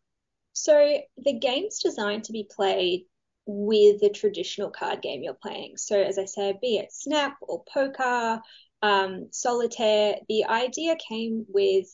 So 0.53 0.97
the 1.17 1.39
game's 1.39 1.79
designed 1.79 2.25
to 2.25 2.33
be 2.33 2.47
played 2.49 3.05
with 3.45 4.01
the 4.01 4.09
traditional 4.09 4.69
card 4.69 5.01
game 5.01 5.23
you're 5.23 5.33
playing. 5.33 5.77
So 5.77 6.01
as 6.01 6.17
I 6.17 6.25
said, 6.25 6.59
be 6.61 6.77
it 6.77 6.91
Snap 6.91 7.37
or 7.41 7.63
Poker, 7.73 8.41
um, 8.81 9.29
Solitaire, 9.31 10.15
the 10.27 10.45
idea 10.45 10.97
came 11.07 11.45
with, 11.47 11.85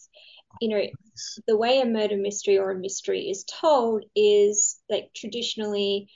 you 0.59 0.69
know, 0.69 0.81
the 1.47 1.57
way 1.57 1.79
a 1.79 1.85
murder 1.85 2.17
mystery 2.17 2.57
or 2.57 2.71
a 2.71 2.79
mystery 2.79 3.29
is 3.29 3.43
told 3.43 4.03
is 4.15 4.79
like 4.89 5.11
traditionally 5.15 6.09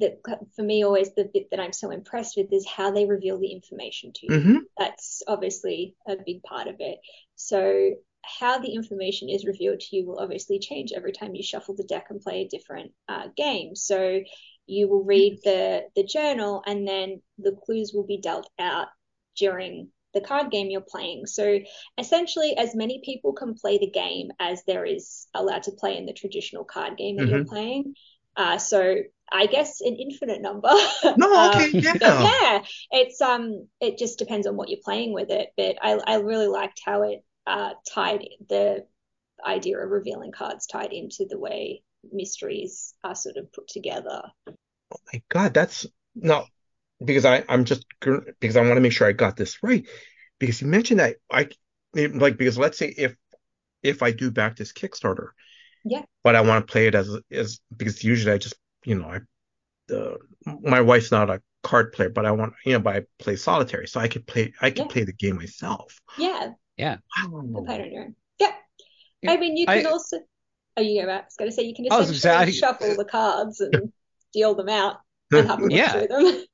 that 0.00 0.18
for 0.54 0.62
me 0.62 0.84
always 0.84 1.14
the 1.14 1.30
bit 1.32 1.50
that 1.50 1.60
I'm 1.60 1.72
so 1.72 1.90
impressed 1.90 2.36
with 2.36 2.52
is 2.52 2.66
how 2.66 2.90
they 2.90 3.06
reveal 3.06 3.38
the 3.38 3.52
information 3.52 4.12
to 4.14 4.20
you. 4.26 4.38
Mm-hmm. 4.38 4.56
That's 4.76 5.22
obviously 5.26 5.94
a 6.06 6.16
big 6.24 6.42
part 6.42 6.68
of 6.68 6.76
it. 6.78 6.98
So 7.36 7.94
how 8.22 8.58
the 8.58 8.74
information 8.74 9.28
is 9.28 9.46
revealed 9.46 9.80
to 9.80 9.96
you 9.96 10.06
will 10.06 10.18
obviously 10.18 10.58
change 10.58 10.92
every 10.92 11.12
time 11.12 11.34
you 11.34 11.42
shuffle 11.42 11.74
the 11.74 11.84
deck 11.84 12.06
and 12.10 12.20
play 12.20 12.42
a 12.42 12.48
different 12.48 12.92
uh, 13.08 13.28
game. 13.36 13.74
So 13.74 14.20
you 14.66 14.88
will 14.88 15.04
read 15.04 15.40
the 15.44 15.84
the 15.96 16.04
journal, 16.04 16.62
and 16.66 16.86
then 16.86 17.22
the 17.38 17.56
clues 17.64 17.92
will 17.94 18.06
be 18.06 18.18
dealt 18.18 18.50
out 18.58 18.88
during 19.36 19.88
the 20.14 20.20
card 20.20 20.50
game 20.50 20.70
you're 20.70 20.80
playing. 20.80 21.26
So 21.26 21.58
essentially, 21.96 22.56
as 22.56 22.74
many 22.74 23.00
people 23.04 23.32
can 23.32 23.54
play 23.54 23.78
the 23.78 23.90
game 23.90 24.30
as 24.38 24.62
there 24.66 24.84
is 24.84 25.26
allowed 25.34 25.64
to 25.64 25.72
play 25.72 25.96
in 25.96 26.06
the 26.06 26.12
traditional 26.12 26.64
card 26.64 26.96
game 26.96 27.16
that 27.16 27.24
mm-hmm. 27.24 27.34
you're 27.34 27.44
playing. 27.44 27.94
Uh, 28.38 28.56
so 28.56 28.94
I 29.30 29.46
guess 29.46 29.80
an 29.80 29.96
infinite 29.96 30.40
number. 30.40 30.70
No, 31.16 31.50
okay, 31.54 31.64
um, 31.64 31.70
yeah. 31.74 31.96
yeah, 32.00 32.62
it's 32.92 33.20
um, 33.20 33.66
it 33.80 33.98
just 33.98 34.18
depends 34.18 34.46
on 34.46 34.56
what 34.56 34.68
you're 34.68 34.78
playing 34.82 35.12
with 35.12 35.30
it. 35.30 35.48
But 35.56 35.76
I, 35.82 35.98
I 36.06 36.14
really 36.20 36.46
liked 36.46 36.80
how 36.84 37.02
it 37.02 37.24
uh, 37.46 37.70
tied 37.92 38.26
the 38.48 38.86
idea 39.44 39.78
of 39.78 39.90
revealing 39.90 40.32
cards 40.32 40.66
tied 40.66 40.92
into 40.92 41.26
the 41.28 41.38
way 41.38 41.82
mysteries 42.12 42.94
are 43.02 43.16
sort 43.16 43.36
of 43.36 43.52
put 43.52 43.66
together. 43.66 44.22
Oh 44.46 45.00
my 45.12 45.20
god, 45.28 45.52
that's 45.52 45.84
no, 46.14 46.46
because 47.04 47.24
I 47.24 47.44
I'm 47.48 47.64
just 47.64 47.84
because 48.00 48.56
I 48.56 48.62
want 48.62 48.76
to 48.76 48.80
make 48.80 48.92
sure 48.92 49.08
I 49.08 49.12
got 49.12 49.36
this 49.36 49.62
right. 49.62 49.86
Because 50.38 50.60
you 50.62 50.68
mentioned 50.68 51.00
that 51.00 51.16
I 51.30 51.48
like 51.94 52.38
because 52.38 52.56
let's 52.56 52.78
say 52.78 52.94
if 52.96 53.16
if 53.82 54.02
I 54.02 54.12
do 54.12 54.30
back 54.30 54.56
this 54.56 54.72
Kickstarter, 54.72 55.30
yeah, 55.84 56.02
but 56.24 56.36
I 56.36 56.40
want 56.40 56.66
to 56.66 56.70
play 56.70 56.86
it 56.86 56.94
as 56.94 57.08
as 57.30 57.60
because 57.76 58.02
usually 58.04 58.32
I 58.32 58.38
just 58.38 58.54
you 58.84 58.94
know 58.94 59.08
I 59.08 59.18
the 59.88 60.18
my 60.44 60.80
wife's 60.80 61.10
not 61.10 61.30
a 61.30 61.42
card 61.62 61.92
player, 61.92 62.10
but 62.10 62.26
I 62.26 62.30
want 62.30 62.54
you 62.64 62.72
know, 62.72 62.80
but 62.80 62.96
I 62.96 63.02
play 63.18 63.36
solitary, 63.36 63.86
so 63.86 64.00
I 64.00 64.08
could 64.08 64.26
play 64.26 64.52
I 64.60 64.70
could 64.70 64.78
yeah. 64.78 64.86
play 64.86 65.04
the 65.04 65.12
game 65.12 65.36
myself. 65.36 65.98
Yeah. 66.16 66.50
Yeah. 66.76 66.98
Wow. 67.24 67.64
Play 67.66 67.82
on 67.82 67.92
your 67.92 68.02
own. 68.04 68.14
Yeah. 68.38 68.52
yeah. 69.22 69.32
I 69.32 69.36
mean, 69.36 69.56
you 69.56 69.66
can 69.66 69.86
I, 69.86 69.90
also. 69.90 70.18
Oh, 70.76 70.80
you 70.80 71.02
know, 71.02 71.12
I 71.12 71.16
was 71.16 71.34
going 71.36 71.50
to 71.50 71.54
say 71.54 71.64
you 71.64 71.74
can 71.74 71.86
essentially 71.86 72.32
I, 72.32 72.50
shuffle 72.52 72.94
the 72.94 73.04
cards 73.04 73.60
and 73.60 73.92
deal 74.32 74.54
them 74.54 74.68
out 74.68 74.98
and 75.32 75.72
yeah. 75.72 76.06
them. 76.06 76.44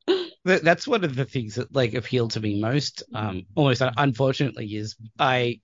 That's 0.44 0.86
one 0.86 1.04
of 1.04 1.14
the 1.14 1.26
things 1.26 1.56
that 1.56 1.74
like 1.74 1.92
appeal 1.92 2.28
to 2.28 2.40
me 2.40 2.60
most. 2.60 3.02
Um, 3.14 3.44
almost 3.54 3.82
unfortunately, 3.98 4.66
is 4.66 4.96
I 5.18 5.60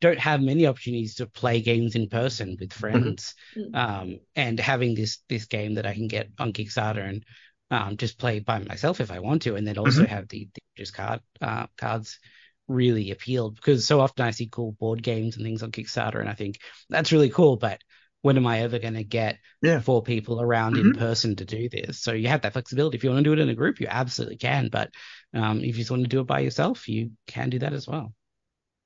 don't 0.00 0.18
have 0.18 0.40
many 0.40 0.66
opportunities 0.66 1.16
to 1.16 1.26
play 1.26 1.60
games 1.60 1.94
in 1.94 2.08
person 2.08 2.56
with 2.58 2.70
mm-hmm. 2.70 2.80
friends. 2.80 3.34
Mm-hmm. 3.56 3.74
Um, 3.74 4.20
and 4.36 4.58
having 4.58 4.94
this 4.94 5.18
this 5.28 5.46
game 5.46 5.74
that 5.74 5.86
I 5.86 5.94
can 5.94 6.08
get 6.08 6.30
on 6.38 6.52
Kickstarter 6.52 7.08
and 7.08 7.24
um, 7.70 7.96
just 7.96 8.18
play 8.18 8.40
by 8.40 8.58
myself 8.60 9.00
if 9.00 9.10
I 9.10 9.20
want 9.20 9.42
to, 9.42 9.56
and 9.56 9.66
then 9.66 9.78
also 9.78 10.02
mm-hmm. 10.02 10.14
have 10.14 10.28
the, 10.28 10.48
the 10.54 10.60
just 10.76 10.94
card 10.94 11.20
uh, 11.40 11.66
cards 11.76 12.18
really 12.66 13.10
appealed 13.10 13.56
because 13.56 13.86
so 13.86 14.00
often 14.00 14.26
I 14.26 14.30
see 14.30 14.46
cool 14.46 14.72
board 14.72 15.02
games 15.02 15.36
and 15.36 15.44
things 15.44 15.62
on 15.62 15.72
Kickstarter, 15.72 16.20
and 16.20 16.28
I 16.28 16.34
think 16.34 16.58
that's 16.88 17.12
really 17.12 17.30
cool, 17.30 17.56
but 17.56 17.80
when 18.22 18.36
am 18.36 18.46
I 18.46 18.60
ever 18.62 18.78
going 18.78 18.94
to 18.94 19.04
get 19.04 19.38
yeah. 19.62 19.80
four 19.80 20.02
people 20.02 20.40
around 20.40 20.74
mm-hmm. 20.74 20.88
in 20.88 20.94
person 20.94 21.36
to 21.36 21.44
do 21.44 21.68
this? 21.68 22.00
So 22.00 22.12
you 22.12 22.28
have 22.28 22.42
that 22.42 22.52
flexibility. 22.52 22.96
If 22.96 23.04
you 23.04 23.10
want 23.10 23.24
to 23.24 23.24
do 23.24 23.32
it 23.32 23.42
in 23.42 23.48
a 23.48 23.54
group, 23.54 23.80
you 23.80 23.86
absolutely 23.88 24.36
can. 24.36 24.68
But 24.70 24.90
um, 25.34 25.60
if 25.60 25.66
you 25.66 25.74
just 25.74 25.90
want 25.90 26.02
to 26.02 26.08
do 26.08 26.20
it 26.20 26.26
by 26.26 26.40
yourself, 26.40 26.88
you 26.88 27.12
can 27.26 27.50
do 27.50 27.60
that 27.60 27.72
as 27.72 27.86
well. 27.86 28.12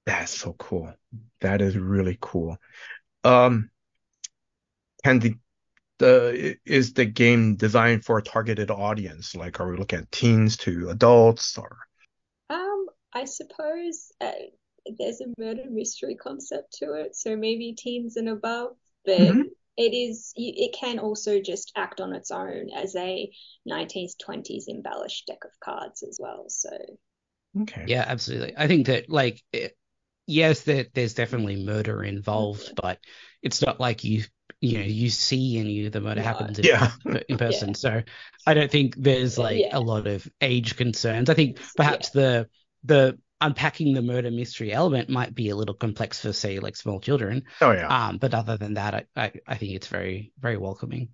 That's 0.07 0.33
so 0.33 0.55
cool. 0.55 0.93
That 1.41 1.61
is 1.61 1.77
really 1.77 2.19
cool. 2.21 2.59
Um, 3.25 3.71
can 5.05 5.19
the 5.19 5.35
the 5.99 6.57
is 6.65 6.95
the 6.95 7.05
game 7.05 7.55
designed 7.55 8.05
for 8.05 8.19
a 8.19 8.23
targeted 8.23 8.71
audience? 8.71 9.35
Like, 9.35 9.61
are 9.61 9.71
we 9.71 9.77
looking 9.77 10.01
at 10.01 10.11
teens 10.11 10.57
to 10.59 10.91
adults, 10.91 11.57
or? 11.57 11.77
Um, 12.51 12.87
I 13.13 13.25
suppose 13.25 14.11
uh, 14.21 14.33
there's 14.99 15.21
a 15.21 15.33
murder 15.39 15.65
mystery 15.71 16.17
concept 16.17 16.75
to 16.79 16.95
it, 16.95 17.15
so 17.15 17.37
maybe 17.37 17.75
teens 17.79 18.17
and 18.17 18.29
above. 18.29 18.73
But 19.05 19.19
mm-hmm. 19.19 19.43
it 19.77 19.95
is 19.95 20.33
it 20.37 20.75
can 20.79 20.99
also 20.99 21.41
just 21.41 21.73
act 21.77 22.01
on 22.01 22.13
its 22.13 22.31
own 22.31 22.71
as 22.75 22.97
a 22.97 23.31
19th 23.69 24.15
20s 24.27 24.69
embellished 24.69 25.27
deck 25.27 25.45
of 25.45 25.51
cards 25.63 26.03
as 26.03 26.19
well. 26.21 26.47
So. 26.49 26.71
Okay. 27.61 27.85
Yeah, 27.87 28.05
absolutely. 28.09 28.55
I 28.57 28.67
think 28.67 28.87
that 28.87 29.11
like 29.11 29.43
it, 29.53 29.77
yes, 30.27 30.63
there, 30.63 30.87
there's 30.95 31.15
definitely 31.15 31.65
murder 31.65 32.03
involved, 32.03 32.73
but 32.81 32.99
it's 33.43 33.63
not 33.63 33.81
like 33.81 34.05
you 34.05 34.25
you 34.61 34.79
know 34.79 34.85
you 34.85 35.11
see 35.11 35.59
any 35.59 35.87
of 35.87 35.93
the 35.93 36.01
murder 36.01 36.23
happens 36.23 36.59
in, 36.59 36.65
yeah. 36.65 36.93
in 37.29 37.37
person. 37.39 37.71
Yeah. 37.71 37.75
So 37.75 38.03
I 38.47 38.55
don't 38.55 38.71
think 38.71 38.95
there's 38.97 39.37
like 39.37 39.59
yeah. 39.59 39.77
a 39.77 39.81
lot 39.81 40.07
of 40.07 40.29
age 40.41 40.77
concerns. 40.77 41.29
I 41.29 41.35
think 41.35 41.59
perhaps 41.77 42.11
the 42.11 42.49
the 42.85 43.19
unpacking 43.41 43.93
the 43.93 44.03
murder 44.03 44.31
mystery 44.31 44.73
element 44.73 45.09
might 45.09 45.35
be 45.35 45.49
a 45.49 45.57
little 45.57 45.75
complex 45.75 46.21
for 46.21 46.33
say 46.33 46.61
like 46.61 46.77
small 46.77 47.01
children. 47.01 47.43
Oh 47.61 47.73
yeah. 47.73 47.89
Um, 47.89 48.19
but 48.19 48.35
other 48.35 48.57
than 48.57 48.75
that, 48.75 48.95
I, 48.95 49.05
I, 49.17 49.33
I 49.47 49.55
think 49.57 49.73
it's 49.73 49.89
very 49.89 50.33
very 50.39 50.57
welcoming. 50.57 51.09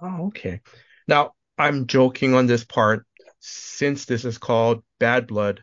Oh 0.00 0.28
okay. 0.28 0.60
Now 1.08 1.32
I'm 1.58 1.86
joking 1.86 2.34
on 2.34 2.46
this 2.46 2.64
part 2.64 3.04
since 3.40 4.04
this 4.04 4.24
is 4.24 4.38
called 4.38 4.82
Bad 5.00 5.26
Blood 5.26 5.62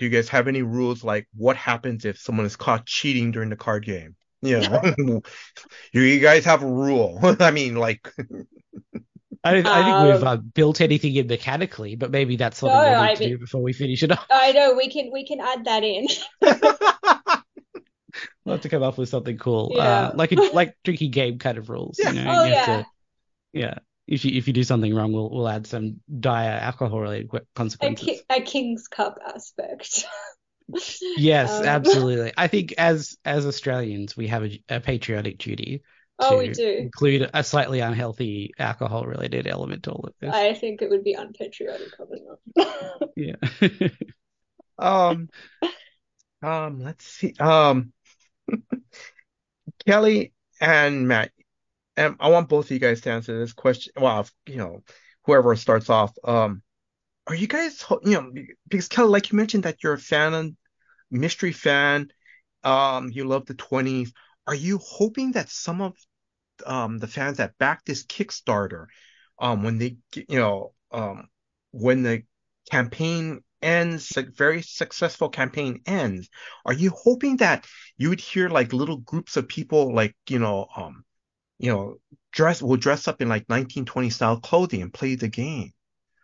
do 0.00 0.06
you 0.06 0.10
guys 0.10 0.30
have 0.30 0.48
any 0.48 0.62
rules 0.62 1.04
like 1.04 1.28
what 1.36 1.56
happens 1.58 2.06
if 2.06 2.18
someone 2.18 2.46
is 2.46 2.56
caught 2.56 2.86
cheating 2.86 3.32
during 3.32 3.50
the 3.50 3.56
card 3.56 3.84
game? 3.84 4.16
You 4.40 4.62
you 5.92 6.20
guys 6.20 6.46
have 6.46 6.62
a 6.62 6.66
rule. 6.66 7.20
I 7.38 7.50
mean, 7.50 7.76
like. 7.76 8.10
I, 9.42 9.54
don't, 9.54 9.66
I 9.66 9.82
think 9.82 9.94
um, 9.94 10.06
we've 10.06 10.24
uh, 10.24 10.36
built 10.36 10.82
anything 10.82 11.16
in 11.16 11.26
mechanically, 11.26 11.96
but 11.96 12.10
maybe 12.10 12.36
that's 12.36 12.58
something 12.58 12.76
no, 12.76 12.82
we 12.82 12.90
need 12.90 12.96
I 12.96 13.14
to 13.14 13.20
mean, 13.20 13.28
do 13.30 13.38
before 13.38 13.62
we 13.62 13.72
finish 13.72 14.02
it 14.02 14.10
up. 14.10 14.26
I 14.30 14.52
know 14.52 14.74
we 14.74 14.90
can 14.90 15.10
we 15.10 15.24
can 15.24 15.40
add 15.40 15.64
that 15.64 15.82
in. 15.82 16.06
we'll 18.44 18.54
have 18.54 18.60
to 18.60 18.68
come 18.68 18.82
up 18.82 18.98
with 18.98 19.08
something 19.08 19.38
cool, 19.38 19.72
yeah. 19.74 19.82
uh, 19.82 20.12
like 20.14 20.32
a, 20.32 20.36
like 20.36 20.76
drinking 20.84 21.10
game 21.12 21.38
kind 21.38 21.56
of 21.56 21.70
rules. 21.70 21.98
Yeah. 21.98 22.12
You 22.12 22.22
know, 22.22 22.40
oh, 22.40 22.44
yeah. 22.44 22.66
To, 22.66 22.86
yeah 23.54 23.78
if 24.10 24.24
you 24.24 24.36
if 24.36 24.48
you 24.48 24.52
do 24.52 24.64
something 24.64 24.92
wrong, 24.92 25.12
we'll 25.12 25.30
we'll 25.30 25.48
add 25.48 25.66
some 25.66 26.00
dire 26.18 26.58
alcohol 26.60 27.00
related 27.00 27.30
consequences. 27.54 28.08
A, 28.08 28.10
ki- 28.10 28.22
a, 28.28 28.40
King's 28.42 28.88
Cup 28.88 29.18
aspect. 29.24 30.04
yes, 31.16 31.60
um, 31.60 31.64
absolutely. 31.64 32.32
I 32.36 32.48
think 32.48 32.74
as 32.76 33.16
as 33.24 33.46
Australians, 33.46 34.16
we 34.16 34.26
have 34.26 34.44
a, 34.44 34.62
a 34.68 34.80
patriotic 34.80 35.38
duty. 35.38 35.82
Oh, 36.18 36.36
we 36.36 36.50
do. 36.50 36.68
Include 36.68 37.30
a 37.32 37.42
slightly 37.42 37.80
unhealthy 37.80 38.52
alcohol 38.58 39.06
related 39.06 39.46
element 39.46 39.84
to 39.84 39.92
all 39.92 40.04
of 40.04 40.12
this. 40.20 40.34
I 40.34 40.52
think 40.54 40.82
it 40.82 40.90
would 40.90 41.04
be 41.04 41.14
unpatriotic 41.14 41.92
of 41.98 42.08
it. 42.10 43.12
yeah. 43.16 43.88
um. 44.78 45.28
Um. 46.42 46.82
Let's 46.82 47.06
see. 47.06 47.32
Um. 47.38 47.92
Kelly 49.86 50.32
and 50.60 51.08
Mat, 51.08 51.30
and 52.00 52.16
I 52.18 52.30
want 52.30 52.48
both 52.48 52.64
of 52.64 52.70
you 52.70 52.78
guys 52.78 53.02
to 53.02 53.10
answer 53.10 53.38
this 53.38 53.52
question. 53.52 53.92
Well, 53.94 54.20
if, 54.20 54.32
you 54.46 54.56
know, 54.56 54.82
whoever 55.24 55.54
starts 55.54 55.90
off, 55.90 56.12
um, 56.24 56.62
are 57.26 57.34
you 57.34 57.46
guys, 57.46 57.84
you 58.04 58.12
know, 58.12 58.32
because 58.66 58.88
Kelly, 58.88 59.10
like 59.10 59.30
you 59.30 59.36
mentioned 59.36 59.64
that 59.64 59.82
you're 59.82 59.92
a 59.92 59.98
fan, 59.98 60.56
mystery 61.10 61.52
fan, 61.52 62.08
um, 62.64 63.10
you 63.12 63.24
love 63.24 63.44
the 63.44 63.54
20s. 63.54 64.12
Are 64.46 64.54
you 64.54 64.78
hoping 64.82 65.32
that 65.32 65.50
some 65.50 65.82
of 65.82 65.94
um, 66.64 66.96
the 66.96 67.06
fans 67.06 67.36
that 67.36 67.58
back 67.58 67.84
this 67.84 68.06
Kickstarter, 68.06 68.86
um, 69.38 69.62
when 69.62 69.76
they, 69.76 69.98
you 70.14 70.38
know, 70.38 70.72
um, 70.92 71.28
when 71.72 72.02
the 72.02 72.22
campaign 72.70 73.44
ends, 73.60 74.16
like 74.16 74.34
very 74.34 74.62
successful 74.62 75.28
campaign 75.28 75.82
ends, 75.84 76.30
are 76.64 76.72
you 76.72 76.92
hoping 76.96 77.36
that 77.36 77.66
you 77.98 78.08
would 78.08 78.20
hear 78.20 78.48
like 78.48 78.72
little 78.72 78.96
groups 78.96 79.36
of 79.36 79.48
people, 79.48 79.94
like 79.94 80.16
you 80.26 80.38
know, 80.38 80.66
um, 80.74 81.04
you 81.60 81.70
know, 81.70 81.96
dress 82.32 82.62
will 82.62 82.76
dress 82.76 83.06
up 83.06 83.20
in 83.20 83.28
like 83.28 83.42
1920 83.42 84.08
style 84.10 84.40
clothing 84.40 84.80
and 84.80 84.92
play 84.92 85.14
the 85.14 85.28
game. 85.28 85.72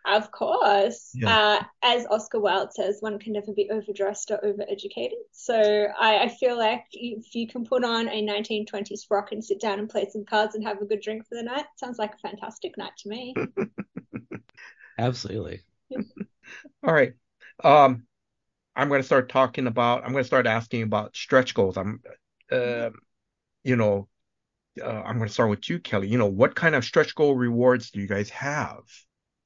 Of 0.07 0.31
course. 0.31 1.11
Yeah. 1.13 1.37
Uh, 1.37 1.63
as 1.83 2.07
Oscar 2.07 2.39
Wilde 2.39 2.73
says, 2.73 2.97
one 3.01 3.19
can 3.19 3.33
never 3.33 3.53
be 3.53 3.69
overdressed 3.69 4.31
or 4.31 4.37
overeducated. 4.37 5.19
So 5.31 5.87
I, 5.99 6.23
I, 6.23 6.27
feel 6.29 6.57
like 6.57 6.85
if 6.93 7.35
you 7.35 7.45
can 7.45 7.65
put 7.65 7.83
on 7.83 8.07
a 8.07 8.25
1920s 8.25 9.05
frock 9.05 9.33
and 9.33 9.43
sit 9.43 9.59
down 9.59 9.79
and 9.79 9.89
play 9.89 10.07
some 10.09 10.23
cards 10.23 10.55
and 10.55 10.63
have 10.63 10.81
a 10.81 10.85
good 10.85 11.01
drink 11.01 11.27
for 11.27 11.35
the 11.35 11.43
night, 11.43 11.65
sounds 11.75 11.99
like 11.99 12.13
a 12.13 12.29
fantastic 12.29 12.77
night 12.77 12.93
to 12.99 13.09
me. 13.09 13.35
Absolutely. 14.97 15.61
All 15.91 16.93
right. 16.93 17.13
Um, 17.63 18.07
I'm 18.77 18.87
going 18.87 19.01
to 19.01 19.05
start 19.05 19.29
talking 19.29 19.67
about. 19.67 20.03
I'm 20.03 20.13
going 20.13 20.23
to 20.23 20.27
start 20.27 20.47
asking 20.47 20.83
about 20.83 21.17
stretch 21.17 21.53
goals. 21.53 21.77
I'm, 21.77 22.01
uh, 22.49 22.91
you 23.63 23.75
know, 23.75 24.07
uh, 24.81 25.03
I'm 25.05 25.17
going 25.17 25.27
to 25.27 25.33
start 25.33 25.49
with 25.49 25.69
you, 25.69 25.79
Kelly. 25.79 26.07
You 26.07 26.17
know, 26.17 26.27
what 26.27 26.55
kind 26.55 26.75
of 26.75 26.85
stretch 26.85 27.15
goal 27.15 27.35
rewards 27.35 27.91
do 27.91 27.99
you 27.99 28.07
guys 28.07 28.29
have? 28.29 28.83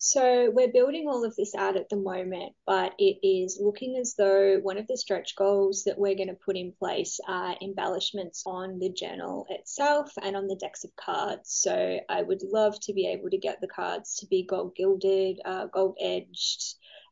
So 0.04 0.50
we're 0.50 0.72
building 0.72 1.08
all 1.08 1.24
of 1.24 1.36
this 1.36 1.54
out 1.54 1.78
at 1.78 1.88
the 1.90 1.96
moment, 1.96 2.54
but 2.66 2.94
it 2.98 3.20
is 3.22 3.60
looking 3.62 3.98
as 3.98 4.16
though 4.16 4.58
one 4.64 4.80
of 4.80 4.88
the 4.88 4.98
stretch 4.98 5.36
goals 5.36 5.84
that 5.84 6.00
we're 6.00 6.16
going 6.16 6.30
to 6.30 6.34
put 6.34 6.58
in 6.58 6.72
place 6.72 7.20
are 7.28 7.56
embellishments 7.62 8.42
on 8.48 8.80
the 8.80 8.90
journal 8.90 9.46
itself 9.50 10.12
and 10.24 10.36
on 10.36 10.48
the 10.48 10.56
decks 10.56 10.84
of 10.84 10.96
cards. 10.96 11.52
So 11.52 12.00
I 12.10 12.24
would 12.24 12.42
love 12.42 12.80
to 12.80 12.94
be 12.94 13.10
able 13.10 13.30
to 13.30 13.38
get 13.38 13.62
the 13.62 13.68
cards 13.68 14.16
to 14.16 14.26
be 14.26 14.44
gold 14.44 14.76
gilded, 14.76 15.40
uh, 15.46 15.68
gold 15.68 15.98
edged, 16.02 16.64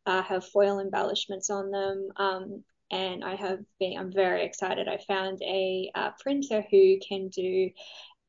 uh, 0.07 0.23
have 0.23 0.47
foil 0.47 0.79
embellishments 0.79 1.51
on 1.51 1.69
them. 1.69 2.09
Um, 2.15 2.63
and 2.91 3.23
I 3.23 3.35
have 3.35 3.59
been, 3.79 3.99
I'm 3.99 4.11
very 4.11 4.43
excited. 4.43 4.87
I 4.87 4.97
found 5.07 5.39
a 5.43 5.91
uh, 5.93 6.09
printer 6.19 6.65
who 6.71 6.97
can 7.07 7.29
do 7.29 7.69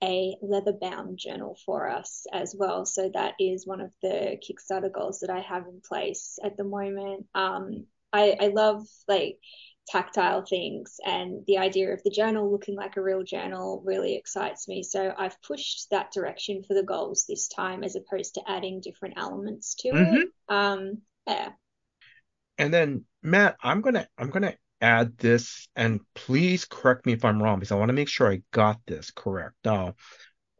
a 0.02 0.34
leather 0.42 0.72
bound 0.72 1.18
journal 1.18 1.58
for 1.66 1.88
us 1.88 2.26
as 2.32 2.54
well. 2.56 2.86
So 2.86 3.10
that 3.12 3.34
is 3.38 3.66
one 3.66 3.80
of 3.80 3.92
the 4.02 4.38
Kickstarter 4.42 4.92
goals 4.92 5.20
that 5.20 5.30
I 5.30 5.40
have 5.40 5.66
in 5.66 5.80
place 5.86 6.38
at 6.42 6.56
the 6.56 6.64
moment. 6.64 7.26
Um, 7.34 7.86
I, 8.12 8.36
I 8.40 8.46
love 8.48 8.86
like 9.08 9.38
tactile 9.88 10.42
things 10.42 11.00
and 11.04 11.44
the 11.46 11.58
idea 11.58 11.92
of 11.92 12.02
the 12.04 12.10
journal 12.10 12.50
looking 12.50 12.76
like 12.76 12.96
a 12.96 13.02
real 13.02 13.24
journal 13.24 13.82
really 13.84 14.14
excites 14.14 14.68
me 14.68 14.84
so 14.84 15.12
i've 15.18 15.40
pushed 15.42 15.88
that 15.90 16.12
direction 16.12 16.62
for 16.62 16.74
the 16.74 16.82
goals 16.82 17.24
this 17.28 17.48
time 17.48 17.82
as 17.82 17.96
opposed 17.96 18.34
to 18.34 18.42
adding 18.46 18.80
different 18.80 19.14
elements 19.16 19.74
to 19.74 19.90
mm-hmm. 19.90 20.16
it 20.16 20.28
um 20.48 20.98
yeah 21.26 21.48
and 22.58 22.72
then 22.72 23.04
mat 23.22 23.56
i'm 23.62 23.80
gonna 23.80 24.06
i'm 24.16 24.30
gonna 24.30 24.54
add 24.80 25.16
this 25.18 25.68
and 25.76 26.00
please 26.14 26.64
correct 26.64 27.04
me 27.04 27.12
if 27.12 27.24
i'm 27.24 27.42
wrong 27.42 27.58
because 27.58 27.72
i 27.72 27.76
want 27.76 27.90
to 27.90 27.94
make 27.94 28.08
sure 28.08 28.32
i 28.32 28.42
got 28.50 28.78
this 28.86 29.10
correct. 29.10 29.54
Now 29.64 29.94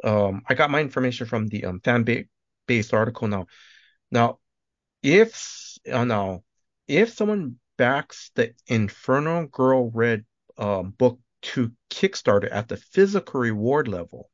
um 0.05 0.43
i 0.49 0.55
got 0.55 0.71
my 0.71 0.81
information 0.81 1.27
from 1.27 1.47
the 1.47 1.65
um, 1.65 1.81
fan 1.81 2.07
based 2.67 2.95
article. 2.95 3.29
Now 3.29 3.47
now 4.11 4.39
if 5.03 5.79
oh 5.91 6.05
no 6.05 6.45
if 6.87 7.13
someone 7.15 7.57
backs 7.81 8.31
the 8.35 8.53
Inferno 8.67 9.47
Girl 9.47 9.91
Red 9.91 10.27
um, 10.59 10.91
book 10.91 11.19
to 11.43 11.73
Kickstarter 11.89 12.49
at 12.53 12.69
the 12.69 12.77
physical 12.77 13.41
reward 13.41 13.89
level, 13.89 14.29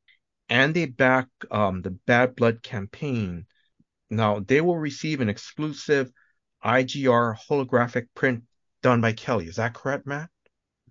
and 0.49 0.75
they 0.75 0.87
back 0.87 1.29
um, 1.51 1.83
the 1.83 1.91
Bad 1.91 2.35
Blood 2.35 2.63
campaign, 2.63 3.47
now 4.11 4.41
they 4.41 4.61
will 4.61 4.79
receive 4.79 5.21
an 5.21 5.29
exclusive 5.29 6.11
IGR 6.65 7.37
holographic 7.49 8.07
print 8.15 8.43
done 8.87 9.01
by 9.01 9.13
Kelly. 9.13 9.47
Is 9.47 9.57
that 9.57 9.75
correct, 9.75 10.07
Mat? 10.07 10.31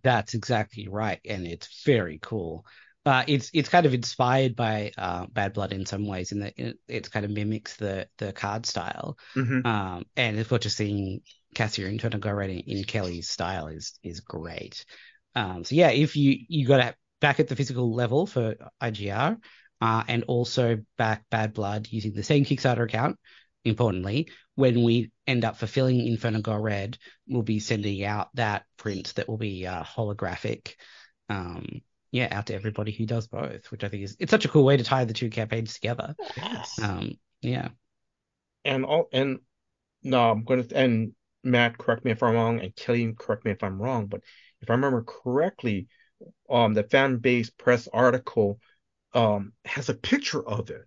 That's 0.03 0.33
exactly 0.33 0.89
right, 0.89 1.21
and 1.23 1.47
it's 1.47 1.83
very 1.85 2.19
cool. 2.21 2.65
Uh, 3.05 3.23
it's 3.25 3.49
it's 3.53 3.69
kind 3.69 3.85
of 3.85 3.93
inspired 3.93 4.53
by 4.53 4.91
uh, 4.97 5.27
Bad 5.27 5.53
Blood 5.53 5.71
in 5.71 5.85
some 5.85 6.05
ways, 6.05 6.33
in 6.33 6.41
that 6.41 6.53
it, 6.57 6.77
it, 6.89 7.09
kind 7.09 7.23
of 7.23 7.31
mimics 7.31 7.77
the 7.77 8.07
the 8.17 8.33
card 8.33 8.65
style. 8.65 9.17
Mm-hmm. 9.33 9.65
Um, 9.65 10.03
and 10.17 10.37
if 10.37 10.51
we're 10.51 10.57
just 10.57 10.75
seeing 10.75 11.21
Cassia 11.53 11.85
and 11.85 11.93
Inferno 11.93 12.17
Girl 12.17 12.33
Red 12.33 12.49
in 12.49 12.83
Kelly's 12.83 13.29
style 13.29 13.67
is 13.67 13.97
is 14.03 14.19
great. 14.19 14.83
Um, 15.33 15.63
so 15.63 15.75
yeah, 15.75 15.91
if 15.91 16.17
you 16.17 16.37
you 16.49 16.67
got 16.67 16.77
to 16.77 16.95
back 17.21 17.39
at 17.39 17.47
the 17.47 17.55
physical 17.55 17.93
level 17.93 18.27
for 18.27 18.55
IGR, 18.83 19.37
uh, 19.79 20.03
and 20.09 20.25
also 20.27 20.79
back 20.97 21.23
Bad 21.31 21.53
Blood 21.53 21.87
using 21.91 22.13
the 22.13 22.23
same 22.23 22.43
Kickstarter 22.43 22.83
account. 22.83 23.17
Importantly, 23.65 24.29
when 24.53 24.83
we 24.83 25.11
end 25.25 25.43
up 25.43 25.57
fulfilling 25.57 26.05
Inferno 26.05 26.39
Girl 26.39 26.59
Red, 26.59 26.97
we'll 27.27 27.41
be 27.41 27.59
sending 27.59 28.03
out 28.03 28.29
that 28.35 28.63
print 28.77 29.13
that 29.15 29.27
will 29.27 29.37
be 29.37 29.65
uh, 29.65 29.83
holographic. 29.83 30.75
Um, 31.29 31.81
yeah, 32.11 32.29
out 32.31 32.45
to 32.47 32.55
everybody 32.55 32.93
who 32.93 33.05
does 33.05 33.27
both, 33.27 33.69
which 33.71 33.83
I 33.83 33.89
think 33.89 34.03
is 34.03 34.15
it's 34.19 34.31
such 34.31 34.45
a 34.45 34.47
cool 34.47 34.63
way 34.63 34.77
to 34.77 34.83
tie 34.83 35.03
the 35.03 35.13
two 35.13 35.29
campaigns 35.29 35.73
together. 35.73 36.15
Yes. 36.37 36.79
Um, 36.81 37.17
yeah. 37.41 37.69
And 38.63 38.85
all 38.85 39.09
and 39.11 39.39
no, 40.03 40.31
I'm 40.31 40.43
gonna 40.43 40.63
and 40.73 41.13
Mat, 41.43 41.77
correct 41.77 42.05
me 42.05 42.11
if 42.11 42.23
I'm 42.23 42.33
wrong, 42.33 42.59
and 42.59 42.75
Kelly, 42.75 43.13
correct 43.17 43.45
me 43.45 43.51
if 43.51 43.63
I'm 43.63 43.81
wrong, 43.81 44.05
but 44.05 44.21
if 44.61 44.69
I 44.69 44.73
remember 44.73 45.03
correctly, 45.03 45.87
um, 46.49 46.73
the 46.73 46.83
Fanbase 46.83 47.49
Press 47.57 47.87
article 47.91 48.59
um 49.13 49.53
has 49.65 49.89
a 49.89 49.93
picture 49.93 50.47
of 50.47 50.69
it. 50.69 50.85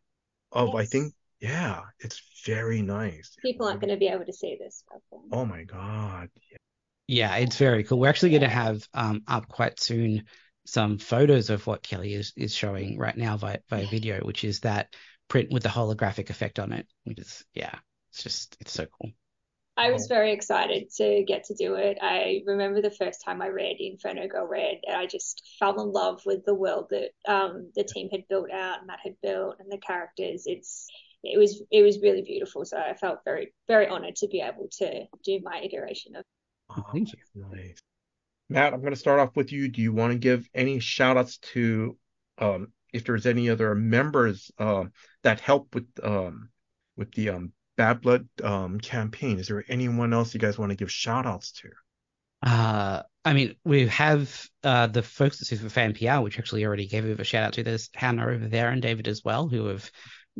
Of 0.50 0.68
yes. 0.68 0.76
I 0.76 0.84
think, 0.86 1.14
yeah, 1.40 1.82
it's 2.00 2.20
very 2.44 2.82
nice. 2.82 3.36
People 3.42 3.66
aren't 3.66 3.80
going 3.80 3.90
to 3.90 3.96
be 3.96 4.08
able 4.08 4.24
to 4.24 4.32
see 4.32 4.56
this. 4.58 4.84
Oh 5.32 5.44
my 5.44 5.64
god. 5.64 6.28
Yeah. 6.50 6.56
yeah, 7.06 7.36
it's 7.36 7.56
very 7.56 7.84
cool. 7.84 8.00
We're 8.00 8.08
actually 8.08 8.30
going 8.30 8.42
to 8.42 8.48
have 8.48 8.86
um 8.94 9.22
up 9.26 9.48
quite 9.48 9.80
soon 9.80 10.24
some 10.68 10.98
photos 10.98 11.48
of 11.48 11.66
what 11.66 11.82
Kelly 11.82 12.12
is 12.12 12.32
is 12.36 12.54
showing 12.54 12.98
right 12.98 13.16
now 13.16 13.36
via, 13.36 13.58
via 13.70 13.86
video, 13.86 14.20
which 14.20 14.44
is 14.44 14.60
that 14.60 14.94
print 15.28 15.50
with 15.50 15.62
the 15.62 15.68
holographic 15.68 16.28
effect 16.28 16.58
on 16.58 16.72
it, 16.72 16.86
which 17.04 17.18
is 17.18 17.44
yeah, 17.54 17.74
it's 18.10 18.22
just 18.22 18.56
it's 18.60 18.72
so 18.72 18.86
cool. 19.00 19.12
I 19.78 19.92
was 19.92 20.08
very 20.08 20.32
excited 20.32 20.90
to 20.96 21.22
get 21.24 21.44
to 21.44 21.54
do 21.54 21.74
it. 21.76 21.98
I 22.02 22.42
remember 22.44 22.82
the 22.82 22.90
first 22.90 23.24
time 23.24 23.40
I 23.40 23.46
read 23.46 23.76
Inferno 23.78 24.26
Girl 24.26 24.44
Red, 24.44 24.80
and 24.84 24.96
I 24.96 25.06
just 25.06 25.56
fell 25.60 25.80
in 25.80 25.92
love 25.92 26.20
with 26.26 26.44
the 26.44 26.54
world 26.54 26.88
that 26.90 27.10
um, 27.32 27.70
the 27.76 27.84
team 27.84 28.08
had 28.10 28.26
built 28.28 28.50
out, 28.50 28.84
Mat 28.86 28.98
had 29.04 29.14
built, 29.22 29.56
and 29.60 29.70
the 29.70 29.78
characters. 29.78 30.42
It's 30.46 30.88
it 31.22 31.38
was 31.38 31.62
it 31.70 31.82
was 31.82 32.00
really 32.00 32.22
beautiful. 32.22 32.64
So 32.64 32.76
I 32.78 32.94
felt 32.94 33.20
very 33.24 33.52
very 33.66 33.88
honored 33.88 34.16
to 34.16 34.28
be 34.28 34.40
able 34.40 34.68
to 34.78 35.04
do 35.24 35.40
my 35.42 35.60
iteration 35.60 36.16
of. 36.16 36.24
Oh, 36.70 36.84
thank 36.92 37.12
you. 37.12 37.18
Nice. 37.50 37.80
Mat, 38.50 38.72
I'm 38.72 38.80
going 38.80 38.94
to 38.94 38.98
start 38.98 39.20
off 39.20 39.36
with 39.36 39.52
you. 39.52 39.68
Do 39.68 39.82
you 39.82 39.92
want 39.92 40.12
to 40.12 40.18
give 40.18 40.48
any 40.54 40.80
shout 40.80 41.16
outs 41.16 41.38
to 41.52 41.96
um, 42.38 42.72
if 42.92 43.04
there's 43.04 43.26
any 43.26 43.50
other 43.50 43.74
members 43.74 44.50
uh, 44.58 44.84
that 45.22 45.40
help 45.40 45.74
with 45.74 45.86
um, 46.02 46.48
with 46.96 47.12
the 47.12 47.30
um, 47.30 47.52
Bad 47.78 48.00
Blood 48.00 48.28
um, 48.42 48.78
campaign. 48.80 49.38
Is 49.38 49.48
there 49.48 49.64
anyone 49.68 50.12
else 50.12 50.34
you 50.34 50.40
guys 50.40 50.58
want 50.58 50.70
to 50.70 50.76
give 50.76 50.90
shout 50.90 51.26
outs 51.26 51.52
to? 51.52 51.70
Uh, 52.42 53.02
I 53.24 53.32
mean, 53.32 53.54
we 53.64 53.86
have 53.88 54.48
uh, 54.64 54.88
the 54.88 55.02
folks 55.02 55.38
that 55.38 55.58
for 55.58 55.68
Fan 55.68 55.94
PR, 55.94 56.20
which 56.20 56.38
actually 56.38 56.64
already 56.64 56.86
gave 56.86 57.04
a 57.04 57.24
shout 57.24 57.44
out 57.44 57.52
to. 57.54 57.62
There's 57.62 57.88
Hannah 57.94 58.26
over 58.26 58.48
there 58.48 58.70
and 58.70 58.82
David 58.82 59.08
as 59.08 59.22
well, 59.24 59.48
who 59.48 59.66
have 59.66 59.90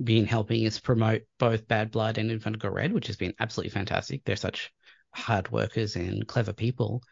been 0.02 0.26
helping 0.26 0.66
us 0.66 0.78
promote 0.78 1.22
both 1.38 1.68
Bad 1.68 1.90
Blood 1.90 2.18
and 2.18 2.30
Inferno 2.30 2.58
Girl 2.58 2.72
Red, 2.72 2.92
which 2.92 3.06
has 3.08 3.16
been 3.16 3.34
absolutely 3.40 3.70
fantastic. 3.70 4.22
They're 4.24 4.36
such 4.36 4.72
hard 5.14 5.50
workers 5.50 5.96
and 5.96 6.26
clever 6.26 6.52
people. 6.52 7.02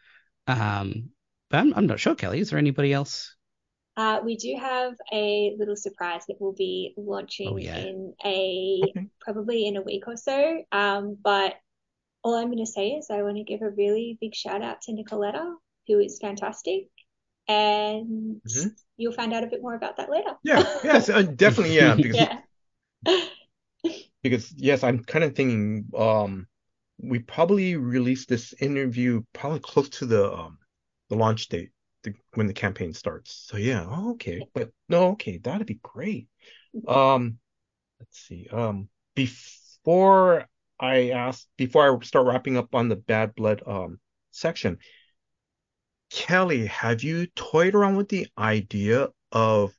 Um, 0.47 1.09
but 1.49 1.57
I'm, 1.57 1.73
I'm 1.73 1.87
not 1.87 1.99
sure, 1.99 2.15
Kelly. 2.15 2.39
Is 2.39 2.49
there 2.49 2.59
anybody 2.59 2.93
else 2.93 3.35
uh, 3.97 4.19
we 4.23 4.37
do 4.37 4.55
have 4.59 4.93
a 5.11 5.55
little 5.57 5.75
surprise 5.75 6.21
that 6.27 6.37
we'll 6.39 6.53
be 6.53 6.93
launching 6.97 7.49
oh, 7.49 7.57
yeah. 7.57 7.77
in 7.77 8.13
a 8.23 8.79
okay. 8.89 9.07
probably 9.19 9.65
in 9.65 9.75
a 9.75 9.81
week 9.81 10.03
or 10.05 10.15
so. 10.15 10.63
Um, 10.71 11.17
but 11.21 11.55
all 12.23 12.35
I'm 12.35 12.45
going 12.45 12.63
to 12.63 12.71
say 12.71 12.89
is 12.89 13.07
I 13.09 13.23
want 13.23 13.37
to 13.37 13.43
give 13.43 13.63
a 13.63 13.71
really 13.71 14.15
big 14.21 14.35
shout 14.35 14.61
out 14.61 14.81
to 14.81 14.91
Nicoletta, 14.91 15.51
who 15.87 15.99
is 15.99 16.19
fantastic, 16.21 16.89
and 17.47 18.39
mm-hmm. 18.47 18.67
you'll 18.97 19.13
find 19.13 19.33
out 19.33 19.43
a 19.43 19.47
bit 19.47 19.63
more 19.63 19.73
about 19.73 19.97
that 19.97 20.11
later. 20.11 20.35
Yeah, 20.43 20.63
yes, 20.83 21.09
uh, 21.09 21.23
definitely, 21.23 21.75
yeah, 21.75 21.95
because 21.97 22.17
yeah. 22.17 22.37
because 24.23 24.53
yes, 24.55 24.83
I'm 24.83 25.03
kind 25.03 25.23
of 25.23 25.35
thinking 25.35 25.85
um 25.97 26.47
we 26.99 27.19
probably 27.19 27.75
released 27.75 28.27
this 28.29 28.53
interview 28.59 29.21
probably 29.33 29.59
close 29.59 29.89
to 29.89 30.05
the 30.05 30.31
um 30.33 30.57
the 31.09 31.15
launch 31.15 31.47
date 31.47 31.71
the, 32.03 32.13
when 32.33 32.47
the 32.47 32.53
campaign 32.53 32.93
starts. 32.93 33.45
So 33.47 33.57
yeah, 33.57 33.85
oh, 33.87 34.11
okay, 34.11 34.41
but 34.53 34.71
no, 34.89 35.09
okay, 35.09 35.37
that'd 35.37 35.67
be 35.67 35.79
great. 35.81 36.27
Um, 36.87 37.37
let's 37.99 38.19
see. 38.19 38.47
Um, 38.51 38.89
before 39.15 40.47
I 40.79 41.09
ask, 41.09 41.47
before 41.57 42.01
I 42.01 42.05
start 42.05 42.27
wrapping 42.27 42.57
up 42.57 42.75
on 42.75 42.89
the 42.89 42.95
bad 42.95 43.35
blood 43.35 43.63
um 43.65 43.99
section, 44.31 44.77
Kelly, 46.09 46.67
have 46.67 47.03
you 47.03 47.27
toyed 47.27 47.75
around 47.75 47.97
with 47.97 48.09
the 48.09 48.27
idea 48.37 49.09
of 49.31 49.76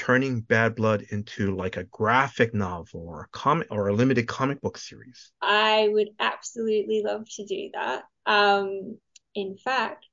turning 0.00 0.40
Bad 0.40 0.76
Blood 0.76 1.04
into 1.10 1.54
like 1.54 1.76
a 1.76 1.84
graphic 1.84 2.54
novel 2.54 3.06
or 3.06 3.22
a 3.22 3.28
comic 3.32 3.68
or 3.70 3.88
a 3.88 3.92
limited 3.92 4.26
comic 4.26 4.62
book 4.62 4.78
series? 4.78 5.30
I 5.42 5.88
would 5.92 6.08
absolutely 6.18 7.02
love 7.04 7.26
to 7.36 7.44
do 7.44 7.68
that. 7.74 8.04
Um, 8.24 8.96
in 9.34 9.58
fact, 9.58 10.06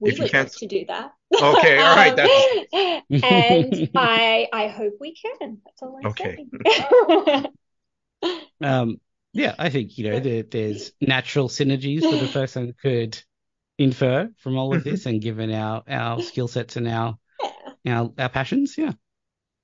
we 0.00 0.10
if 0.10 0.18
would 0.18 0.34
love 0.34 0.52
to 0.56 0.66
do 0.66 0.84
that. 0.88 1.12
Okay, 1.32 1.78
all 1.78 1.94
right. 1.94 2.18
um, 2.18 3.20
and 3.22 3.90
I 3.94 4.48
I 4.52 4.66
hope 4.66 4.94
we 4.98 5.14
can. 5.14 5.58
That's 5.64 5.82
all 5.82 6.00
I'm 6.02 6.10
okay. 6.10 6.46
saying. 8.22 8.40
um, 8.60 9.00
yeah, 9.32 9.54
I 9.56 9.70
think 9.70 9.96
you 9.98 10.10
know 10.10 10.18
there, 10.18 10.42
there's 10.42 10.90
natural 11.00 11.48
synergies 11.48 12.00
that 12.00 12.28
a 12.28 12.32
person 12.32 12.74
could 12.82 13.22
infer 13.78 14.30
from 14.38 14.58
all 14.58 14.74
of 14.74 14.82
this, 14.82 15.06
and 15.06 15.22
given 15.22 15.52
our 15.52 15.84
our 15.88 16.20
skill 16.22 16.48
sets 16.48 16.74
and 16.74 16.88
our 16.88 17.16
yeah. 17.84 18.00
our 18.00 18.12
our 18.18 18.28
passions, 18.28 18.76
yeah. 18.76 18.94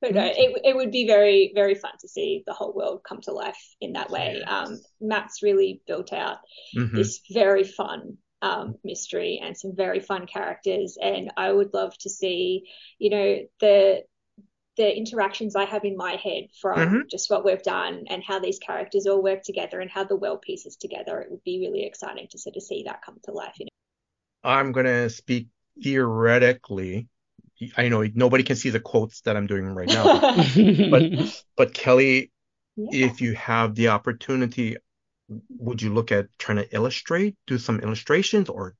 But 0.00 0.14
no, 0.14 0.24
it, 0.24 0.60
it 0.64 0.76
would 0.76 0.92
be 0.92 1.06
very, 1.06 1.50
very 1.54 1.74
fun 1.74 1.92
to 2.00 2.08
see 2.08 2.44
the 2.46 2.52
whole 2.52 2.72
world 2.72 3.02
come 3.06 3.20
to 3.22 3.32
life 3.32 3.58
in 3.80 3.94
that 3.94 4.10
way. 4.10 4.42
Um, 4.46 4.78
Mat's 5.00 5.42
really 5.42 5.82
built 5.86 6.12
out 6.12 6.38
mm-hmm. 6.76 6.94
this 6.94 7.20
very 7.30 7.64
fun 7.64 8.18
um, 8.40 8.76
mystery 8.84 9.40
and 9.42 9.56
some 9.56 9.74
very 9.74 9.98
fun 9.98 10.26
characters. 10.26 10.96
And 11.02 11.32
I 11.36 11.50
would 11.50 11.74
love 11.74 11.98
to 11.98 12.10
see, 12.10 12.68
you 12.98 13.10
know, 13.10 13.38
the 13.60 14.02
the 14.76 14.96
interactions 14.96 15.56
I 15.56 15.64
have 15.64 15.84
in 15.84 15.96
my 15.96 16.12
head 16.12 16.44
from 16.62 16.78
mm-hmm. 16.78 16.98
just 17.10 17.28
what 17.28 17.44
we've 17.44 17.62
done 17.64 18.04
and 18.08 18.22
how 18.22 18.38
these 18.38 18.60
characters 18.60 19.06
all 19.06 19.20
work 19.20 19.42
together 19.42 19.80
and 19.80 19.90
how 19.90 20.04
the 20.04 20.14
world 20.14 20.40
pieces 20.40 20.76
together. 20.76 21.18
It 21.18 21.32
would 21.32 21.42
be 21.42 21.58
really 21.58 21.84
exciting 21.84 22.28
to 22.30 22.38
sort 22.38 22.54
of 22.54 22.62
see 22.62 22.84
that 22.84 23.02
come 23.04 23.18
to 23.24 23.32
life. 23.32 23.54
You 23.58 23.64
know? 23.64 24.48
I'm 24.48 24.70
gonna 24.70 25.10
speak 25.10 25.48
theoretically. 25.82 27.08
I 27.76 27.88
know 27.88 28.06
nobody 28.14 28.44
can 28.44 28.56
see 28.56 28.70
the 28.70 28.80
quotes 28.80 29.20
that 29.22 29.36
I'm 29.36 29.46
doing 29.46 29.64
right 29.64 29.88
now, 29.88 30.20
but 30.90 31.42
but 31.56 31.74
Kelly, 31.74 32.30
yeah. 32.76 33.06
if 33.06 33.20
you 33.20 33.34
have 33.34 33.74
the 33.74 33.88
opportunity, 33.88 34.76
would 35.58 35.82
you 35.82 35.92
look 35.92 36.12
at 36.12 36.26
trying 36.38 36.58
to 36.58 36.74
illustrate, 36.74 37.36
do 37.46 37.58
some 37.58 37.80
illustrations, 37.80 38.48
or 38.48 38.76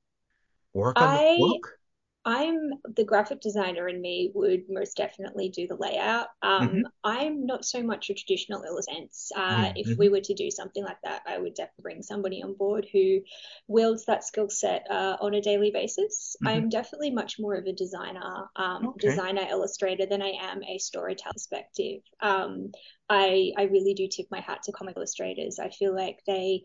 work 0.73 0.99
on 1.01 1.09
I, 1.09 1.17
the 1.17 1.37
book? 1.39 1.78
I'm 2.25 2.71
the 2.95 3.05
graphic 3.05 3.39
designer 3.39 3.87
in 3.87 4.01
me 4.01 4.31
would 4.33 4.63
most 4.69 4.97
definitely 4.97 5.49
do 5.49 5.67
the 5.67 5.75
layout. 5.75 6.27
Um, 6.41 6.67
mm-hmm. 6.67 6.81
I'm 7.03 7.45
not 7.45 7.63
so 7.63 7.81
much 7.81 8.09
a 8.09 8.13
traditional 8.13 8.63
illustrator. 8.63 9.07
Uh, 9.35 9.39
mm-hmm. 9.39 9.71
If 9.77 9.97
we 9.97 10.09
were 10.09 10.19
to 10.19 10.33
do 10.33 10.51
something 10.51 10.83
like 10.83 10.97
that, 11.03 11.21
I 11.27 11.37
would 11.37 11.53
definitely 11.53 11.83
bring 11.83 12.01
somebody 12.03 12.43
on 12.43 12.55
board 12.55 12.87
who 12.91 13.19
wields 13.67 14.05
that 14.05 14.25
skill 14.25 14.49
set 14.49 14.85
uh, 14.89 15.17
on 15.21 15.33
a 15.33 15.41
daily 15.41 15.71
basis. 15.71 16.35
Mm-hmm. 16.43 16.47
I'm 16.47 16.69
definitely 16.69 17.11
much 17.11 17.39
more 17.39 17.55
of 17.55 17.65
a 17.65 17.73
designer, 17.73 18.49
um, 18.55 18.89
okay. 18.89 19.09
designer 19.09 19.45
illustrator 19.49 20.05
than 20.05 20.21
I 20.21 20.33
am 20.41 20.61
a 20.63 20.77
storyteller 20.77 21.33
perspective. 21.33 22.01
Um, 22.21 22.71
I, 23.09 23.53
I 23.57 23.63
really 23.63 23.95
do 23.95 24.07
tip 24.07 24.27
my 24.29 24.39
hat 24.39 24.61
to 24.63 24.71
comic 24.71 24.95
illustrators. 24.95 25.57
I 25.57 25.69
feel 25.69 25.95
like 25.95 26.19
they 26.27 26.61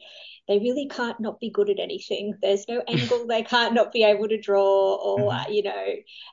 they 0.47 0.59
really 0.59 0.89
can't 0.89 1.19
not 1.19 1.41
be 1.41 1.49
good 1.49 1.71
at 1.71 1.79
anything. 1.79 2.35
There's 2.43 2.69
no 2.69 2.83
angle 2.89 3.27
they 3.27 3.43
can't 3.43 3.75
not 3.75 3.93
be 3.93 4.05
able 4.05 4.29
to 4.29 4.39
draw, 4.39 4.97
or 4.97 5.33
you 5.51 5.63
know, 5.63 5.85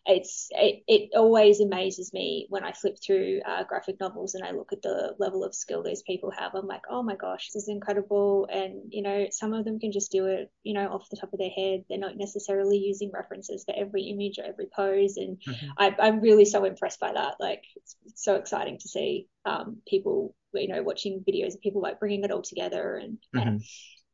it's 0.05 0.47
it, 0.51 0.83
it 0.87 1.09
always 1.15 1.59
amazes 1.59 2.11
me 2.13 2.47
when 2.49 2.63
I 2.63 2.71
flip 2.71 2.97
through 3.03 3.41
uh, 3.45 3.63
graphic 3.63 3.99
novels 3.99 4.35
and 4.35 4.43
I 4.43 4.51
look 4.51 4.73
at 4.73 4.81
the 4.81 5.15
level 5.19 5.43
of 5.43 5.55
skill 5.55 5.83
these 5.83 6.01
people 6.03 6.31
have. 6.31 6.53
I'm 6.55 6.67
like, 6.67 6.83
oh 6.89 7.03
my 7.03 7.15
gosh, 7.15 7.49
this 7.49 7.63
is 7.63 7.69
incredible. 7.69 8.47
And 8.51 8.83
you 8.89 9.01
know, 9.01 9.27
some 9.31 9.53
of 9.53 9.65
them 9.65 9.79
can 9.79 9.91
just 9.91 10.11
do 10.11 10.25
it, 10.25 10.51
you 10.63 10.73
know, 10.73 10.87
off 10.87 11.09
the 11.09 11.17
top 11.17 11.33
of 11.33 11.39
their 11.39 11.49
head. 11.49 11.83
They're 11.89 11.97
not 11.97 12.17
necessarily 12.17 12.77
using 12.77 13.11
references 13.13 13.63
for 13.63 13.73
every 13.77 14.03
image 14.03 14.39
or 14.39 14.45
every 14.45 14.67
pose, 14.75 15.17
and 15.17 15.37
mm-hmm. 15.47 15.67
I, 15.77 15.95
I'm 15.99 16.21
really 16.21 16.45
so 16.45 16.65
impressed 16.65 16.99
by 16.99 17.13
that. 17.13 17.35
Like, 17.39 17.63
it's, 17.75 17.95
it's 18.05 18.23
so 18.23 18.35
exciting 18.35 18.77
to 18.79 18.87
see 18.87 19.27
um, 19.45 19.77
people, 19.87 20.35
you 20.53 20.67
know, 20.67 20.83
watching 20.83 21.23
videos 21.27 21.55
of 21.55 21.61
people 21.61 21.81
like 21.81 21.99
bringing 21.99 22.23
it 22.23 22.31
all 22.31 22.41
together. 22.41 22.95
And 22.95 23.17
mm-hmm. 23.35 23.57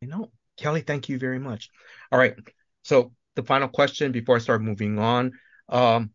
you 0.01 0.07
know, 0.07 0.31
Kelly, 0.57 0.81
thank 0.81 1.09
you 1.09 1.19
very 1.19 1.39
much. 1.39 1.69
All 2.11 2.19
right, 2.19 2.35
so 2.83 3.11
the 3.37 3.43
final 3.43 3.69
question 3.69 4.11
before 4.11 4.35
I 4.35 4.39
start 4.39 4.61
moving 4.61 4.99
on. 4.99 5.31
Um, 5.69 6.09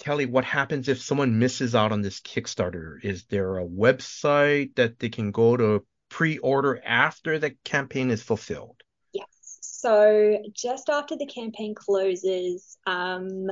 Kelly, 0.00 0.26
what 0.26 0.44
happens 0.44 0.88
if 0.88 1.00
someone 1.00 1.38
misses 1.38 1.76
out 1.76 1.92
on 1.92 2.02
this 2.02 2.20
Kickstarter? 2.20 2.96
Is 3.04 3.26
there 3.26 3.58
a 3.58 3.64
website 3.64 4.74
that 4.74 4.98
they 4.98 5.08
can 5.08 5.30
go 5.30 5.56
to 5.56 5.86
pre-order 6.08 6.80
after 6.84 7.38
the 7.38 7.50
campaign 7.64 8.10
is 8.10 8.22
fulfilled? 8.22 8.82
Yes. 9.12 9.26
So 9.60 10.38
just 10.52 10.88
after 10.88 11.16
the 11.16 11.26
campaign 11.26 11.74
closes, 11.76 12.76
um, 12.86 13.46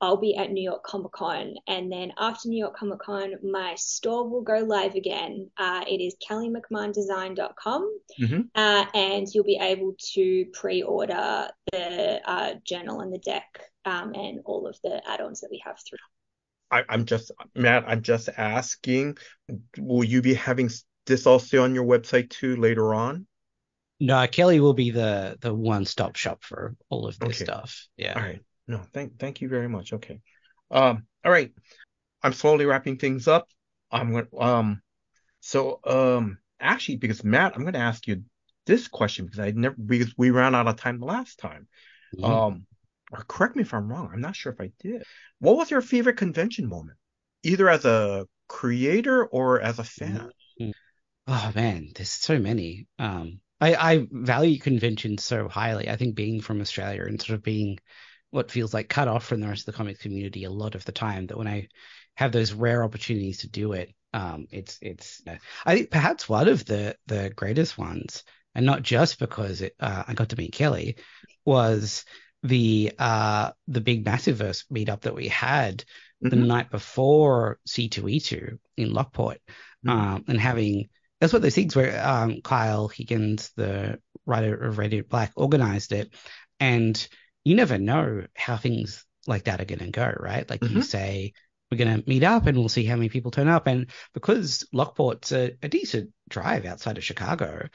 I'll 0.00 0.16
be 0.16 0.34
at 0.36 0.50
New 0.50 0.62
York 0.62 0.82
Comic 0.82 1.12
Con. 1.12 1.54
And 1.66 1.92
then 1.92 2.12
after 2.18 2.48
New 2.48 2.58
York 2.58 2.76
Comic 2.76 3.00
Con, 3.00 3.34
my 3.42 3.74
store 3.76 4.28
will 4.28 4.42
go 4.42 4.58
live 4.58 4.94
again. 4.94 5.50
Uh, 5.58 5.84
it 5.86 6.00
is 6.00 6.16
kellymcmahondesign.com. 6.28 7.98
Mm-hmm. 8.20 8.40
Uh, 8.54 8.86
and 8.94 9.28
you'll 9.32 9.44
be 9.44 9.58
able 9.60 9.94
to 10.14 10.46
pre 10.54 10.82
order 10.82 11.48
the 11.72 12.20
uh, 12.24 12.54
journal 12.64 13.00
and 13.00 13.12
the 13.12 13.18
deck 13.18 13.60
um, 13.84 14.14
and 14.14 14.40
all 14.44 14.66
of 14.66 14.78
the 14.82 15.02
add 15.06 15.20
ons 15.20 15.40
that 15.40 15.50
we 15.50 15.62
have 15.64 15.76
through. 15.86 15.98
I, 16.70 16.84
I'm 16.88 17.04
just, 17.04 17.32
Mat, 17.54 17.84
I'm 17.86 18.02
just 18.02 18.28
asking, 18.36 19.18
will 19.76 20.04
you 20.04 20.22
be 20.22 20.34
having 20.34 20.70
this 21.06 21.26
also 21.26 21.62
on 21.64 21.74
your 21.74 21.84
website 21.84 22.30
too 22.30 22.56
later 22.56 22.94
on? 22.94 23.26
No, 24.02 24.26
Kelly 24.26 24.60
will 24.60 24.72
be 24.72 24.90
the 24.90 25.36
the 25.42 25.52
one 25.52 25.84
stop 25.84 26.16
shop 26.16 26.42
for 26.42 26.74
all 26.88 27.06
of 27.06 27.18
this 27.18 27.28
okay. 27.28 27.44
stuff. 27.44 27.86
Yeah. 27.98 28.14
All 28.14 28.22
right. 28.22 28.40
No, 28.70 28.82
thank 28.92 29.18
thank 29.18 29.40
you 29.40 29.48
very 29.48 29.68
much. 29.68 29.92
Okay. 29.92 30.20
Um, 30.70 31.04
all 31.24 31.32
right. 31.32 31.50
I'm 32.22 32.32
slowly 32.32 32.66
wrapping 32.66 32.98
things 32.98 33.26
up. 33.26 33.48
I'm 33.90 34.12
going 34.12 34.28
um 34.38 34.80
so 35.40 35.80
um 35.84 36.38
actually 36.60 36.98
because 36.98 37.24
Mat, 37.24 37.54
I'm 37.56 37.64
gonna 37.64 37.78
ask 37.78 38.06
you 38.06 38.22
this 38.66 38.86
question 38.86 39.24
because 39.24 39.40
I 39.40 39.50
never 39.50 39.74
because 39.74 40.14
we 40.16 40.30
ran 40.30 40.54
out 40.54 40.68
of 40.68 40.76
time 40.76 41.00
the 41.00 41.06
last 41.06 41.40
time. 41.40 41.66
Mm-hmm. 42.16 42.24
Um 42.24 42.66
or 43.10 43.24
correct 43.26 43.56
me 43.56 43.62
if 43.62 43.74
I'm 43.74 43.88
wrong. 43.88 44.10
I'm 44.12 44.20
not 44.20 44.36
sure 44.36 44.52
if 44.52 44.60
I 44.60 44.70
did. 44.78 45.02
What 45.40 45.56
was 45.56 45.72
your 45.72 45.80
favorite 45.80 46.16
convention 46.16 46.68
moment? 46.68 46.98
Either 47.42 47.68
as 47.68 47.84
a 47.84 48.28
creator 48.46 49.24
or 49.24 49.60
as 49.60 49.80
a 49.80 49.84
fan? 49.84 50.30
Mm-hmm. 50.60 50.70
Oh 51.26 51.52
man, 51.56 51.88
there's 51.96 52.12
so 52.12 52.38
many. 52.38 52.86
Um 53.00 53.40
I, 53.60 53.74
I 53.74 54.06
value 54.10 54.58
conventions 54.58 55.24
so 55.24 55.48
highly. 55.48 55.88
I 55.90 55.96
think 55.96 56.14
being 56.14 56.40
from 56.40 56.60
Australia 56.60 57.04
and 57.04 57.20
sort 57.20 57.36
of 57.36 57.42
being 57.42 57.78
what 58.30 58.50
feels 58.50 58.72
like 58.72 58.88
cut 58.88 59.08
off 59.08 59.24
from 59.24 59.40
the 59.40 59.48
rest 59.48 59.62
of 59.62 59.66
the 59.66 59.76
comics 59.76 60.00
community 60.00 60.44
a 60.44 60.50
lot 60.50 60.74
of 60.74 60.84
the 60.84 60.92
time. 60.92 61.26
That 61.26 61.38
when 61.38 61.48
I 61.48 61.68
have 62.14 62.32
those 62.32 62.52
rare 62.52 62.84
opportunities 62.84 63.38
to 63.38 63.48
do 63.48 63.72
it, 63.72 63.94
um, 64.12 64.46
it's 64.50 64.78
it's 64.80 65.22
I 65.64 65.74
think 65.74 65.90
perhaps 65.90 66.28
one 66.28 66.48
of 66.48 66.64
the 66.64 66.96
the 67.06 67.30
greatest 67.34 67.78
ones, 67.78 68.24
and 68.54 68.66
not 68.66 68.82
just 68.82 69.18
because 69.18 69.62
it, 69.62 69.74
uh, 69.80 70.04
I 70.06 70.14
got 70.14 70.30
to 70.30 70.36
meet 70.36 70.52
Kelly, 70.52 70.96
was 71.44 72.04
the 72.42 72.92
uh 72.98 73.50
the 73.68 73.82
big 73.82 74.04
Massive-Verse 74.04 74.64
meetup 74.72 75.02
that 75.02 75.14
we 75.14 75.28
had 75.28 75.84
mm-hmm. 76.24 76.30
the 76.30 76.36
night 76.36 76.70
before 76.70 77.58
C2E2 77.68 78.58
in 78.76 78.92
Lockport, 78.92 79.38
mm-hmm. 79.86 79.90
um, 79.90 80.24
and 80.26 80.40
having 80.40 80.88
that's 81.20 81.32
what 81.32 81.42
those 81.42 81.54
things 81.54 81.76
where 81.76 82.02
um, 82.06 82.40
Kyle 82.42 82.88
Higgins, 82.88 83.52
the 83.56 83.98
writer 84.26 84.54
of 84.54 84.78
Radiant 84.78 85.08
Black, 85.08 85.32
organized 85.36 85.92
it, 85.92 86.14
and 86.58 87.08
you 87.44 87.54
never 87.54 87.78
know 87.78 88.26
how 88.34 88.56
things 88.56 89.04
like 89.26 89.44
that 89.44 89.60
are 89.60 89.66
going 89.66 89.80
to 89.80 89.90
go, 89.90 90.12
right? 90.18 90.48
Like 90.48 90.60
mm-hmm. 90.60 90.76
you 90.76 90.82
say, 90.82 91.32
we're 91.70 91.78
going 91.78 92.02
to 92.02 92.08
meet 92.08 92.24
up 92.24 92.46
and 92.46 92.58
we'll 92.58 92.68
see 92.68 92.84
how 92.84 92.96
many 92.96 93.08
people 93.08 93.30
turn 93.30 93.48
up. 93.48 93.66
And 93.66 93.90
because 94.12 94.66
Lockport's 94.74 95.32
a, 95.32 95.52
a 95.62 95.68
decent 95.68 96.10
drive 96.28 96.64
outside 96.66 96.98
of 96.98 97.04
Chicago, 97.04 97.68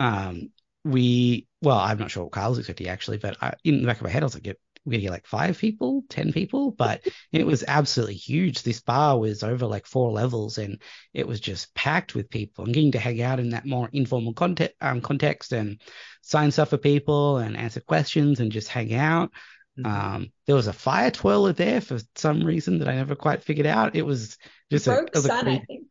um, 0.00 0.50
we, 0.84 1.46
well, 1.62 1.78
I'm 1.78 1.98
not 1.98 2.10
sure 2.10 2.24
what 2.24 2.32
Kyle's 2.32 2.58
expecting 2.58 2.88
actually, 2.88 3.18
but 3.18 3.36
I, 3.42 3.54
in 3.64 3.80
the 3.80 3.86
back 3.86 3.96
of 3.96 4.04
my 4.04 4.10
head, 4.10 4.22
I 4.22 4.26
was 4.26 4.34
like, 4.34 4.58
we're 4.88 4.92
gonna 4.92 5.02
get 5.02 5.10
like 5.10 5.26
five 5.26 5.58
people, 5.58 6.04
ten 6.08 6.32
people, 6.32 6.70
but 6.70 7.06
it 7.30 7.46
was 7.46 7.62
absolutely 7.66 8.14
huge. 8.14 8.62
This 8.62 8.80
bar 8.80 9.18
was 9.18 9.42
over 9.42 9.66
like 9.66 9.86
four 9.86 10.10
levels, 10.10 10.58
and 10.58 10.80
it 11.12 11.28
was 11.28 11.40
just 11.40 11.74
packed 11.74 12.14
with 12.14 12.30
people. 12.30 12.64
And 12.64 12.74
getting 12.74 12.92
to 12.92 12.98
hang 12.98 13.20
out 13.20 13.38
in 13.40 13.50
that 13.50 13.66
more 13.66 13.88
informal 13.92 14.32
context, 14.32 14.76
um, 14.80 15.00
context 15.00 15.52
and 15.52 15.80
sign 16.22 16.50
stuff 16.50 16.70
for 16.70 16.78
people 16.78 17.36
and 17.36 17.56
answer 17.56 17.80
questions 17.80 18.40
and 18.40 18.50
just 18.50 18.68
hang 18.68 18.94
out. 18.94 19.30
Mm-hmm. 19.78 19.86
Um, 19.86 20.32
there 20.46 20.56
was 20.56 20.66
a 20.66 20.72
fire 20.72 21.10
twirler 21.10 21.52
there 21.52 21.80
for 21.80 21.98
some 22.16 22.44
reason 22.44 22.78
that 22.78 22.88
I 22.88 22.94
never 22.96 23.14
quite 23.14 23.44
figured 23.44 23.66
out. 23.66 23.94
It 23.94 24.06
was 24.06 24.38
just 24.70 24.86
a, 24.88 25.06
sun, 25.14 25.48
I 25.48 25.58
think. 25.66 25.88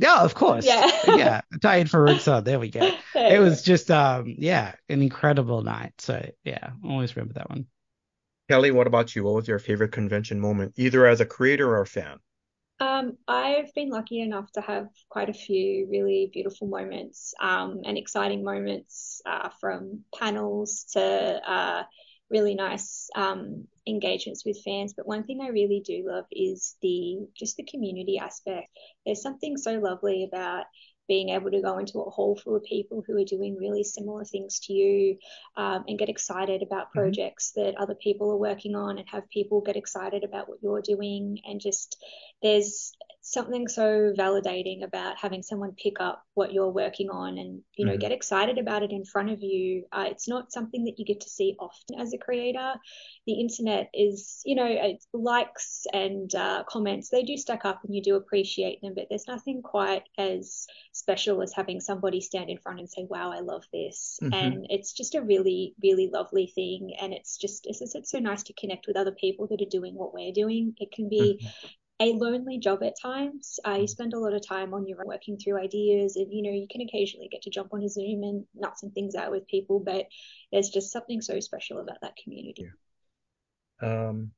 Yeah, 0.00 0.22
of 0.22 0.34
course. 0.34 0.64
Yeah. 0.64 0.90
yeah. 1.06 1.40
Tie 1.60 1.76
in 1.76 1.86
for 1.86 2.02
Rogue 2.02 2.44
There 2.44 2.58
we 2.58 2.70
go. 2.70 2.90
There 3.14 3.36
it 3.36 3.38
was 3.38 3.60
go. 3.60 3.64
just 3.64 3.90
um 3.90 4.34
yeah, 4.38 4.74
an 4.88 5.02
incredible 5.02 5.62
night. 5.62 5.92
So 5.98 6.30
yeah, 6.42 6.70
always 6.84 7.14
remember 7.14 7.34
that 7.34 7.50
one. 7.50 7.66
Kelly, 8.50 8.72
what 8.72 8.88
about 8.88 9.14
you? 9.14 9.22
What 9.22 9.34
was 9.34 9.46
your 9.46 9.60
favorite 9.60 9.92
convention 9.92 10.40
moment, 10.40 10.72
either 10.76 11.06
as 11.06 11.20
a 11.20 11.24
creator 11.24 11.68
or 11.68 11.82
a 11.82 11.86
fan? 11.86 12.18
Um, 12.80 13.16
I've 13.28 13.72
been 13.74 13.90
lucky 13.90 14.20
enough 14.20 14.50
to 14.54 14.60
have 14.60 14.88
quite 15.08 15.28
a 15.28 15.32
few 15.32 15.86
really 15.88 16.30
beautiful 16.32 16.66
moments 16.66 17.32
um, 17.40 17.82
and 17.84 17.96
exciting 17.96 18.42
moments 18.42 19.22
uh, 19.24 19.50
from 19.60 20.00
panels 20.18 20.84
to 20.94 21.00
uh, 21.00 21.84
really 22.28 22.56
nice 22.56 23.08
um, 23.14 23.68
engagements 23.86 24.44
with 24.44 24.60
fans. 24.64 24.94
But 24.96 25.06
one 25.06 25.22
thing 25.22 25.40
I 25.40 25.50
really 25.50 25.80
do 25.86 26.02
love 26.08 26.24
is 26.32 26.74
the 26.82 27.18
just 27.36 27.56
the 27.56 27.68
community 27.70 28.18
aspect. 28.18 28.66
There's 29.06 29.22
something 29.22 29.58
so 29.58 29.78
lovely 29.78 30.24
about 30.24 30.64
being 31.10 31.30
able 31.30 31.50
to 31.50 31.60
go 31.60 31.78
into 31.78 31.98
a 31.98 32.08
hall 32.08 32.36
full 32.36 32.54
of 32.54 32.62
people 32.62 33.02
who 33.04 33.18
are 33.18 33.24
doing 33.24 33.56
really 33.56 33.82
similar 33.82 34.24
things 34.24 34.60
to 34.60 34.72
you 34.72 35.18
um, 35.56 35.84
and 35.88 35.98
get 35.98 36.08
excited 36.08 36.62
about 36.62 36.84
mm-hmm. 36.84 37.00
projects 37.00 37.50
mm-hmm. 37.50 37.66
that 37.66 37.82
other 37.82 37.96
people 37.96 38.30
are 38.30 38.36
working 38.36 38.76
on 38.76 38.96
and 38.96 39.08
have 39.08 39.28
people 39.28 39.60
get 39.60 39.74
excited 39.74 40.22
about 40.22 40.48
what 40.48 40.62
you're 40.62 40.80
doing 40.80 41.40
and 41.44 41.60
just 41.60 42.00
there's 42.44 42.92
something 43.30 43.68
so 43.68 44.12
validating 44.18 44.82
about 44.82 45.16
having 45.16 45.42
someone 45.42 45.72
pick 45.80 46.00
up 46.00 46.24
what 46.34 46.52
you're 46.52 46.70
working 46.70 47.08
on 47.10 47.38
and 47.38 47.60
you 47.76 47.86
know 47.86 47.92
mm-hmm. 47.92 48.00
get 48.00 48.10
excited 48.10 48.58
about 48.58 48.82
it 48.82 48.90
in 48.90 49.04
front 49.04 49.30
of 49.30 49.40
you 49.40 49.84
uh, 49.92 50.04
it's 50.08 50.28
not 50.28 50.50
something 50.50 50.84
that 50.84 50.98
you 50.98 51.04
get 51.04 51.20
to 51.20 51.28
see 51.28 51.54
often 51.60 52.00
as 52.00 52.12
a 52.12 52.18
creator 52.18 52.74
the 53.26 53.40
internet 53.40 53.88
is 53.94 54.40
you 54.44 54.56
know 54.56 54.96
likes 55.12 55.86
and 55.92 56.34
uh, 56.34 56.64
comments 56.68 57.08
they 57.08 57.22
do 57.22 57.36
stack 57.36 57.64
up 57.64 57.80
and 57.84 57.94
you 57.94 58.02
do 58.02 58.16
appreciate 58.16 58.80
them 58.82 58.94
but 58.96 59.06
there's 59.08 59.28
nothing 59.28 59.62
quite 59.62 60.02
as 60.18 60.66
special 60.92 61.40
as 61.40 61.52
having 61.54 61.80
somebody 61.80 62.20
stand 62.20 62.50
in 62.50 62.58
front 62.58 62.80
and 62.80 62.90
say 62.90 63.06
wow 63.08 63.30
i 63.32 63.40
love 63.40 63.62
this 63.72 64.18
mm-hmm. 64.20 64.34
and 64.34 64.66
it's 64.70 64.92
just 64.92 65.14
a 65.14 65.22
really 65.22 65.74
really 65.82 66.10
lovely 66.12 66.50
thing 66.52 66.96
and 67.00 67.12
it's 67.12 67.36
just 67.36 67.66
it's, 67.66 67.94
it's 67.94 68.10
so 68.10 68.18
nice 68.18 68.42
to 68.42 68.52
connect 68.54 68.88
with 68.88 68.96
other 68.96 69.12
people 69.12 69.46
that 69.46 69.62
are 69.62 69.70
doing 69.70 69.94
what 69.94 70.12
we're 70.12 70.32
doing 70.32 70.74
it 70.78 70.90
can 70.90 71.08
be 71.08 71.38
mm-hmm 71.40 71.48
a 72.00 72.12
lonely 72.14 72.58
job 72.58 72.82
at 72.82 72.94
times. 73.00 73.60
Uh, 73.66 73.78
you 73.80 73.86
spend 73.86 74.14
a 74.14 74.18
lot 74.18 74.32
of 74.32 74.46
time 74.46 74.72
on 74.72 74.86
your 74.86 75.00
own 75.02 75.06
working 75.06 75.36
through 75.36 75.58
ideas, 75.58 76.16
and 76.16 76.32
you 76.32 76.42
know 76.42 76.50
you 76.50 76.66
can 76.70 76.80
occasionally 76.80 77.28
get 77.30 77.42
to 77.42 77.50
jump 77.50 77.74
on 77.74 77.82
a 77.82 77.88
Zoom 77.88 78.22
and 78.22 78.44
nut 78.54 78.78
some 78.78 78.90
things 78.90 79.14
out 79.14 79.30
with 79.30 79.46
people, 79.46 79.80
but 79.80 80.06
there's 80.50 80.70
just 80.70 80.90
something 80.90 81.20
so 81.20 81.38
special 81.40 81.78
about 81.78 81.98
that 82.00 82.16
community. 82.22 82.66
Yeah. 83.82 84.08
Um, 84.08 84.32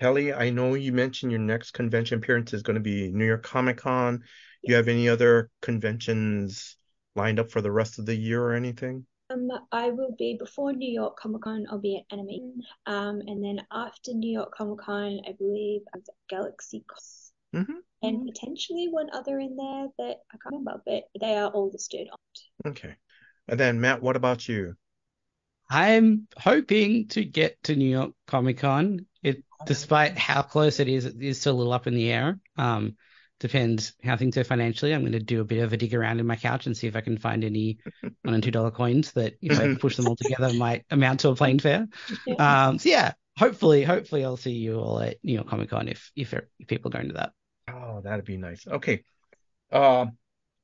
Kelly, 0.00 0.32
I 0.32 0.50
know 0.50 0.74
you 0.74 0.92
mentioned 0.92 1.32
your 1.32 1.40
next 1.40 1.72
convention 1.72 2.18
appearance 2.18 2.54
is 2.54 2.62
going 2.62 2.76
to 2.76 2.80
be 2.80 3.10
New 3.10 3.26
York 3.26 3.42
Comic 3.42 3.78
Con. 3.78 4.18
Do 4.18 4.24
you 4.70 4.74
have 4.76 4.88
any 4.88 5.08
other 5.08 5.50
conventions 5.60 6.76
lined 7.16 7.40
up 7.40 7.50
for 7.50 7.60
the 7.60 7.72
rest 7.72 7.98
of 7.98 8.06
the 8.06 8.14
year 8.14 8.42
or 8.42 8.54
anything? 8.54 9.04
Um, 9.30 9.50
I 9.70 9.90
will 9.90 10.14
be 10.18 10.36
before 10.38 10.72
New 10.72 10.90
York 10.90 11.18
Comic 11.18 11.42
Con. 11.42 11.66
I'll 11.70 11.78
be 11.78 11.96
at 11.96 12.12
Anime, 12.12 12.60
um, 12.86 13.20
and 13.26 13.42
then 13.42 13.64
after 13.70 14.12
New 14.12 14.30
York 14.30 14.54
Comic 14.54 14.80
Con, 14.80 15.20
I 15.26 15.32
believe 15.38 15.82
I'm 15.94 16.02
at 16.02 16.36
GalaxyCon, 16.36 17.30
mm-hmm. 17.54 17.72
and 18.02 18.16
mm-hmm. 18.16 18.26
potentially 18.26 18.88
one 18.88 19.08
other 19.12 19.38
in 19.38 19.56
there 19.56 19.86
that 19.98 20.16
I 20.32 20.36
can't 20.42 20.52
remember, 20.52 20.82
but 20.84 21.04
they 21.20 21.36
are 21.36 21.50
all 21.50 21.70
listed. 21.70 22.08
Okay, 22.66 22.96
and 23.46 23.60
then 23.60 23.80
Mat, 23.80 24.02
what 24.02 24.16
about 24.16 24.48
you? 24.48 24.74
I'm 25.70 26.26
hoping 26.36 27.06
to 27.08 27.24
get 27.24 27.62
to 27.64 27.76
New 27.76 27.88
York 27.88 28.12
Comic 28.26 28.58
Con. 28.58 29.06
It, 29.22 29.44
despite 29.66 30.18
how 30.18 30.42
close 30.42 30.80
it 30.80 30.88
is, 30.88 31.04
it 31.04 31.22
is 31.22 31.40
still 31.40 31.54
a 31.54 31.58
little 31.58 31.72
up 31.72 31.86
in 31.86 31.94
the 31.94 32.10
air. 32.10 32.40
Um, 32.56 32.96
depends 33.40 33.94
how 34.04 34.16
things 34.16 34.36
go 34.36 34.44
financially. 34.44 34.94
I'm 34.94 35.00
going 35.00 35.12
to 35.12 35.18
do 35.18 35.40
a 35.40 35.44
bit 35.44 35.62
of 35.62 35.72
a 35.72 35.76
dig 35.76 35.94
around 35.94 36.20
in 36.20 36.26
my 36.26 36.36
couch 36.36 36.66
and 36.66 36.76
see 36.76 36.86
if 36.86 36.94
I 36.94 37.00
can 37.00 37.18
find 37.18 37.42
any 37.42 37.78
one 38.22 38.34
and 38.34 38.42
two 38.42 38.50
dollar 38.50 38.70
coins 38.70 39.12
that, 39.12 39.34
if 39.42 39.58
I 39.58 39.74
push 39.74 39.96
them 39.96 40.06
all 40.06 40.16
together, 40.20 40.52
might 40.54 40.84
amount 40.90 41.20
to 41.20 41.30
a 41.30 41.34
plane 41.34 41.58
fare. 41.58 41.88
Um, 42.38 42.78
so 42.78 42.88
yeah, 42.88 43.14
hopefully, 43.36 43.82
hopefully 43.82 44.24
I'll 44.24 44.36
see 44.36 44.52
you 44.52 44.78
all 44.78 45.00
at 45.00 45.16
New 45.24 45.32
York 45.32 45.48
Comic 45.48 45.70
Con 45.70 45.88
if, 45.88 46.12
if 46.14 46.32
if 46.32 46.68
people 46.68 46.90
are 46.90 46.98
going 46.98 47.08
to 47.08 47.14
that. 47.14 47.32
Oh, 47.68 48.00
that'd 48.02 48.24
be 48.24 48.36
nice. 48.36 48.66
Okay, 48.66 49.02
uh, 49.72 50.06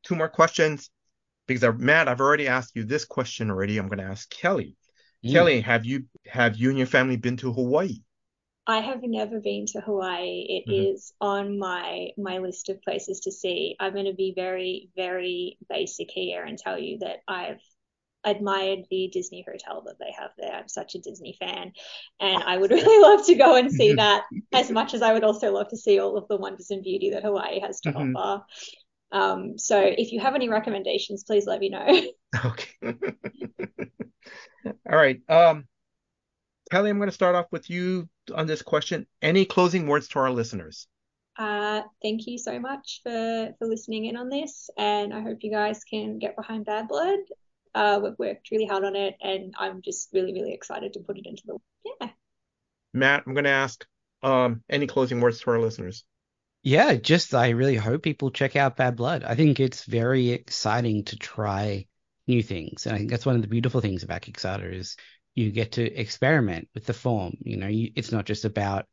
two 0.05 0.15
more 0.15 0.29
questions 0.29 0.91
because 1.49 1.65
I, 1.65 1.71
Mat, 1.71 2.09
I've 2.09 2.21
already 2.21 2.47
asked 2.47 2.77
you 2.77 2.85
this 2.85 3.05
question 3.05 3.51
already. 3.51 3.79
I'm 3.79 3.89
going 3.89 3.99
to 3.99 4.05
ask 4.05 4.29
Kelly. 4.31 4.77
Mm. 5.25 5.33
Kelly, 5.33 5.61
have 5.63 5.87
you 5.87 6.05
have 6.27 6.57
you 6.57 6.69
and 6.69 6.79
your 6.79 6.87
family 6.87 7.17
been 7.17 7.39
to 7.39 7.53
Hawaii? 7.53 8.03
I 8.67 8.81
have 8.81 9.01
never 9.03 9.41
been 9.41 9.67
to 9.67 9.81
Hawaii. 9.81 10.47
It 10.49 10.71
mm-hmm. 10.71 10.95
is 10.95 11.13
on 11.21 11.59
my 11.59 12.09
my 12.19 12.39
list 12.39 12.69
of 12.69 12.83
places 12.83 13.21
to 13.21 13.33
see. 13.33 13.77
I'm 13.79 13.93
going 13.93 14.07
to 14.07 14.15
be 14.15 14.33
very 14.35 14.91
very 14.97 15.59
basic 15.69 16.11
here 16.11 16.45
and 16.45 16.59
tell 16.59 16.79
you 16.79 16.99
that 16.99 17.19
I've 17.29 17.61
admired 18.25 18.81
the 18.91 19.09
Disney 19.13 19.45
hotel 19.49 19.83
that 19.87 19.99
they 20.01 20.13
have 20.19 20.31
there. 20.37 20.53
I'm 20.53 20.69
such 20.69 20.97
a 20.97 21.01
Disney 21.01 21.37
fan, 21.39 21.73
and 22.21 22.43
I 22.43 22.57
would 22.57 22.71
really 22.73 23.03
love 23.03 23.25
to 23.27 23.35
go 23.37 23.57
and 23.57 23.71
see 23.71 23.95
that 23.95 24.25
as 24.53 24.71
much 24.71 24.95
as 24.95 25.03
I 25.03 25.13
would 25.13 25.25
also 25.25 25.53
love 25.53 25.69
to 25.69 25.77
see 25.77 25.99
all 26.01 26.17
of 26.17 26.27
the 26.29 26.37
wonders 26.37 26.71
and 26.71 26.83
beauty 26.83 27.11
that 27.11 27.23
Hawaii 27.23 27.61
has 27.61 27.81
to 27.81 27.93
mm-hmm. 27.93 28.17
offer. 28.17 28.45
Um, 29.13 29.59
so 29.59 29.81
if 29.81 30.13
you 30.13 30.21
have 30.21 30.35
any 30.35 30.49
recommendations, 30.49 31.25
please 31.25 31.47
let 31.47 31.61
me 31.61 31.69
know. 31.71 31.87
Okay. 32.45 32.69
all 34.67 34.75
right. 34.97 35.21
Um, 35.27 35.65
Kelly, 36.71 36.91
I'm 36.91 36.99
going 36.99 37.09
to 37.09 37.15
start 37.15 37.37
off 37.37 37.47
with 37.53 37.71
you 37.71 38.09
on 38.35 38.47
this 38.47 38.63
question. 38.63 39.07
Any 39.23 39.45
closing 39.45 39.87
words 39.87 40.09
to 40.09 40.19
our 40.19 40.31
listeners? 40.31 40.89
Uh, 41.39 41.83
thank 42.03 42.27
you 42.27 42.39
so 42.39 42.59
much 42.59 43.01
for 43.03 43.55
for 43.59 43.69
listening 43.69 44.07
in 44.07 44.17
on 44.17 44.31
this, 44.31 44.71
and 44.77 45.13
I 45.13 45.21
hope 45.21 45.39
you 45.43 45.51
guys 45.51 45.85
can 45.85 46.19
get 46.19 46.35
behind 46.35 46.65
Bad 46.65 46.89
Blood. 46.89 47.19
Uh, 47.75 48.01
we've 48.03 48.19
worked 48.19 48.51
really 48.51 48.67
hard 48.67 48.85
on 48.85 48.97
it, 48.97 49.17
and 49.21 49.55
I'm 49.59 49.83
just 49.83 50.09
really, 50.13 50.33
really 50.33 50.55
excited 50.55 50.95
to 50.95 51.01
put 51.01 51.19
it 51.19 51.27
into 51.27 51.43
the 51.47 51.59
yeah. 51.85 52.09
Mat, 52.95 53.25
I'm 53.27 53.35
going 53.35 53.45
to 53.45 53.51
ask 53.51 53.87
um, 54.23 54.63
any 54.71 54.87
closing 54.87 55.21
words 55.21 55.41
to 55.41 55.51
our 55.51 55.61
listeners. 55.61 56.05
Yeah, 56.63 56.95
just 56.95 57.35
I 57.35 57.51
really 57.51 57.77
hope 57.77 58.03
people 58.03 58.31
check 58.31 58.57
out 58.57 58.79
Bad 58.79 58.97
Blood. 58.97 59.23
I 59.23 59.35
think 59.35 59.61
it's 59.61 59.85
very 59.85 60.31
exciting 60.31 61.05
to 61.05 61.17
try 61.17 61.87
new 62.27 62.43
things, 62.43 62.87
and 62.87 62.95
I 62.95 62.99
think 62.99 63.11
that's 63.11 63.27
one 63.27 63.37
of 63.37 63.43
the 63.43 63.49
beautiful 63.49 63.83
things 63.83 64.03
about 64.03 64.23
Kickstarter 64.23 64.73
is 64.73 64.97
you 65.37 65.53
get 65.53 65.73
to 65.73 65.85
experiment 65.85 66.69
with 66.75 66.87
the 66.87 66.95
form. 66.95 67.37
You 67.41 67.59
know, 67.59 67.69
you, 67.69 67.93
it's 67.95 68.11
not 68.11 68.25
just 68.25 68.45
about 68.45 68.87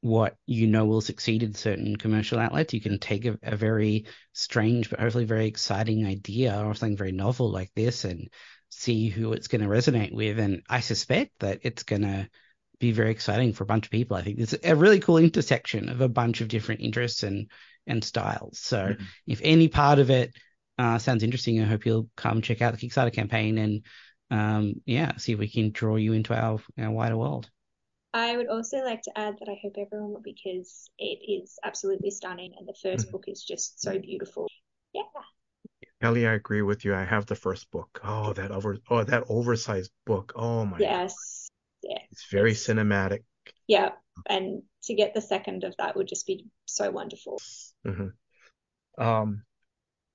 what 0.00 0.36
you 0.46 0.66
know 0.66 0.84
will 0.84 1.00
succeed 1.00 1.42
in 1.42 1.54
certain 1.54 1.96
commercial 1.96 2.38
outlets. 2.38 2.74
You 2.74 2.80
can 2.80 2.98
take 2.98 3.26
a, 3.26 3.38
a, 3.42 3.56
very 3.56 4.06
strange 4.32 4.90
but 4.90 5.00
hopefully 5.00 5.24
very 5.24 5.46
exciting 5.46 6.06
idea 6.06 6.62
or 6.62 6.74
something 6.74 6.96
very 6.96 7.12
novel 7.12 7.50
like 7.50 7.70
this 7.74 8.04
and 8.04 8.28
see 8.70 9.08
who 9.08 9.32
it's 9.32 9.48
going 9.48 9.62
to 9.62 9.68
resonate 9.68 10.12
with. 10.12 10.38
And 10.38 10.62
I 10.68 10.80
suspect 10.80 11.32
that 11.40 11.60
it's 11.62 11.84
going 11.84 12.02
to 12.02 12.28
be 12.80 12.92
very 12.92 13.10
exciting 13.10 13.52
for 13.52 13.64
a 13.64 13.66
bunch 13.66 13.86
of 13.86 13.90
people. 13.90 14.16
I 14.16 14.22
think 14.22 14.38
it's 14.38 14.54
a 14.62 14.76
really 14.76 15.00
cool 15.00 15.18
intersection 15.18 15.88
of 15.88 16.00
a 16.00 16.08
bunch 16.08 16.40
of 16.40 16.48
different 16.48 16.80
interests 16.80 17.22
and 17.22 17.50
and 17.86 18.02
styles. 18.02 18.58
So 18.58 18.78
mm-hmm. 18.78 19.04
if 19.26 19.40
any 19.42 19.68
part 19.68 19.98
of 19.98 20.10
it 20.10 20.34
uh, 20.78 20.98
sounds 20.98 21.22
interesting, 21.22 21.60
I 21.60 21.66
hope 21.66 21.86
you'll 21.86 22.08
come 22.16 22.42
check 22.42 22.62
out 22.62 22.78
the 22.78 22.86
Kickstarter 22.86 23.12
campaign 23.12 23.58
and 23.58 23.82
um, 24.30 24.80
yeah, 24.86 25.16
see 25.16 25.32
if 25.32 25.38
we 25.38 25.48
can 25.48 25.70
draw 25.70 25.96
you 25.96 26.12
into 26.12 26.34
our, 26.34 26.58
our 26.78 26.90
wider 26.90 27.16
world. 27.16 27.50
I 28.14 28.36
would 28.36 28.48
also 28.48 28.78
like 28.78 29.02
to 29.02 29.18
add 29.18 29.36
that 29.40 29.48
I 29.48 29.58
hope 29.60 29.74
everyone 29.76 30.12
will 30.12 30.22
because 30.22 30.88
it 30.98 31.18
is 31.28 31.58
absolutely 31.64 32.10
stunning 32.10 32.54
and 32.56 32.66
the 32.66 32.72
1st 32.72 32.94
mm-hmm. 32.94 33.10
book 33.10 33.24
is 33.26 33.42
just 33.42 33.82
so 33.82 33.98
beautiful. 33.98 34.46
Yeah. 34.92 35.02
Kelly, 36.00 36.26
I 36.26 36.34
agree 36.34 36.62
with 36.62 36.84
you. 36.84 36.94
I 36.94 37.04
have 37.04 37.26
the 37.26 37.34
first 37.34 37.70
book. 37.72 38.00
Oh, 38.04 38.32
that 38.34 38.52
over 38.52 38.78
oh 38.88 39.02
that 39.02 39.24
oversized 39.28 39.90
book. 40.06 40.32
Oh 40.36 40.64
my 40.64 40.78
Yes. 40.78 41.48
God. 41.82 41.90
Yeah. 41.90 41.98
It's 42.12 42.30
very 42.30 42.52
it's, 42.52 42.66
cinematic. 42.66 43.24
Yeah. 43.66 43.90
And 44.28 44.62
to 44.84 44.94
get 44.94 45.14
the 45.14 45.20
second 45.20 45.64
of 45.64 45.74
that 45.78 45.96
would 45.96 46.06
just 46.06 46.26
be 46.26 46.46
so 46.66 46.92
wonderful. 46.92 47.40
Mm-hmm. 47.84 49.02
Um 49.02 49.42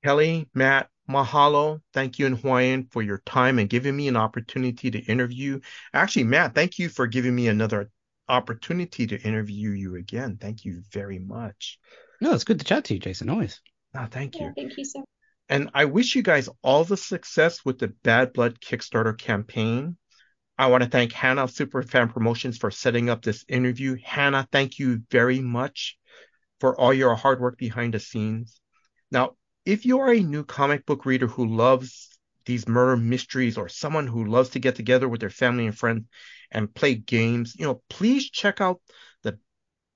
Kelly, 0.03 0.49
Mat, 0.53 0.89
Mahalo. 1.09 1.81
Thank 1.93 2.19
you 2.19 2.25
in 2.25 2.35
Hawaiian 2.35 2.87
for 2.91 3.01
your 3.01 3.21
time 3.25 3.59
and 3.59 3.69
giving 3.69 3.95
me 3.95 4.07
an 4.07 4.15
opportunity 4.15 4.91
to 4.91 4.99
interview. 4.99 5.59
Actually, 5.93 6.25
Mat, 6.25 6.55
thank 6.55 6.79
you 6.79 6.89
for 6.89 7.07
giving 7.07 7.35
me 7.35 7.47
another 7.47 7.89
opportunity 8.27 9.07
to 9.07 9.21
interview 9.21 9.71
you 9.71 9.95
again. 9.95 10.37
Thank 10.39 10.63
you 10.63 10.83
very 10.91 11.19
much. 11.19 11.79
No, 12.21 12.33
it's 12.33 12.43
good 12.43 12.59
to 12.59 12.65
chat 12.65 12.85
to 12.85 12.93
you, 12.93 12.99
Jason. 12.99 13.29
Always. 13.29 13.59
Oh, 13.95 14.07
thank 14.09 14.39
you. 14.39 14.45
Yeah, 14.45 14.51
thank 14.55 14.77
you 14.77 14.85
so 14.85 14.99
much. 14.99 15.07
And 15.49 15.71
I 15.73 15.85
wish 15.85 16.15
you 16.15 16.21
guys 16.21 16.47
all 16.61 16.83
the 16.83 16.97
success 16.97 17.65
with 17.65 17.79
the 17.79 17.87
Bad 17.87 18.33
Blood 18.33 18.59
Kickstarter 18.61 19.17
campaign. 19.17 19.97
I 20.59 20.67
want 20.67 20.83
to 20.83 20.89
thank 20.89 21.11
Hannah 21.11 21.45
of 21.45 21.51
Superfan 21.51 22.13
Promotions 22.13 22.57
for 22.57 22.69
setting 22.69 23.09
up 23.09 23.23
this 23.23 23.45
interview. 23.47 23.97
Hannah, 24.03 24.47
thank 24.51 24.77
you 24.77 25.01
very 25.09 25.39
much 25.39 25.97
for 26.59 26.79
all 26.79 26.93
your 26.93 27.15
hard 27.15 27.39
work 27.39 27.57
behind 27.57 27.95
the 27.95 27.99
scenes. 27.99 28.59
Now, 29.09 29.37
if 29.69 29.85
you 29.85 29.99
are 29.99 30.11
a 30.11 30.19
new 30.19 30.43
comic 30.43 30.83
book 30.87 31.05
reader 31.05 31.27
who 31.27 31.45
loves 31.45 32.17
these 32.45 32.67
murder 32.67 32.97
mysteries 32.97 33.55
or 33.55 33.69
someone 33.69 34.07
who 34.07 34.25
loves 34.25 34.49
to 34.49 34.59
get 34.59 34.75
together 34.75 35.07
with 35.07 35.21
their 35.21 35.29
family 35.29 35.67
and 35.67 35.77
friends 35.77 36.07
and 36.49 36.73
play 36.73 36.95
games, 36.95 37.55
you 37.55 37.67
know, 37.67 37.79
please 37.87 38.31
check 38.31 38.61
out 38.61 38.81
the 39.21 39.37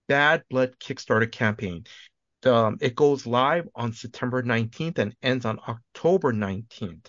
Bad 0.07 0.43
Blood 0.47 0.75
Kickstarter 0.79 1.31
campaign. 1.31 1.85
Um, 2.45 2.77
it 2.81 2.93
goes 2.95 3.25
live 3.25 3.67
on 3.73 3.93
September 3.93 4.43
19th 4.43 4.99
and 4.99 5.15
ends 5.23 5.43
on 5.43 5.57
October 5.67 6.31
19th. 6.31 7.07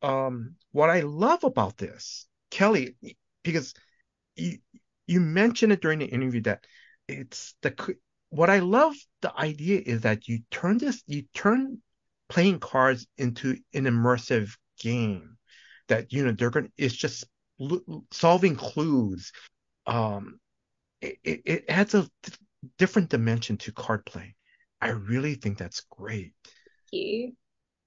Um, 0.00 0.54
what 0.70 0.90
I 0.90 1.00
love 1.00 1.42
about 1.42 1.76
this, 1.76 2.28
Kelly, 2.52 2.94
because 3.42 3.74
you 4.36 4.58
you 5.08 5.18
mentioned 5.18 5.72
it 5.72 5.82
during 5.82 5.98
the 5.98 6.06
interview 6.06 6.42
that 6.42 6.64
it's 7.08 7.56
the 7.62 7.96
what 8.30 8.50
I 8.50 8.60
love 8.60 8.94
the 9.22 9.36
idea 9.36 9.80
is 9.84 10.02
that 10.02 10.28
you 10.28 10.40
turn 10.50 10.78
this, 10.78 11.02
you 11.06 11.24
turn 11.34 11.78
playing 12.28 12.60
cards 12.60 13.06
into 13.18 13.56
an 13.74 13.84
immersive 13.84 14.56
game 14.78 15.36
that, 15.88 16.12
you 16.12 16.24
know, 16.24 16.32
they're 16.32 16.50
going 16.50 16.66
to, 16.66 16.72
it's 16.78 16.94
just 16.94 17.24
solving 18.12 18.56
clues. 18.56 19.32
Um, 19.86 20.40
it, 21.00 21.18
it 21.24 21.64
adds 21.68 21.94
a 21.94 22.08
different 22.78 23.10
dimension 23.10 23.56
to 23.58 23.72
card 23.72 24.06
play. 24.06 24.36
I 24.80 24.90
really 24.90 25.34
think 25.34 25.58
that's 25.58 25.82
great. 25.90 26.32
Thank 26.44 26.92
you. 26.92 27.32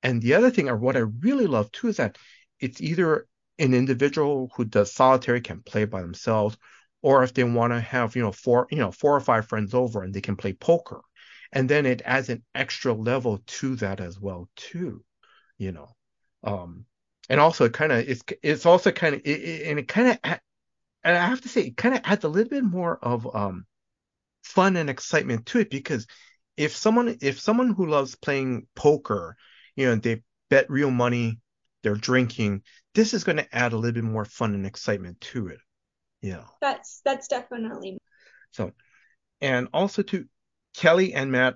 And 0.03 0.21
the 0.21 0.33
other 0.33 0.51
thing, 0.51 0.69
or 0.69 0.75
what 0.75 0.97
I 0.97 0.99
really 0.99 1.47
love 1.47 1.71
too, 1.71 1.87
is 1.87 1.97
that 1.97 2.17
it's 2.59 2.81
either 2.81 3.25
an 3.59 3.73
individual 3.73 4.51
who 4.55 4.65
does 4.65 4.93
solitary 4.93 5.39
can 5.39 5.61
play 5.61 5.85
by 5.85 6.01
themselves, 6.01 6.57
or 7.03 7.23
if 7.23 7.33
they 7.33 7.43
want 7.43 7.73
to 7.73 7.81
have 7.81 8.15
you 8.15 8.23
know 8.23 8.31
four 8.31 8.67
you 8.71 8.79
know 8.79 8.91
four 8.91 9.15
or 9.15 9.21
five 9.21 9.47
friends 9.47 9.73
over 9.75 10.03
and 10.03 10.13
they 10.13 10.21
can 10.21 10.37
play 10.37 10.53
poker. 10.53 11.01
And 11.51 11.69
then 11.69 11.85
it 11.85 12.01
adds 12.03 12.29
an 12.29 12.43
extra 12.55 12.93
level 12.93 13.43
to 13.45 13.75
that 13.77 14.01
as 14.01 14.19
well 14.19 14.49
too 14.55 15.03
you 15.59 15.71
know. 15.71 15.95
Um 16.43 16.85
and 17.29 17.39
also 17.39 17.69
kind 17.69 17.91
of 17.91 17.99
it's 18.09 18.23
it's 18.41 18.65
also 18.65 18.91
kind 18.91 19.15
of 19.15 19.21
and 19.25 19.79
it 19.79 19.87
kind 19.87 20.09
of 20.09 20.39
and 21.03 21.17
i 21.17 21.25
have 21.25 21.41
to 21.41 21.49
say 21.49 21.61
it 21.61 21.77
kind 21.77 21.95
of 21.95 22.01
adds 22.03 22.23
a 22.25 22.29
little 22.29 22.49
bit 22.49 22.63
more 22.63 22.97
of 23.01 23.33
um 23.35 23.65
fun 24.43 24.77
and 24.77 24.89
excitement 24.89 25.45
to 25.47 25.59
it 25.59 25.69
because 25.69 26.07
if 26.57 26.75
someone 26.75 27.17
if 27.21 27.39
someone 27.39 27.73
who 27.73 27.87
loves 27.87 28.15
playing 28.15 28.67
poker 28.75 29.35
you 29.75 29.85
know 29.87 29.95
they 29.95 30.21
bet 30.49 30.69
real 30.69 30.91
money 30.91 31.39
they're 31.81 31.95
drinking 31.95 32.61
this 32.93 33.13
is 33.13 33.23
going 33.23 33.37
to 33.37 33.55
add 33.55 33.73
a 33.73 33.77
little 33.77 33.93
bit 33.93 34.03
more 34.03 34.25
fun 34.25 34.53
and 34.53 34.65
excitement 34.65 35.19
to 35.21 35.47
it 35.47 35.59
yeah. 36.23 36.45
That's 36.61 37.01
that's 37.03 37.27
definitely. 37.27 37.99
So, 38.51 38.71
and 39.41 39.67
also 39.73 40.01
to 40.03 40.25
Kelly 40.73 41.13
and 41.13 41.31
Mat, 41.31 41.55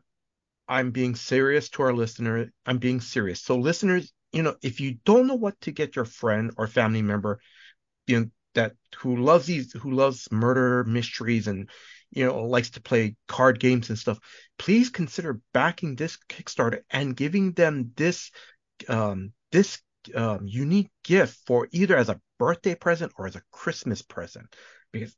I'm 0.68 0.92
being 0.92 1.16
serious 1.16 1.70
to 1.70 1.84
our 1.84 1.94
listener. 1.94 2.52
I'm 2.66 2.78
being 2.78 3.00
serious. 3.00 3.42
So 3.42 3.56
listeners, 3.56 4.12
you 4.34 4.44
know, 4.44 4.56
if 4.62 4.82
you 4.82 4.98
don't 5.06 5.26
know 5.26 5.36
what 5.36 5.60
to 5.62 5.72
get 5.72 5.96
your 5.96 6.04
friend 6.04 6.52
or 6.58 6.68
family 6.68 7.02
member, 7.02 7.40
you 8.08 8.20
know, 8.20 8.26
that 8.56 8.74
who 8.98 9.16
loves 9.16 9.46
these, 9.46 9.72
who 9.72 9.92
loves 9.92 10.28
murder 10.32 10.84
mysteries 10.84 11.48
and 11.48 11.70
you 12.12 12.26
know 12.26 12.44
likes 12.44 12.72
to 12.72 12.82
play 12.82 13.16
card 13.30 13.62
games 13.62 13.88
and 13.88 13.98
stuff, 13.98 14.20
please 14.60 14.90
consider 14.90 15.40
backing 15.54 15.96
this 15.96 16.18
Kickstarter 16.28 16.82
and 16.90 17.16
giving 17.16 17.54
them 17.54 17.94
this 17.96 18.32
um, 18.90 19.32
this 19.54 19.80
um, 20.14 20.42
unique 20.46 20.90
gift 21.06 21.40
for 21.48 21.70
either 21.72 21.96
as 21.96 22.10
a 22.10 22.20
birthday 22.38 22.76
present 22.76 23.14
or 23.18 23.28
as 23.28 23.36
a 23.36 23.42
Christmas 23.52 24.02
present 24.02 24.56
because 24.92 25.16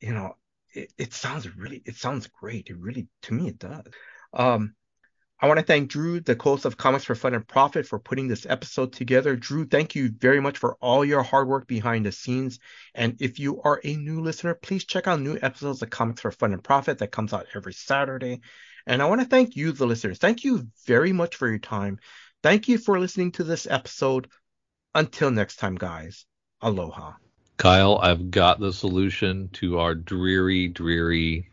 you 0.00 0.12
know 0.12 0.36
it, 0.74 0.92
it 0.98 1.12
sounds 1.12 1.54
really 1.56 1.82
it 1.84 1.96
sounds 1.96 2.26
great. 2.28 2.68
It 2.68 2.78
really 2.78 3.08
to 3.22 3.34
me 3.34 3.48
it 3.48 3.58
does. 3.58 3.84
Um, 4.32 4.74
I 5.42 5.48
want 5.48 5.58
to 5.58 5.66
thank 5.66 5.90
Drew, 5.90 6.20
the 6.20 6.38
host 6.40 6.64
of 6.66 6.76
Comics 6.76 7.04
for 7.04 7.16
Fun 7.16 7.34
and 7.34 7.46
Profit, 7.46 7.84
for 7.84 7.98
putting 7.98 8.28
this 8.28 8.46
episode 8.48 8.92
together. 8.92 9.34
Drew, 9.34 9.66
thank 9.66 9.96
you 9.96 10.08
very 10.16 10.38
much 10.40 10.56
for 10.56 10.76
all 10.80 11.04
your 11.04 11.24
hard 11.24 11.48
work 11.48 11.66
behind 11.66 12.06
the 12.06 12.12
scenes. 12.12 12.60
And 12.94 13.20
if 13.20 13.40
you 13.40 13.60
are 13.62 13.80
a 13.82 13.96
new 13.96 14.20
listener, 14.20 14.54
please 14.54 14.84
check 14.84 15.08
out 15.08 15.20
new 15.20 15.36
episodes 15.42 15.82
of 15.82 15.90
Comics 15.90 16.20
for 16.20 16.30
Fun 16.30 16.52
and 16.52 16.62
Profit 16.62 16.98
that 16.98 17.10
comes 17.10 17.32
out 17.32 17.46
every 17.56 17.72
Saturday. 17.72 18.40
And 18.86 19.02
I 19.02 19.06
want 19.06 19.20
to 19.20 19.26
thank 19.26 19.56
you, 19.56 19.72
the 19.72 19.84
listeners. 19.84 20.18
Thank 20.18 20.44
you 20.44 20.68
very 20.86 21.12
much 21.12 21.34
for 21.34 21.48
your 21.48 21.58
time. 21.58 21.98
Thank 22.44 22.68
you 22.68 22.78
for 22.78 23.00
listening 23.00 23.32
to 23.32 23.44
this 23.44 23.66
episode. 23.66 24.28
Until 24.94 25.32
next 25.32 25.56
time, 25.56 25.74
guys. 25.74 26.24
Aloha. 26.62 27.12
Kyle, 27.56 27.98
I've 28.00 28.30
got 28.30 28.60
the 28.60 28.72
solution 28.72 29.48
to 29.54 29.78
our 29.78 29.94
dreary, 29.94 30.68
dreary 30.68 31.50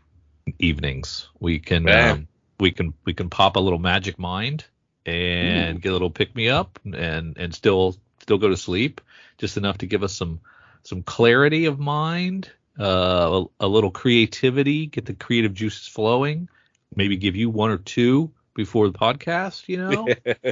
evenings. 0.58 1.28
We 1.38 1.58
can 1.58 1.88
um, 1.88 2.28
we 2.58 2.70
can 2.70 2.94
we 3.04 3.14
can 3.14 3.30
pop 3.30 3.56
a 3.56 3.60
little 3.60 3.78
magic 3.78 4.18
mind 4.18 4.64
and 5.06 5.76
Ooh. 5.76 5.80
get 5.80 5.90
a 5.90 5.92
little 5.92 6.10
pick 6.10 6.34
me 6.34 6.48
up 6.48 6.78
and 6.84 7.36
and 7.36 7.54
still 7.54 7.96
still 8.20 8.38
go 8.38 8.48
to 8.48 8.56
sleep 8.56 9.00
just 9.38 9.56
enough 9.56 9.78
to 9.78 9.86
give 9.86 10.02
us 10.02 10.14
some 10.14 10.40
some 10.82 11.02
clarity 11.02 11.66
of 11.66 11.78
mind 11.78 12.50
uh, 12.78 13.44
a, 13.60 13.66
a, 13.66 13.68
little 13.68 13.90
creativity 13.90 14.86
get 14.86 15.06
the 15.06 15.14
creative 15.14 15.54
juices 15.54 15.86
flowing 15.88 16.48
maybe 16.94 17.16
give 17.16 17.36
you 17.36 17.50
one 17.50 17.70
or 17.70 17.78
two 17.78 18.30
before 18.54 18.88
the 18.88 18.98
podcast 18.98 19.68
you 19.68 19.76
know 19.76 20.06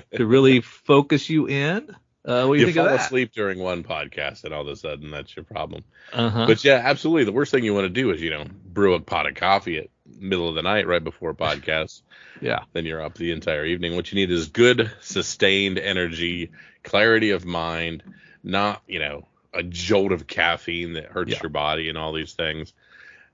to 0.17 0.27
really 0.27 0.61
focus 0.61 1.29
you 1.29 1.47
in 1.47 1.95
uh, 2.29 2.45
what 2.47 2.57
do 2.57 2.61
you, 2.61 2.67
you 2.67 2.75
fall 2.75 2.89
asleep 2.89 3.33
during 3.33 3.59
one 3.59 3.83
podcast, 3.83 4.45
and 4.45 4.53
all 4.53 4.61
of 4.61 4.69
a 4.69 4.77
sudden 4.77 5.11
that's 5.11 5.35
your 5.35 5.45
problem. 5.45 5.83
Uh-huh. 6.13 6.47
But 6.47 6.63
yeah, 6.63 6.83
absolutely. 6.85 7.25
The 7.25 7.33
worst 7.33 7.51
thing 7.51 7.65
you 7.65 7.73
want 7.73 7.87
to 7.87 7.89
do 7.89 8.11
is 8.11 8.21
you 8.21 8.31
know 8.31 8.45
brew 8.67 8.95
a 8.95 9.01
pot 9.01 9.27
of 9.27 9.35
coffee 9.35 9.79
at 9.79 9.89
middle 10.21 10.49
of 10.49 10.55
the 10.55 10.63
night 10.63 10.87
right 10.87 11.03
before 11.03 11.31
a 11.31 11.35
podcast. 11.35 12.03
yeah. 12.43 12.61
Then 12.75 12.85
you're 12.85 13.03
up 13.03 13.15
the 13.15 13.33
entire 13.33 13.65
evening. 13.65 13.97
What 13.97 14.13
you 14.13 14.17
need 14.17 14.31
is 14.31 14.49
good, 14.49 14.91
sustained 15.01 15.79
energy, 15.79 16.51
clarity 16.83 17.31
of 17.31 17.47
mind, 17.47 18.03
not 18.43 18.83
you 18.87 18.99
know 18.99 19.27
a 19.55 19.63
jolt 19.63 20.13
of 20.13 20.27
caffeine 20.27 20.93
that 20.93 21.07
hurts 21.07 21.33
yeah. 21.33 21.39
your 21.43 21.51
body 21.51 21.89
and 21.89 21.97
all 21.97 22.13
these 22.13 22.35
things. 22.35 22.75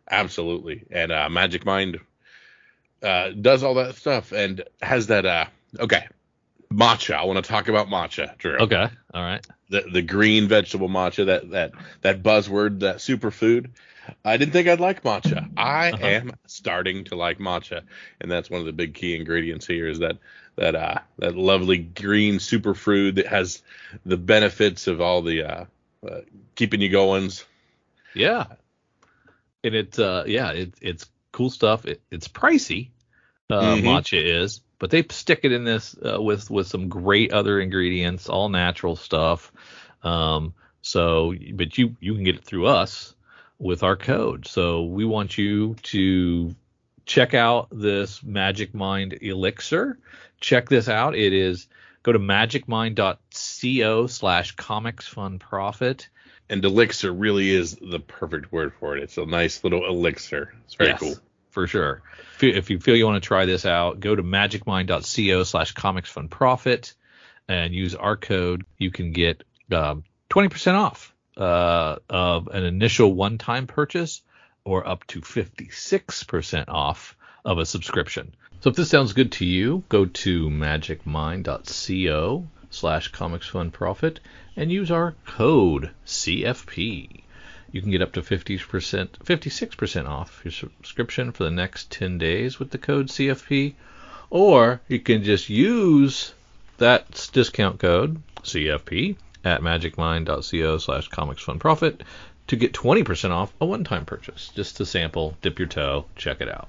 Absolutely. 0.08 0.84
And 0.90 1.10
uh, 1.10 1.28
Magic 1.30 1.64
Mind 1.64 1.98
uh, 3.02 3.30
does 3.30 3.64
all 3.64 3.74
that 3.74 3.96
stuff 3.96 4.30
and 4.30 4.62
has 4.80 5.08
that. 5.08 5.26
Uh, 5.26 5.46
okay, 5.80 6.06
matcha. 6.74 7.14
I 7.14 7.24
want 7.24 7.42
to 7.42 7.48
talk 7.48 7.68
about 7.68 7.88
matcha, 7.88 8.36
Drew. 8.38 8.56
Okay. 8.56 8.88
All 9.12 9.22
right. 9.22 9.46
The 9.70 9.82
the 9.82 10.02
green 10.02 10.48
vegetable 10.48 10.88
matcha, 10.88 11.26
that 11.26 11.50
that 11.50 11.72
that 12.02 12.22
buzzword, 12.22 12.80
that 12.80 12.96
superfood. 12.96 13.70
I 14.24 14.36
didn't 14.36 14.52
think 14.52 14.68
I'd 14.68 14.80
like 14.80 15.02
matcha. 15.02 15.48
I 15.56 15.92
uh-huh. 15.92 16.06
am 16.06 16.32
starting 16.46 17.04
to 17.04 17.16
like 17.16 17.38
matcha, 17.38 17.82
and 18.20 18.30
that's 18.30 18.50
one 18.50 18.60
of 18.60 18.66
the 18.66 18.72
big 18.72 18.94
key 18.94 19.16
ingredients 19.16 19.66
here 19.66 19.88
is 19.88 20.00
that 20.00 20.18
that 20.56 20.74
uh 20.74 20.98
that 21.18 21.36
lovely 21.36 21.78
green 21.78 22.36
superfood 22.36 23.16
that 23.16 23.26
has 23.26 23.62
the 24.04 24.16
benefits 24.16 24.86
of 24.86 25.00
all 25.00 25.22
the 25.22 25.42
uh, 25.42 25.64
uh 26.06 26.20
keeping 26.54 26.80
you 26.80 26.90
goings. 26.90 27.44
Yeah. 28.14 28.46
And 29.62 29.74
it's 29.74 29.98
uh 29.98 30.24
yeah, 30.26 30.50
it, 30.50 30.74
it's 30.80 31.06
cool 31.32 31.50
stuff. 31.50 31.86
It, 31.86 32.02
it's 32.10 32.28
pricey. 32.28 32.90
Uh, 33.50 33.76
mm-hmm. 33.76 33.86
matcha 33.86 34.22
is, 34.22 34.60
but 34.84 34.90
they 34.90 35.02
stick 35.08 35.40
it 35.44 35.52
in 35.52 35.64
this 35.64 35.96
uh, 36.04 36.20
with 36.20 36.50
with 36.50 36.66
some 36.66 36.90
great 36.90 37.32
other 37.32 37.58
ingredients, 37.58 38.28
all 38.28 38.50
natural 38.50 38.96
stuff. 38.96 39.50
Um, 40.02 40.52
so, 40.82 41.34
but 41.54 41.78
you 41.78 41.96
you 42.00 42.12
can 42.12 42.22
get 42.22 42.36
it 42.36 42.44
through 42.44 42.66
us 42.66 43.14
with 43.58 43.82
our 43.82 43.96
code. 43.96 44.46
So 44.46 44.84
we 44.84 45.06
want 45.06 45.38
you 45.38 45.74
to 45.84 46.54
check 47.06 47.32
out 47.32 47.68
this 47.72 48.22
Magic 48.22 48.74
Mind 48.74 49.16
Elixir. 49.22 49.98
Check 50.40 50.68
this 50.68 50.86
out. 50.86 51.16
It 51.16 51.32
is 51.32 51.66
go 52.02 52.12
to 52.12 52.18
magicmind.co 52.18 54.06
slash 54.06 54.52
comics 54.56 55.08
fun 55.08 55.38
profit. 55.38 56.10
And 56.50 56.62
elixir 56.62 57.10
really 57.10 57.52
is 57.52 57.74
the 57.76 58.00
perfect 58.00 58.52
word 58.52 58.74
for 58.78 58.98
it. 58.98 59.02
It's 59.02 59.16
a 59.16 59.24
nice 59.24 59.64
little 59.64 59.86
elixir. 59.86 60.52
It's 60.66 60.74
very 60.74 60.90
yes. 60.90 61.00
cool 61.00 61.14
for 61.54 61.66
sure. 61.68 62.02
If 62.34 62.42
you, 62.42 62.50
if 62.50 62.68
you 62.68 62.80
feel 62.80 62.96
you 62.96 63.06
want 63.06 63.22
to 63.22 63.26
try 63.26 63.46
this 63.46 63.64
out, 63.64 64.00
go 64.00 64.14
to 64.14 64.22
magicmind.co 64.22 65.44
slash 65.44 65.72
comics 65.72 66.10
fun 66.10 66.28
profit 66.28 66.94
and 67.48 67.72
use 67.72 67.94
our 67.94 68.16
code. 68.16 68.66
You 68.76 68.90
can 68.90 69.12
get 69.12 69.44
um, 69.72 70.02
20% 70.30 70.74
off 70.74 71.14
uh, 71.36 71.96
of 72.10 72.48
an 72.48 72.64
initial 72.64 73.14
one 73.14 73.38
time 73.38 73.68
purchase 73.68 74.22
or 74.64 74.86
up 74.86 75.06
to 75.06 75.20
56% 75.20 76.64
off 76.68 77.16
of 77.44 77.58
a 77.58 77.66
subscription. 77.66 78.34
So 78.60 78.70
if 78.70 78.76
this 78.76 78.90
sounds 78.90 79.12
good 79.12 79.32
to 79.32 79.46
you, 79.46 79.84
go 79.88 80.06
to 80.06 80.48
magicmind.co 80.50 82.48
slash 82.70 83.08
comics 83.08 83.46
fun 83.46 83.70
profit 83.70 84.18
and 84.56 84.72
use 84.72 84.90
our 84.90 85.14
code 85.24 85.90
CFP 86.04 87.23
you 87.74 87.82
can 87.82 87.90
get 87.90 88.02
up 88.02 88.12
to 88.12 88.22
50%, 88.22 88.60
56% 88.60 90.08
off 90.08 90.40
your 90.44 90.52
subscription 90.52 91.32
for 91.32 91.42
the 91.42 91.50
next 91.50 91.90
10 91.90 92.18
days 92.18 92.60
with 92.60 92.70
the 92.70 92.78
code 92.78 93.08
CFP. 93.08 93.74
Or 94.30 94.80
you 94.86 95.00
can 95.00 95.24
just 95.24 95.48
use 95.48 96.34
that 96.78 97.28
discount 97.32 97.80
code, 97.80 98.22
CFP, 98.42 99.16
at 99.44 99.60
magicmind.co 99.60 100.78
slash 100.78 101.10
comicsfunprofit 101.10 102.02
to 102.46 102.54
get 102.54 102.74
20% 102.74 103.30
off 103.30 103.52
a 103.60 103.66
one-time 103.66 104.04
purchase. 104.04 104.52
Just 104.54 104.76
to 104.76 104.86
sample, 104.86 105.36
dip 105.42 105.58
your 105.58 105.66
toe, 105.66 106.06
check 106.14 106.40
it 106.40 106.48
out. 106.48 106.68